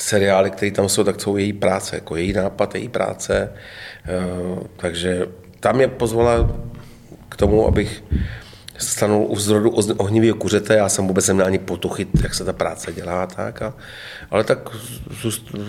seriály, 0.00 0.50
které 0.50 0.72
tam 0.72 0.88
jsou, 0.88 1.04
tak 1.04 1.20
jsou 1.20 1.36
její 1.36 1.52
práce, 1.52 1.96
jako 1.96 2.16
její 2.16 2.32
nápad, 2.32 2.74
její 2.74 2.88
práce. 2.88 3.52
Eh, 4.04 4.66
Takže 4.76 5.26
tam 5.60 5.76
mě 5.76 5.88
pozvala 5.88 6.50
k 7.28 7.36
tomu, 7.36 7.66
abych 7.66 8.02
stanul 8.78 9.26
u 9.28 9.36
zrodu 9.36 9.70
oz- 9.70 9.94
ohnivého 9.96 10.34
kuřete. 10.36 10.74
Já 10.74 10.88
jsem 10.88 11.06
vůbec 11.06 11.28
neměl 11.28 11.46
ani 11.46 11.58
potuchyt, 11.58 12.08
jak 12.22 12.34
se 12.34 12.44
ta 12.44 12.52
práce 12.52 12.92
dělá. 12.92 13.26
Tak 13.26 13.62
a, 13.62 13.74
ale 14.30 14.44
tak 14.44 14.58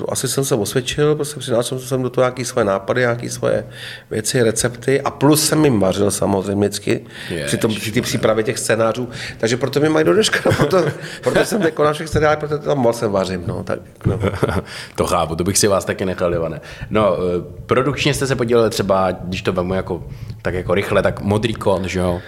asi 0.09 0.27
jsem 0.27 0.45
se 0.45 0.55
osvědčil, 0.55 1.15
prostě 1.15 1.39
přinášel 1.39 1.79
jsem 1.79 2.01
do 2.01 2.09
toho 2.09 2.23
nějaké 2.23 2.45
svoje 2.45 2.65
nápady, 2.65 3.01
nějaké 3.01 3.29
svoje 3.29 3.67
věci, 4.11 4.43
recepty 4.43 5.01
a 5.01 5.11
plus 5.11 5.47
jsem 5.47 5.65
jim 5.65 5.79
vařil 5.79 6.11
samozřejmě 6.11 6.67
vždycky 6.67 7.05
při, 7.45 7.57
tom, 7.57 7.75
při 7.75 7.91
té 7.91 8.01
přípravě 8.01 8.43
těch 8.43 8.59
scénářů. 8.59 9.09
Takže 9.37 9.57
proto 9.57 9.79
mě 9.79 9.89
mají 9.89 10.05
do 10.05 10.13
dneška, 10.13 10.39
no, 10.45 10.51
proto, 10.51 10.85
proto 11.21 11.45
jsem 11.45 11.61
jako 11.61 11.83
na 11.83 11.93
všech 11.93 12.07
scénářích, 12.07 12.39
protože 12.39 12.57
tam 12.57 12.77
moc 12.77 12.99
se 12.99 13.07
vařím. 13.07 13.43
No, 13.47 13.63
tak, 13.63 13.79
no. 14.05 14.19
to 14.95 15.05
chápu, 15.05 15.35
to 15.35 15.43
bych 15.43 15.57
si 15.57 15.67
vás 15.67 15.85
taky 15.85 16.05
nechal, 16.05 16.33
Ivane. 16.33 16.61
No, 16.89 17.17
eh, 17.17 17.43
produkčně 17.65 18.13
jste 18.13 18.27
se 18.27 18.35
podíleli 18.35 18.69
třeba, 18.69 19.11
když 19.11 19.41
to 19.41 19.53
vemu 19.53 19.73
jako, 19.73 20.03
tak 20.41 20.53
jako 20.53 20.73
rychle, 20.73 21.01
tak 21.01 21.21
Modrý 21.21 21.53
kon, 21.53 21.87
že 21.87 21.99
jo? 21.99 22.21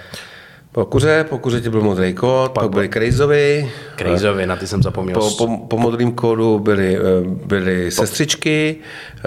Po 0.74 0.86
kuře, 0.86 1.26
po 1.30 1.38
kuře 1.38 1.70
byl 1.70 1.82
modrý 1.82 2.14
kód, 2.14 2.52
pak 2.52 2.70
byli 2.70 2.90
Krejzovi, 2.90 3.72
Krejzovi, 3.96 4.46
na 4.46 4.56
ty 4.56 4.68
jsem 4.68 4.84
zapomněl. 4.84 5.20
po, 5.20 5.30
po, 5.38 5.58
po 5.58 5.78
modrým 5.78 6.12
kódu 6.12 6.60
byly, 6.60 6.98
eh, 6.98 7.02
byly 7.46 7.92
sestřičky, 7.92 8.76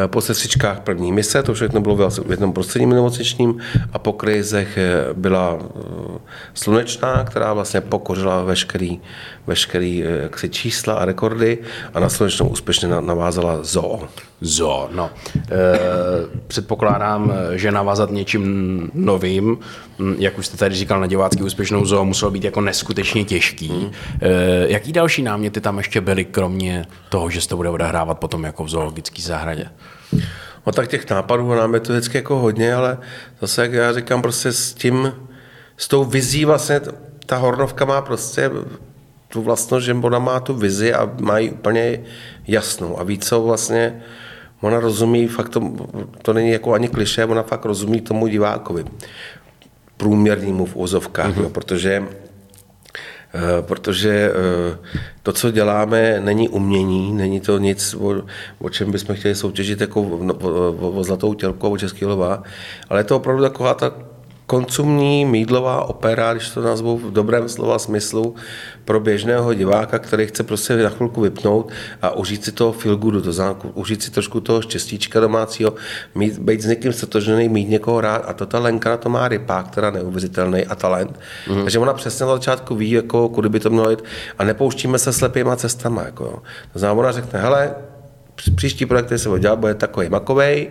eh, 0.05 0.09
po 0.09 0.21
sestřičkách 0.21 0.81
první 0.81 1.13
mise, 1.13 1.43
to 1.43 1.55
všechno 1.55 1.81
bylo 1.81 2.11
v 2.11 2.31
jednom 2.31 2.53
prostředí 2.53 2.87
nemocničním 2.87 3.59
a 3.93 3.99
po 3.99 4.13
Krejzech 4.13 4.79
eh, 4.79 4.93
byla 5.13 5.59
slunečná, 6.55 7.25
která 7.25 7.53
vlastně 7.53 7.81
pokořila 7.81 8.43
veškerý, 8.43 9.01
veškerý 9.47 10.05
eh, 10.05 10.23
jaksi 10.23 10.49
čísla 10.49 10.95
a 10.95 11.05
rekordy 11.05 11.59
a 11.95 12.01
na 12.01 12.09
slunečnou 12.09 12.49
úspěšně 12.49 12.89
na- 12.89 13.01
navázala 13.01 13.63
zoo. 13.63 14.09
Zo, 14.41 14.89
no. 14.93 15.11
E, 15.37 15.41
předpokládám, 16.47 17.33
že 17.53 17.73
navázat 17.73 18.11
něčím 18.11 18.91
novým, 18.95 19.59
m, 19.99 20.17
jak 20.19 20.39
už 20.39 20.47
jste 20.47 20.57
tady 20.57 20.75
říkal, 20.75 21.01
na 21.01 21.07
divácký 21.07 21.43
úspěšnou 21.43 21.85
zoo 21.85 22.05
muselo 22.05 22.31
být 22.31 22.45
jako 22.45 22.61
neskutečně 22.61 23.25
těžký. 23.25 23.69
Hmm. 23.69 23.91
E, 24.21 24.73
jaký 24.73 24.93
další 24.93 25.23
náměty 25.23 25.61
tam 25.61 25.79
ještě 25.79 26.01
byly, 26.01 26.25
kromě 26.25 26.87
toho, 27.09 27.31
že 27.31 27.41
se 27.41 27.49
to 27.49 27.57
bude 27.57 27.69
odehrávat 27.69 28.19
potom 28.19 28.45
jako 28.45 28.65
v 28.65 28.69
zoologické 28.69 29.23
zahradě? 29.23 29.67
No 30.67 30.73
tak 30.73 30.89
těch 30.89 31.11
nápadů 31.11 31.55
nám 31.55 31.75
je 31.75 31.81
to 31.81 31.93
vždycky 31.93 32.19
jako 32.19 32.39
hodně, 32.39 32.75
ale 32.75 32.99
zase, 33.41 33.63
jak 33.63 33.73
já 33.73 33.93
říkám, 33.93 34.23
prostě 34.23 34.53
s 34.53 34.75
tím, 34.75 35.13
s 35.77 35.89
tou 35.89 36.05
vizí 36.05 36.45
vlastně, 36.45 36.81
ta 37.27 37.37
Hornovka 37.37 37.85
má 37.85 38.03
prostě 38.03 38.51
tu 39.35 39.43
vlastnost, 39.43 39.87
že 39.87 39.95
ona 39.95 40.19
má 40.19 40.41
tu 40.41 40.55
vizi 40.55 40.95
a 40.95 41.11
má 41.21 41.39
ji 41.39 41.51
úplně 41.51 42.07
jasnou 42.47 43.01
a 43.01 43.03
ví, 43.03 43.19
co 43.19 43.43
vlastně 43.43 44.03
ona 44.61 44.81
rozumí, 44.81 45.27
fakt 45.27 45.49
to, 45.49 45.61
to 46.23 46.33
není 46.33 46.51
jako 46.51 46.73
ani 46.73 46.89
kliše, 46.89 47.25
ona 47.25 47.43
fakt 47.43 47.65
rozumí 47.65 48.01
tomu 48.01 48.27
divákovi, 48.27 48.85
průměrnému 49.97 50.67
v 50.67 50.77
úzovkách, 50.77 51.35
mm-hmm. 51.35 51.43
jo, 51.43 51.51
protože 51.51 52.03
Eh, 53.35 53.63
protože 53.63 54.31
eh, 54.31 54.79
to, 55.23 55.33
co 55.33 55.51
děláme, 55.51 56.21
není 56.21 56.49
umění, 56.49 57.13
není 57.13 57.41
to 57.41 57.59
nic, 57.59 57.95
o, 57.95 58.23
o 58.59 58.71
čem 58.71 58.93
bychom 58.93 59.17
chtěli 59.17 59.35
soutěžit 59.35 59.81
jako 59.81 60.03
o, 60.03 60.19
o, 60.47 60.91
o 60.91 61.05
zlatou 61.05 61.35
tělku 61.35 61.67
a 61.67 61.71
o 61.71 61.79
český 61.79 62.05
lova, 62.05 62.43
ale 62.89 63.01
je 63.01 63.05
to 63.05 63.17
opravdu 63.17 63.43
taková 63.43 63.75
ta 63.75 63.93
konzumní 64.47 65.25
mídlová 65.25 65.85
opera, 65.85 66.33
když 66.33 66.51
to 66.51 66.63
nazvu 66.63 66.99
v 66.99 67.13
dobrém 67.13 67.49
slova 67.49 67.79
smyslu, 67.79 68.35
pro 68.85 69.01
běžného 69.01 69.55
diváka, 69.55 69.99
který 69.99 70.27
chce 70.27 70.43
prostě 70.43 70.77
na 70.77 70.91
chvilku 70.91 71.21
vypnout 71.21 71.73
a 72.03 72.11
užít 72.11 72.45
si 72.45 72.53
toho 72.53 72.73
feel 72.73 72.97
goodu, 72.97 73.23
to 73.23 73.33
znamená 73.33 73.59
užít 73.75 74.03
si 74.03 74.11
trošku 74.11 74.41
toho 74.41 74.63
štěstíčka 74.63 75.21
domácího, 75.21 75.75
mít, 76.15 76.39
být 76.39 76.61
s 76.61 76.67
někým 76.67 76.93
stotožněný, 76.93 77.49
mít 77.49 77.69
někoho 77.69 78.01
rád 78.01 78.25
a 78.27 78.33
to 78.33 78.47
ta 78.47 78.59
Lenka 78.59 78.91
na 78.91 78.97
to 78.97 79.09
má 79.09 79.29
rypák, 79.29 79.69
teda 79.69 79.91
neuvěřitelný 79.91 80.67
a 80.67 80.75
talent. 80.75 81.21
Mm. 81.49 81.63
Takže 81.63 81.79
ona 81.79 81.93
přesně 81.93 82.27
na 82.27 82.33
začátku 82.33 82.75
ví, 82.75 82.91
jako, 82.91 83.29
kudy 83.29 83.49
by 83.49 83.61
to 83.61 83.71
mělo 83.71 83.91
jít 83.91 84.05
a 84.39 84.45
nepouštíme 84.45 84.99
se 84.99 85.13
slepýma 85.13 85.57
cestama. 85.57 86.03
Jako, 86.03 86.25
jo. 86.25 86.39
To 86.73 86.79
znamená, 86.79 87.01
ona 87.01 87.13
řekne, 87.13 87.41
hele, 87.41 87.75
příští 88.55 88.87
projekt, 88.87 89.07
který 89.07 89.19
se 89.19 89.29
bude 89.29 89.41
dělat, 89.41 89.59
bude 89.59 89.75
takový 89.75 90.09
makovej, 90.09 90.71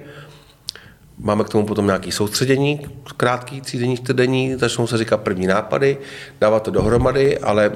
Máme 1.23 1.43
k 1.43 1.49
tomu 1.49 1.65
potom 1.65 1.85
nějaký 1.85 2.11
soustředění, 2.11 2.79
krátký 3.17 3.61
třídení, 3.61 3.97
čtyřdenní, 3.97 4.55
začnou 4.55 4.87
se 4.87 4.97
říkat 4.97 5.17
první 5.17 5.47
nápady, 5.47 5.97
dávat 6.41 6.63
to 6.63 6.71
dohromady, 6.71 7.39
ale 7.39 7.71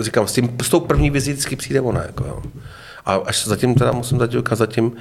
říkám, 0.00 0.26
s, 0.26 0.32
tím, 0.32 0.56
s 0.62 0.68
tou 0.68 0.80
první 0.80 1.10
vizí 1.10 1.32
vždycky 1.32 1.56
přijde 1.56 1.80
ona. 1.80 2.02
Jako, 2.02 2.24
jo. 2.24 2.42
A 3.10 3.22
až 3.26 3.46
zatím 3.46 3.74
teda 3.74 3.92
musím 3.92 4.18
dát 4.18 4.30
zatím 4.52 4.92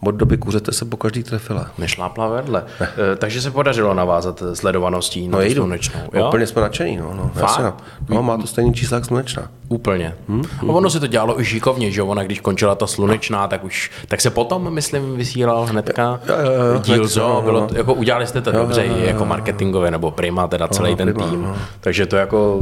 od 0.00 0.14
doby 0.14 0.36
kuřete 0.36 0.72
se 0.72 0.84
po 0.84 0.96
každý 0.96 1.22
trefila. 1.22 1.70
Nešlápla 1.78 2.28
vedle. 2.28 2.64
Ne. 2.80 2.88
E, 3.12 3.16
takže 3.16 3.42
se 3.42 3.50
podařilo 3.50 3.94
navázat 3.94 4.42
slledovaností 4.54 5.28
no, 5.28 5.38
na 5.38 5.44
slunečnou. 5.54 6.00
Jo? 6.00 6.20
No, 6.20 6.28
úplně 6.28 6.46
jsme 6.46 6.62
nadšení. 6.62 6.96
No, 6.96 7.14
no, 7.14 7.30
Jasně, 7.40 7.64
no. 7.64 7.74
no, 8.08 8.22
má 8.22 8.36
to 8.36 8.46
stejný 8.46 8.74
čísla 8.74 8.94
jak 8.94 9.04
slunečná. 9.04 9.48
Úplně. 9.68 10.14
Hmm? 10.28 10.42
A 10.58 10.62
ono 10.62 10.90
se 10.90 11.00
to 11.00 11.06
dělalo 11.06 11.40
i 11.40 11.44
šikovně, 11.44 11.90
že 11.90 12.02
ona, 12.02 12.22
když 12.22 12.40
končila 12.40 12.74
ta 12.74 12.86
slunečná, 12.86 13.48
tak 13.48 13.64
už, 13.64 13.90
tak 14.08 14.20
se 14.20 14.30
potom, 14.30 14.74
myslím, 14.74 15.16
vysílal 15.16 15.66
hnedka 15.66 16.20
jo, 16.28 16.34
jo, 16.44 16.52
jo, 16.52 16.80
díl 16.80 17.08
zo, 17.08 17.28
no, 17.28 17.42
bylo, 17.42 17.60
no. 17.60 17.68
jako 17.72 17.94
udělali 17.94 18.26
jste 18.26 18.40
to 18.40 18.50
jo, 18.50 18.56
dobře, 18.56 18.86
jo, 18.86 18.92
jo, 18.92 18.98
jo. 18.98 19.06
jako 19.06 19.24
marketingově, 19.24 19.90
nebo 19.90 20.10
Prima, 20.10 20.48
teda 20.48 20.68
celý 20.68 20.90
jo, 20.90 20.96
ten 20.96 21.12
prima, 21.14 21.30
tým. 21.30 21.42
No. 21.42 21.56
Takže 21.80 22.06
to 22.06 22.16
jako 22.16 22.60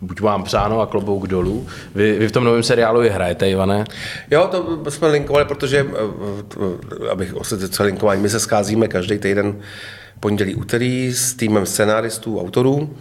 buď 0.00 0.20
vám 0.20 0.42
přáno 0.42 0.80
a 0.80 0.86
klobouk 0.86 1.26
dolů. 1.26 1.66
Vy, 1.94 2.18
vy 2.18 2.28
v 2.28 2.32
tom 2.32 2.44
novém 2.44 2.62
seriálu 2.62 3.02
i 3.02 3.08
hrajete, 3.08 3.50
Ivane? 3.50 3.84
Jo, 4.30 4.48
to 4.50 4.90
jsme 4.90 5.08
linkovali, 5.08 5.44
protože, 5.44 5.86
eh, 5.86 7.08
abych 7.10 7.34
osvětlil 7.34 7.86
linkování, 7.86 8.22
my 8.22 8.28
se 8.28 8.40
scházíme 8.40 8.88
každý 8.88 9.18
týden 9.18 9.60
pondělí, 10.20 10.54
úterý 10.54 11.12
s 11.12 11.34
týmem 11.34 11.66
scenáristů, 11.66 12.40
autorů. 12.40 12.96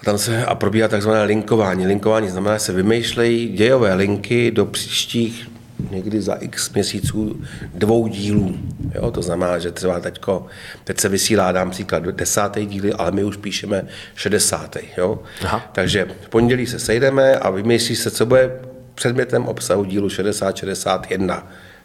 A 0.00 0.04
tam 0.04 0.18
se 0.18 0.44
a 0.44 0.54
probíhá 0.54 0.88
takzvané 0.88 1.22
linkování. 1.22 1.86
Linkování 1.86 2.28
znamená, 2.28 2.54
že 2.56 2.60
se 2.60 2.72
vymýšlejí 2.72 3.48
dějové 3.48 3.94
linky 3.94 4.50
do 4.50 4.66
příštích 4.66 5.53
někdy 5.90 6.22
za 6.22 6.34
x 6.34 6.70
měsíců 6.70 7.42
dvou 7.74 8.06
dílů. 8.06 8.56
Jo, 8.94 9.10
to 9.10 9.22
znamená, 9.22 9.58
že 9.58 9.70
třeba 9.70 10.00
teďko, 10.00 10.46
teď 10.84 11.00
se 11.00 11.08
vysílá, 11.08 11.52
dám 11.52 11.70
příklad, 11.70 12.02
desátý 12.02 12.66
díly, 12.66 12.92
ale 12.92 13.10
my 13.10 13.24
už 13.24 13.36
píšeme 13.36 13.86
šedesátý. 14.14 14.80
Jo? 14.96 15.22
Aha. 15.44 15.70
Takže 15.72 16.06
v 16.22 16.28
pondělí 16.28 16.66
se 16.66 16.78
sejdeme 16.78 17.36
a 17.36 17.50
vymyslí 17.50 17.96
se, 17.96 18.10
co 18.10 18.26
bude 18.26 18.60
předmětem 18.94 19.46
obsahu 19.46 19.84
dílu 19.84 20.08
60-61 20.08 21.42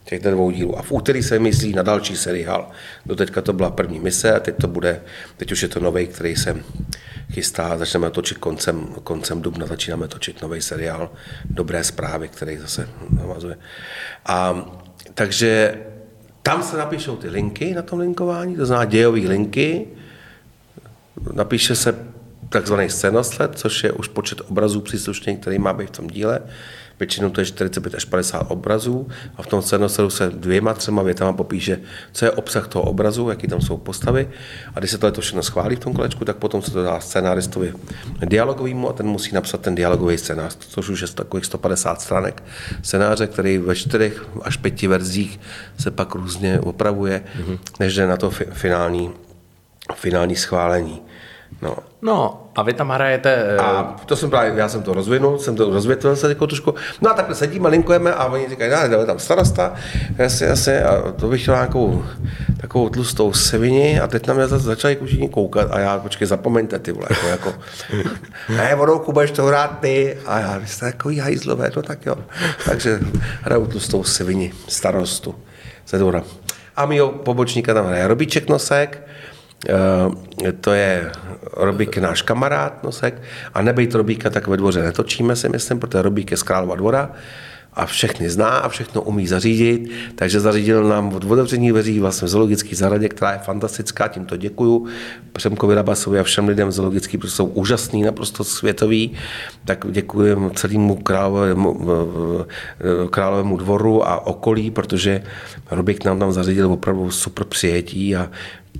těch 0.10 0.22
dvou 0.22 0.52
dílů. 0.52 0.80
A 0.80 0.82
v 0.82 0.92
úterý 0.92 1.24
se 1.24 1.40
myslí 1.40 1.74
na 1.74 1.84
další 1.84 2.18
seriál. 2.18 2.70
Do 3.06 3.16
teďka 3.16 3.42
to 3.42 3.54
byla 3.54 3.70
první 3.70 4.00
mise 4.00 4.34
a 4.34 4.40
teď 4.40 4.56
to 4.62 4.68
bude, 4.68 5.02
teď 5.38 5.52
už 5.52 5.62
je 5.62 5.68
to 5.68 5.80
nový, 5.80 6.08
který 6.08 6.36
se 6.36 6.64
chystá, 7.34 7.78
začneme 7.78 8.10
točit 8.10 8.38
koncem, 8.38 8.88
koncem 9.04 9.42
dubna, 9.42 9.68
začínáme 9.68 10.08
točit 10.08 10.42
nový 10.42 10.62
seriál 10.62 11.12
Dobré 11.46 11.84
zprávy, 11.84 12.28
který 12.28 12.58
zase 12.58 12.90
navazuje. 13.10 13.58
A 14.26 14.66
takže 15.14 15.78
tam 16.42 16.64
se 16.64 16.78
napíšou 16.78 17.16
ty 17.16 17.30
linky 17.30 17.74
na 17.74 17.82
tom 17.82 18.00
linkování, 18.00 18.56
to 18.56 18.66
znamená 18.66 18.86
dějové 18.86 19.20
linky, 19.20 19.88
napíše 21.34 21.76
se 21.76 21.96
takzvaný 22.50 22.90
scénosled, 22.90 23.52
což 23.60 23.84
je 23.84 23.92
už 23.92 24.08
počet 24.08 24.42
obrazů 24.48 24.82
příslušných, 24.82 25.40
který 25.40 25.60
má 25.60 25.74
být 25.74 25.88
v 25.88 25.98
tom 25.98 26.08
díle. 26.08 26.40
Většinou 27.00 27.30
to 27.30 27.42
je 27.42 27.46
45 27.46 27.96
až 27.96 28.06
50 28.06 28.40
obrazů 28.40 29.08
a 29.38 29.44
v 29.44 29.48
tom 29.48 29.62
scénosledu 29.62 30.10
se 30.10 30.30
dvěma, 30.30 30.74
třema 30.74 31.04
větama 31.04 31.34
popíše, 31.34 31.80
co 32.12 32.26
je 32.26 32.32
obsah 32.32 32.68
toho 32.68 32.86
obrazu, 32.86 33.30
jaký 33.30 33.48
tam 33.48 33.62
jsou 33.62 33.78
postavy. 33.78 34.30
A 34.76 34.80
když 34.80 34.92
se 34.92 34.98
to 34.98 35.22
všechno 35.22 35.44
schválí 35.44 35.76
v 35.76 35.80
tom 35.80 35.94
kolečku, 35.94 36.26
tak 36.26 36.36
potom 36.36 36.62
se 36.62 36.72
to 36.72 36.84
dá 36.84 37.00
scénáristovi 37.00 37.74
dialogovýmu 38.26 38.90
a 38.90 38.94
ten 38.94 39.06
musí 39.06 39.36
napsat 39.36 39.62
ten 39.62 39.76
dialogový 39.76 40.18
scénář, 40.18 40.58
což 40.60 40.90
už 40.90 41.02
je 41.02 41.08
takových 41.08 41.46
150 41.46 42.02
stránek 42.02 42.44
scénáře, 42.84 43.28
který 43.28 43.58
ve 43.58 43.76
čtyřech 43.76 44.26
až 44.42 44.58
pěti 44.58 44.88
verzích 44.88 45.40
se 45.80 45.92
pak 45.92 46.16
různě 46.16 46.60
opravuje, 46.60 47.24
mm-hmm. 47.40 47.60
než 47.80 47.96
jde 47.96 48.08
na 48.08 48.18
to 48.18 48.32
finální, 48.32 49.12
finální 49.96 50.36
schválení. 50.36 51.02
No. 51.62 51.78
no 52.02 52.48
a 52.56 52.64
vy 52.64 52.74
tam 52.74 52.90
hrajete... 52.90 53.58
A 53.58 53.96
to 54.06 54.16
jsem 54.16 54.30
právě, 54.30 54.54
já 54.56 54.70
jsem 54.70 54.84
to 54.84 54.94
rozvinul, 54.94 55.38
jsem 55.38 55.56
to 55.56 55.70
rozvětvil 55.70 56.16
se 56.16 56.30
jako 56.30 56.48
trošku. 56.48 56.76
No 57.02 57.12
a 57.12 57.14
takhle 57.14 57.36
sedíme, 57.36 57.70
linkujeme 57.70 58.14
a 58.14 58.26
oni 58.26 58.50
říkají, 58.50 58.72
ne, 58.72 58.90
dáme 58.90 59.06
tam 59.06 59.20
starosta, 59.20 59.74
jasně, 60.18 60.48
jasně, 60.48 60.84
a 60.84 61.12
to 61.12 61.28
bych 61.28 61.42
chtěl 61.42 61.54
nějakou 61.54 62.06
takovou 62.62 62.90
tlustou 62.90 63.34
sevini 63.34 64.00
a 64.00 64.08
teď 64.08 64.28
na 64.28 64.34
mě 64.34 64.48
začali 64.48 64.98
všichni 65.06 65.30
koukat 65.30 65.72
a 65.72 65.80
já, 65.80 66.00
počkej, 66.00 66.28
zapomeňte 66.28 66.80
ty 66.80 66.92
vole, 66.92 67.08
jako, 67.10 67.28
jako 67.28 67.54
ne, 68.50 68.76
vodou 68.76 69.04
budeš 69.12 69.32
to 69.32 69.46
hrát 69.46 69.80
ty 69.80 70.18
a 70.26 70.40
já, 70.40 70.58
vy 70.58 70.68
jste 70.68 70.92
takový 70.92 71.20
hajzlové, 71.20 71.72
no 71.76 71.82
tak 71.82 72.06
jo. 72.06 72.16
Takže 72.66 73.00
hraju 73.42 73.68
tlustou 73.68 74.04
sevini, 74.04 74.54
starostu, 74.68 75.36
Zedora. 75.88 76.24
A 76.76 76.86
mýho 76.86 77.10
pobočníka 77.10 77.74
tam 77.74 77.86
hraje 77.86 78.08
Robíček 78.08 78.50
Nosek, 78.50 79.02
Eh, 79.02 79.29
to 80.62 80.74
je 80.74 81.12
Robík 81.54 81.98
náš 81.98 82.22
kamarád 82.22 82.84
Nosek. 82.84 83.22
A 83.54 83.62
nebejt 83.62 83.96
Robíka, 83.96 84.30
tak 84.30 84.48
ve 84.48 84.58
dvoře 84.58 84.84
netočíme 84.84 85.36
si 85.36 85.50
myslím, 85.50 85.80
protože 85.80 86.02
Robík 86.02 86.32
je 86.32 86.38
z 86.38 86.44
Králova 86.44 86.76
dvora 86.76 87.12
a 87.74 87.86
všechny 87.86 88.30
zná 88.30 88.50
a 88.50 88.70
všechno 88.70 89.02
umí 89.02 89.28
zařídit, 89.28 89.92
takže 90.16 90.40
zařídil 90.40 90.84
nám 90.84 91.14
od 91.14 91.26
otevření 91.26 91.70
dveří 91.70 92.00
vlastně 92.00 92.26
v 92.26 92.30
zoologické 92.30 92.76
zahradě, 92.76 93.10
která 93.10 93.32
je 93.32 93.38
fantastická, 93.38 94.08
tímto 94.08 94.38
děkuju 94.38 94.88
Přemkovi 95.34 95.76
Rabasovi 95.76 96.20
a 96.20 96.24
všem 96.24 96.48
lidem 96.48 96.72
zoologický, 96.72 97.18
protože 97.18 97.34
jsou 97.34 97.46
úžasný, 97.46 98.04
naprosto 98.04 98.44
světový, 98.44 99.12
tak 99.66 99.86
děkuji 99.92 100.52
celému 100.56 100.96
královému, 100.96 101.88
královému 103.10 103.58
dvoru 103.58 104.08
a 104.08 104.28
okolí, 104.28 104.72
protože 104.72 105.24
Robík 105.72 106.06
nám 106.06 106.20
tam 106.20 106.32
zařídil 106.32 106.72
opravdu 106.72 107.12
super 107.12 107.46
přijetí 107.46 108.16
a 108.16 108.32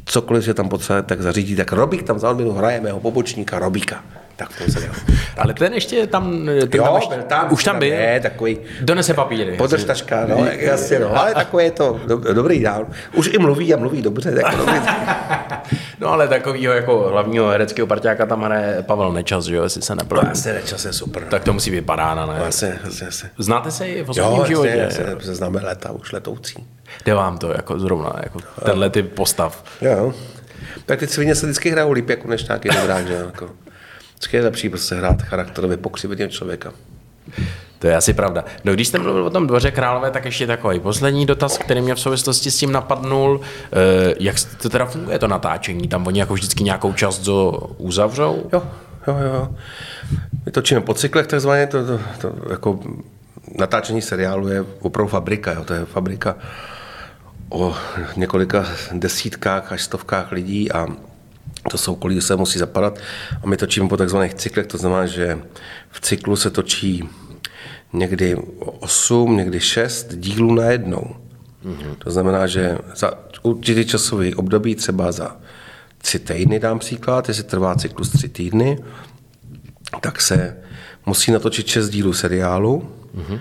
cokoliv 0.06 0.48
je 0.48 0.54
tam 0.54 0.70
potřeba, 0.70 1.02
tak 1.02 1.22
zařídí, 1.22 1.56
tak 1.56 1.72
Robík 1.72 2.04
tam 2.04 2.20
za 2.20 2.30
odměnu 2.30 2.52
hraje 2.52 2.82
mého 2.82 3.00
pobočníka 3.00 3.60
Robíka. 3.60 4.04
Tak 4.36 4.50
to 4.58 4.72
se 4.72 4.90
Ale 5.38 5.54
ten 5.54 5.74
ještě 5.74 6.08
tam, 6.08 6.46
ten 6.46 6.60
jo, 6.74 6.84
tam 6.84 6.96
ještě, 6.96 7.16
tam, 7.16 7.54
už 7.54 7.64
tam 7.64 7.80
byl. 7.80 7.88
Je, 7.88 8.20
takový. 8.20 8.58
Donese 8.82 9.14
papíry. 9.14 9.58
Podržtačka, 9.58 10.26
no, 10.26 10.46
jasně, 10.46 11.00
no, 11.00 11.18
ale 11.18 11.34
takové 11.36 11.64
je 11.64 11.72
to 11.72 12.00
do, 12.08 12.18
dobrý 12.34 12.62
dál. 12.62 12.88
Už 13.16 13.30
i 13.34 13.38
mluví 13.38 13.74
a 13.74 13.78
mluví 13.78 14.02
dobře. 14.02 14.32
Tak 14.32 14.58
dobrý. 14.58 14.74
no 16.00 16.08
ale 16.08 16.28
takovýho 16.28 16.74
jako 16.74 17.10
hlavního 17.10 17.50
hereckého 17.50 17.88
parťáka 17.88 18.26
tam 18.26 18.42
hraje 18.42 18.84
Pavel 18.84 19.12
Nečas, 19.12 19.46
že 19.46 19.56
jo, 19.56 19.64
jestli 19.64 19.82
se 19.82 19.96
nepletu. 19.96 20.26
No, 20.26 20.32
jasně, 20.32 20.54
Nečas 20.54 20.86
je 20.86 20.94
super. 20.94 21.24
Tak 21.24 21.44
to 21.44 21.54
musí 21.54 21.72
být 21.72 21.86
parána, 21.86 22.26
ne? 22.26 22.42
Jasně, 22.46 22.80
jasně, 22.84 23.06
jasně. 23.06 23.30
Znáte 23.38 23.72
se 23.72 23.88
i 23.88 24.04
v 24.04 24.10
osobním 24.10 24.46
životě? 24.46 24.70
Jo, 24.70 24.80
jasně, 24.80 25.06
se 25.20 25.36
známe 25.36 25.60
leta, 25.64 25.92
už 25.92 26.12
letoucí. 26.12 26.68
Jde 27.06 27.14
vám 27.14 27.38
to 27.38 27.52
jako 27.52 27.80
zrovna, 27.80 28.14
jako 28.24 28.40
tenhle 28.66 28.90
typ 28.90 29.14
postav. 29.14 29.64
Jo. 29.82 30.14
Tak 30.86 31.00
ty 31.00 31.08
svině 31.08 31.36
se 31.36 31.46
vždycky 31.46 31.70
hrajou 31.70 31.92
líp 31.92 32.10
jako 32.10 32.28
než 32.28 32.48
nějaký 32.48 32.70
dobrák, 32.70 33.08
že 33.08 33.14
jako. 33.14 33.50
Vždycky 34.10 34.38
je 34.38 34.44
lepší 34.44 34.70
prostě 34.70 34.96
hrát 34.96 35.22
charakterově 35.22 35.78
pokřiveně 35.78 36.30
člověka. 36.30 36.74
To 37.80 37.88
je 37.88 37.96
asi 37.96 38.14
pravda. 38.14 38.46
No 38.64 38.74
když 38.74 38.88
jste 38.88 39.00
mluvil 39.00 39.26
o 39.26 39.30
tom 39.30 39.48
dvoře 39.48 39.72
králové, 39.72 40.12
tak 40.12 40.26
ještě 40.26 40.48
takový 40.48 40.80
poslední 40.80 41.26
dotaz, 41.26 41.58
který 41.58 41.82
mě 41.82 41.96
v 41.96 42.00
souvislosti 42.00 42.52
s 42.52 42.58
tím 42.58 42.72
napadnul. 42.72 43.42
E, 43.74 44.16
jak 44.20 44.36
to 44.62 44.70
teda 44.70 44.86
funguje, 44.86 45.20
to 45.20 45.28
natáčení? 45.28 45.88
Tam 45.88 46.08
oni 46.08 46.20
jako 46.20 46.34
vždycky 46.34 46.64
nějakou 46.64 46.94
část 46.94 47.22
zo 47.22 47.52
uzavřou? 47.78 48.50
Jo, 48.54 48.64
jo, 49.08 49.18
jo. 49.34 49.50
My 50.46 50.52
točíme 50.52 50.82
po 50.82 50.94
cyklech 50.94 51.28
takzvaně, 51.28 51.68
to, 51.68 51.86
to, 51.86 52.00
to, 52.22 52.34
jako 52.50 52.80
natáčení 53.58 54.02
seriálu 54.02 54.48
je 54.48 54.66
opravdu 54.82 55.10
fabrika, 55.10 55.54
jo. 55.54 55.64
to 55.64 55.74
je 55.74 55.86
fabrika 55.86 56.36
o 57.50 57.76
několika 58.16 58.66
desítkách 58.92 59.72
až 59.72 59.84
stovkách 59.84 60.32
lidí 60.32 60.72
a 60.72 60.88
to 61.72 61.78
jsou 61.78 61.96
kolí, 61.96 62.22
se 62.22 62.36
musí 62.36 62.60
zapadat. 62.60 63.00
A 63.44 63.48
my 63.48 63.58
točíme 63.58 63.90
po 63.90 63.98
takzvaných 63.98 64.34
cyklech, 64.34 64.68
to 64.68 64.78
znamená, 64.78 65.06
že 65.06 65.40
v 65.92 66.02
cyklu 66.02 66.36
se 66.36 66.50
točí 66.50 67.10
někdy 67.94 68.36
8, 68.80 69.38
někdy 69.38 69.60
6 69.60 70.16
dílů 70.16 70.54
na 70.56 70.66
jednou. 70.66 71.16
Mm-hmm. 71.66 71.96
To 71.98 72.12
znamená, 72.12 72.48
že 72.48 72.78
za 72.96 73.14
určitý 73.44 73.86
časový 73.86 74.36
období, 74.36 74.76
třeba 74.76 75.12
za 75.12 75.38
tři 75.98 76.20
týdny 76.20 76.60
dám 76.60 76.80
příklad, 76.80 77.28
jestli 77.28 77.44
trvá 77.44 77.76
cyklus 77.76 78.10
tři 78.10 78.30
týdny, 78.30 78.78
tak 80.02 80.22
se 80.22 80.58
musí 81.06 81.32
natočit 81.32 81.68
šest 81.68 81.90
dílů 81.90 82.14
seriálu 82.14 82.90
mm-hmm. 83.18 83.40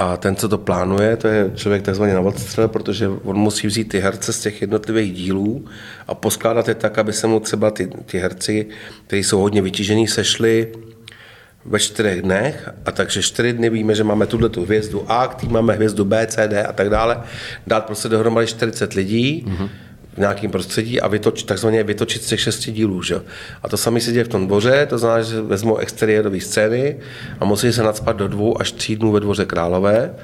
A 0.00 0.16
ten, 0.16 0.36
co 0.36 0.48
to 0.48 0.58
plánuje, 0.58 1.16
to 1.16 1.28
je 1.28 1.50
člověk 1.54 1.82
takzvaný 1.82 2.12
na 2.12 2.20
odstřel, 2.20 2.68
protože 2.68 3.08
on 3.08 3.36
musí 3.36 3.66
vzít 3.66 3.84
ty 3.88 3.98
herce 3.98 4.32
z 4.32 4.40
těch 4.40 4.60
jednotlivých 4.60 5.12
dílů 5.12 5.64
a 6.06 6.14
poskládat 6.14 6.68
je 6.68 6.74
tak, 6.74 6.98
aby 6.98 7.12
se 7.12 7.26
mu 7.26 7.40
třeba 7.40 7.70
ty, 7.70 7.86
ty 7.86 8.18
herci, 8.18 8.66
kteří 9.06 9.24
jsou 9.24 9.40
hodně 9.40 9.62
vytížení, 9.62 10.08
sešli 10.08 10.72
ve 11.64 11.78
čtyřech 11.78 12.22
dnech, 12.22 12.70
a 12.84 12.92
takže 12.92 13.22
čtyři 13.22 13.52
dny 13.52 13.70
víme, 13.70 13.94
že 13.94 14.04
máme 14.04 14.26
tuhle 14.26 14.48
tu 14.48 14.64
hvězdu 14.64 15.04
A, 15.08 15.26
který 15.26 15.52
máme 15.52 15.74
hvězdu 15.74 16.04
B, 16.04 16.26
C, 16.26 16.48
D 16.48 16.64
a 16.64 16.72
tak 16.72 16.90
dále, 16.90 17.20
dát 17.66 17.86
prostě 17.86 18.08
dohromady 18.08 18.46
40 18.46 18.92
lidí, 18.92 19.44
mm-hmm 19.46 19.68
v 20.18 20.20
nějakém 20.20 20.50
prostředí 20.50 21.00
a 21.00 21.08
vytoč, 21.08 21.42
takzvaně 21.42 21.82
vytočit 21.82 22.22
z 22.22 22.26
těch 22.26 22.40
šesti 22.40 22.72
dílů. 22.72 23.02
Že? 23.02 23.20
A 23.62 23.68
to 23.68 23.76
samé 23.76 24.00
se 24.00 24.12
děje 24.12 24.24
v 24.24 24.28
tom 24.28 24.46
dvoře, 24.46 24.86
to 24.86 24.98
znamená, 24.98 25.22
že 25.22 25.40
vezmou 25.40 25.76
exteriérové 25.76 26.40
scény 26.40 26.96
a 27.40 27.44
musí 27.44 27.72
se 27.72 27.82
nadspat 27.82 28.16
do 28.16 28.28
dvou 28.28 28.60
až 28.60 28.72
tří 28.72 28.96
dnů 28.96 29.12
ve 29.12 29.20
dvoře 29.20 29.44
králové, 29.44 30.14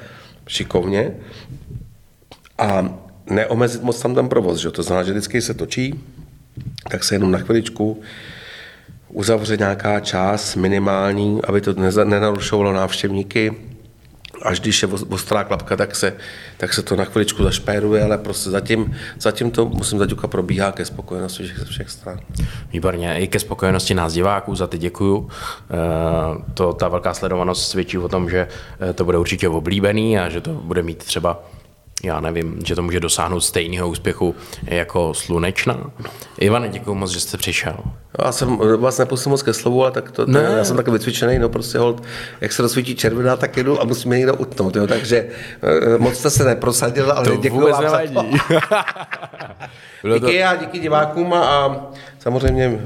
šikovně, 0.46 1.14
a 2.58 2.98
neomezit 3.30 3.82
moc 3.82 4.02
tam 4.02 4.14
ten 4.14 4.28
provoz. 4.28 4.58
Že? 4.58 4.70
To 4.70 4.82
znamená, 4.82 5.04
že 5.04 5.12
vždycky 5.12 5.42
se 5.42 5.54
točí, 5.54 6.00
tak 6.90 7.04
se 7.04 7.14
jenom 7.14 7.30
na 7.30 7.38
chviličku 7.38 8.02
uzavře 9.14 9.56
nějaká 9.56 10.00
část 10.00 10.56
minimální, 10.56 11.40
aby 11.44 11.60
to 11.60 11.74
nenarušovalo 12.04 12.72
návštěvníky, 12.72 13.56
až 14.42 14.60
když 14.60 14.82
je 14.82 14.88
ostrá 14.88 15.44
klapka, 15.44 15.76
tak 15.76 15.96
se, 15.96 16.16
tak 16.56 16.72
se 16.72 16.82
to 16.82 16.96
na 16.96 17.04
chviličku 17.04 17.42
zašpéruje, 17.42 18.04
ale 18.04 18.18
prostě 18.18 18.50
zatím, 18.50 18.96
zatím 19.18 19.50
to, 19.50 19.66
musím 19.66 19.98
zaťuka, 19.98 20.28
probíhá 20.28 20.72
ke 20.72 20.84
spokojenosti 20.84 21.42
všech, 21.42 21.68
všech 21.68 21.90
stran. 21.90 22.20
Výborně, 22.72 23.18
i 23.20 23.28
ke 23.28 23.38
spokojenosti 23.38 23.94
nás 23.94 24.12
diváků, 24.12 24.54
za 24.54 24.66
ty 24.66 24.78
děkuju. 24.78 25.28
E, 25.28 26.52
to, 26.54 26.72
ta 26.72 26.88
velká 26.88 27.14
sledovanost 27.14 27.70
svědčí 27.70 27.98
o 27.98 28.08
tom, 28.08 28.30
že 28.30 28.48
eh, 28.80 28.92
to 28.92 29.04
bude 29.04 29.18
určitě 29.18 29.48
oblíbený 29.48 30.18
a 30.18 30.28
že 30.28 30.40
to 30.40 30.50
bude 30.50 30.82
mít 30.82 30.98
třeba 30.98 31.42
já 32.04 32.20
nevím, 32.20 32.58
že 32.64 32.74
to 32.74 32.82
může 32.82 33.00
dosáhnout 33.00 33.40
stejného 33.40 33.88
úspěchu 33.88 34.34
jako 34.62 35.14
Slunečná. 35.14 35.90
Ivane, 36.38 36.68
děkuji 36.68 36.94
moc, 36.94 37.10
že 37.10 37.20
jste 37.20 37.36
přišel. 37.36 37.76
Já 38.24 38.32
jsem 38.32 38.58
vás 38.78 38.98
nepustil 38.98 39.30
moc 39.30 39.42
ke 39.42 39.52
slovu, 39.52 39.82
ale 39.82 39.92
tak 39.92 40.10
to, 40.10 40.26
ne. 40.26 40.54
já 40.56 40.64
jsem 40.64 40.76
takový 40.76 40.98
vycvičený, 40.98 41.38
no 41.38 41.48
prostě 41.48 41.78
hold, 41.78 42.02
jak 42.40 42.52
se 42.52 42.62
rozsvítí 42.62 42.94
červená, 42.94 43.36
tak 43.36 43.56
jedu 43.56 43.80
a 43.80 43.84
musím 43.84 44.10
někdo 44.10 44.34
utnout, 44.34 44.76
jo, 44.76 44.86
takže 44.86 45.26
eh, 45.62 45.98
moc 45.98 46.14
jste 46.14 46.30
se 46.30 46.44
neprosadil, 46.44 47.12
ale 47.12 47.36
děkuji 47.36 47.72
vám 47.72 47.88
za 47.88 48.00
to. 48.14 48.24
díky 50.14 50.44
a 50.44 50.56
díky 50.56 50.78
divákům 50.78 51.32
a, 51.32 51.40
a 51.40 51.86
samozřejmě 52.18 52.80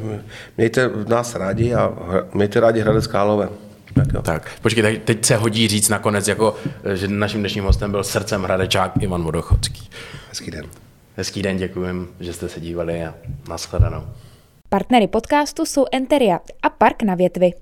mějte 0.56 0.90
nás 1.08 1.34
rádi 1.34 1.74
a 1.74 1.92
mějte 2.34 2.60
rádi 2.60 2.80
Hradec 2.80 3.06
Kálové. 3.06 3.48
Tak, 4.04 4.14
jo. 4.14 4.22
tak 4.22 4.50
počkej, 4.62 4.82
tak 4.82 5.02
teď 5.04 5.24
se 5.24 5.36
hodí 5.36 5.68
říct 5.68 5.88
nakonec, 5.88 6.28
jako, 6.28 6.56
že 6.94 7.08
naším 7.08 7.40
dnešním 7.40 7.64
hostem 7.64 7.90
byl 7.90 8.04
srdcem 8.04 8.42
Hradečák 8.42 8.92
Ivan 9.00 9.22
Vodochodský. 9.22 9.88
Hezký 10.28 10.50
den. 10.50 10.64
Hezký 11.16 11.42
den, 11.42 11.56
děkujem, 11.56 12.08
že 12.20 12.32
jste 12.32 12.48
se 12.48 12.60
dívali 12.60 13.04
a 13.04 13.14
nashledanou. 13.48 14.02
Partnery 14.68 15.06
podcastu 15.06 15.66
jsou 15.66 15.84
Enteria 15.92 16.40
a 16.62 16.70
Park 16.70 17.02
na 17.02 17.14
větvi. 17.14 17.52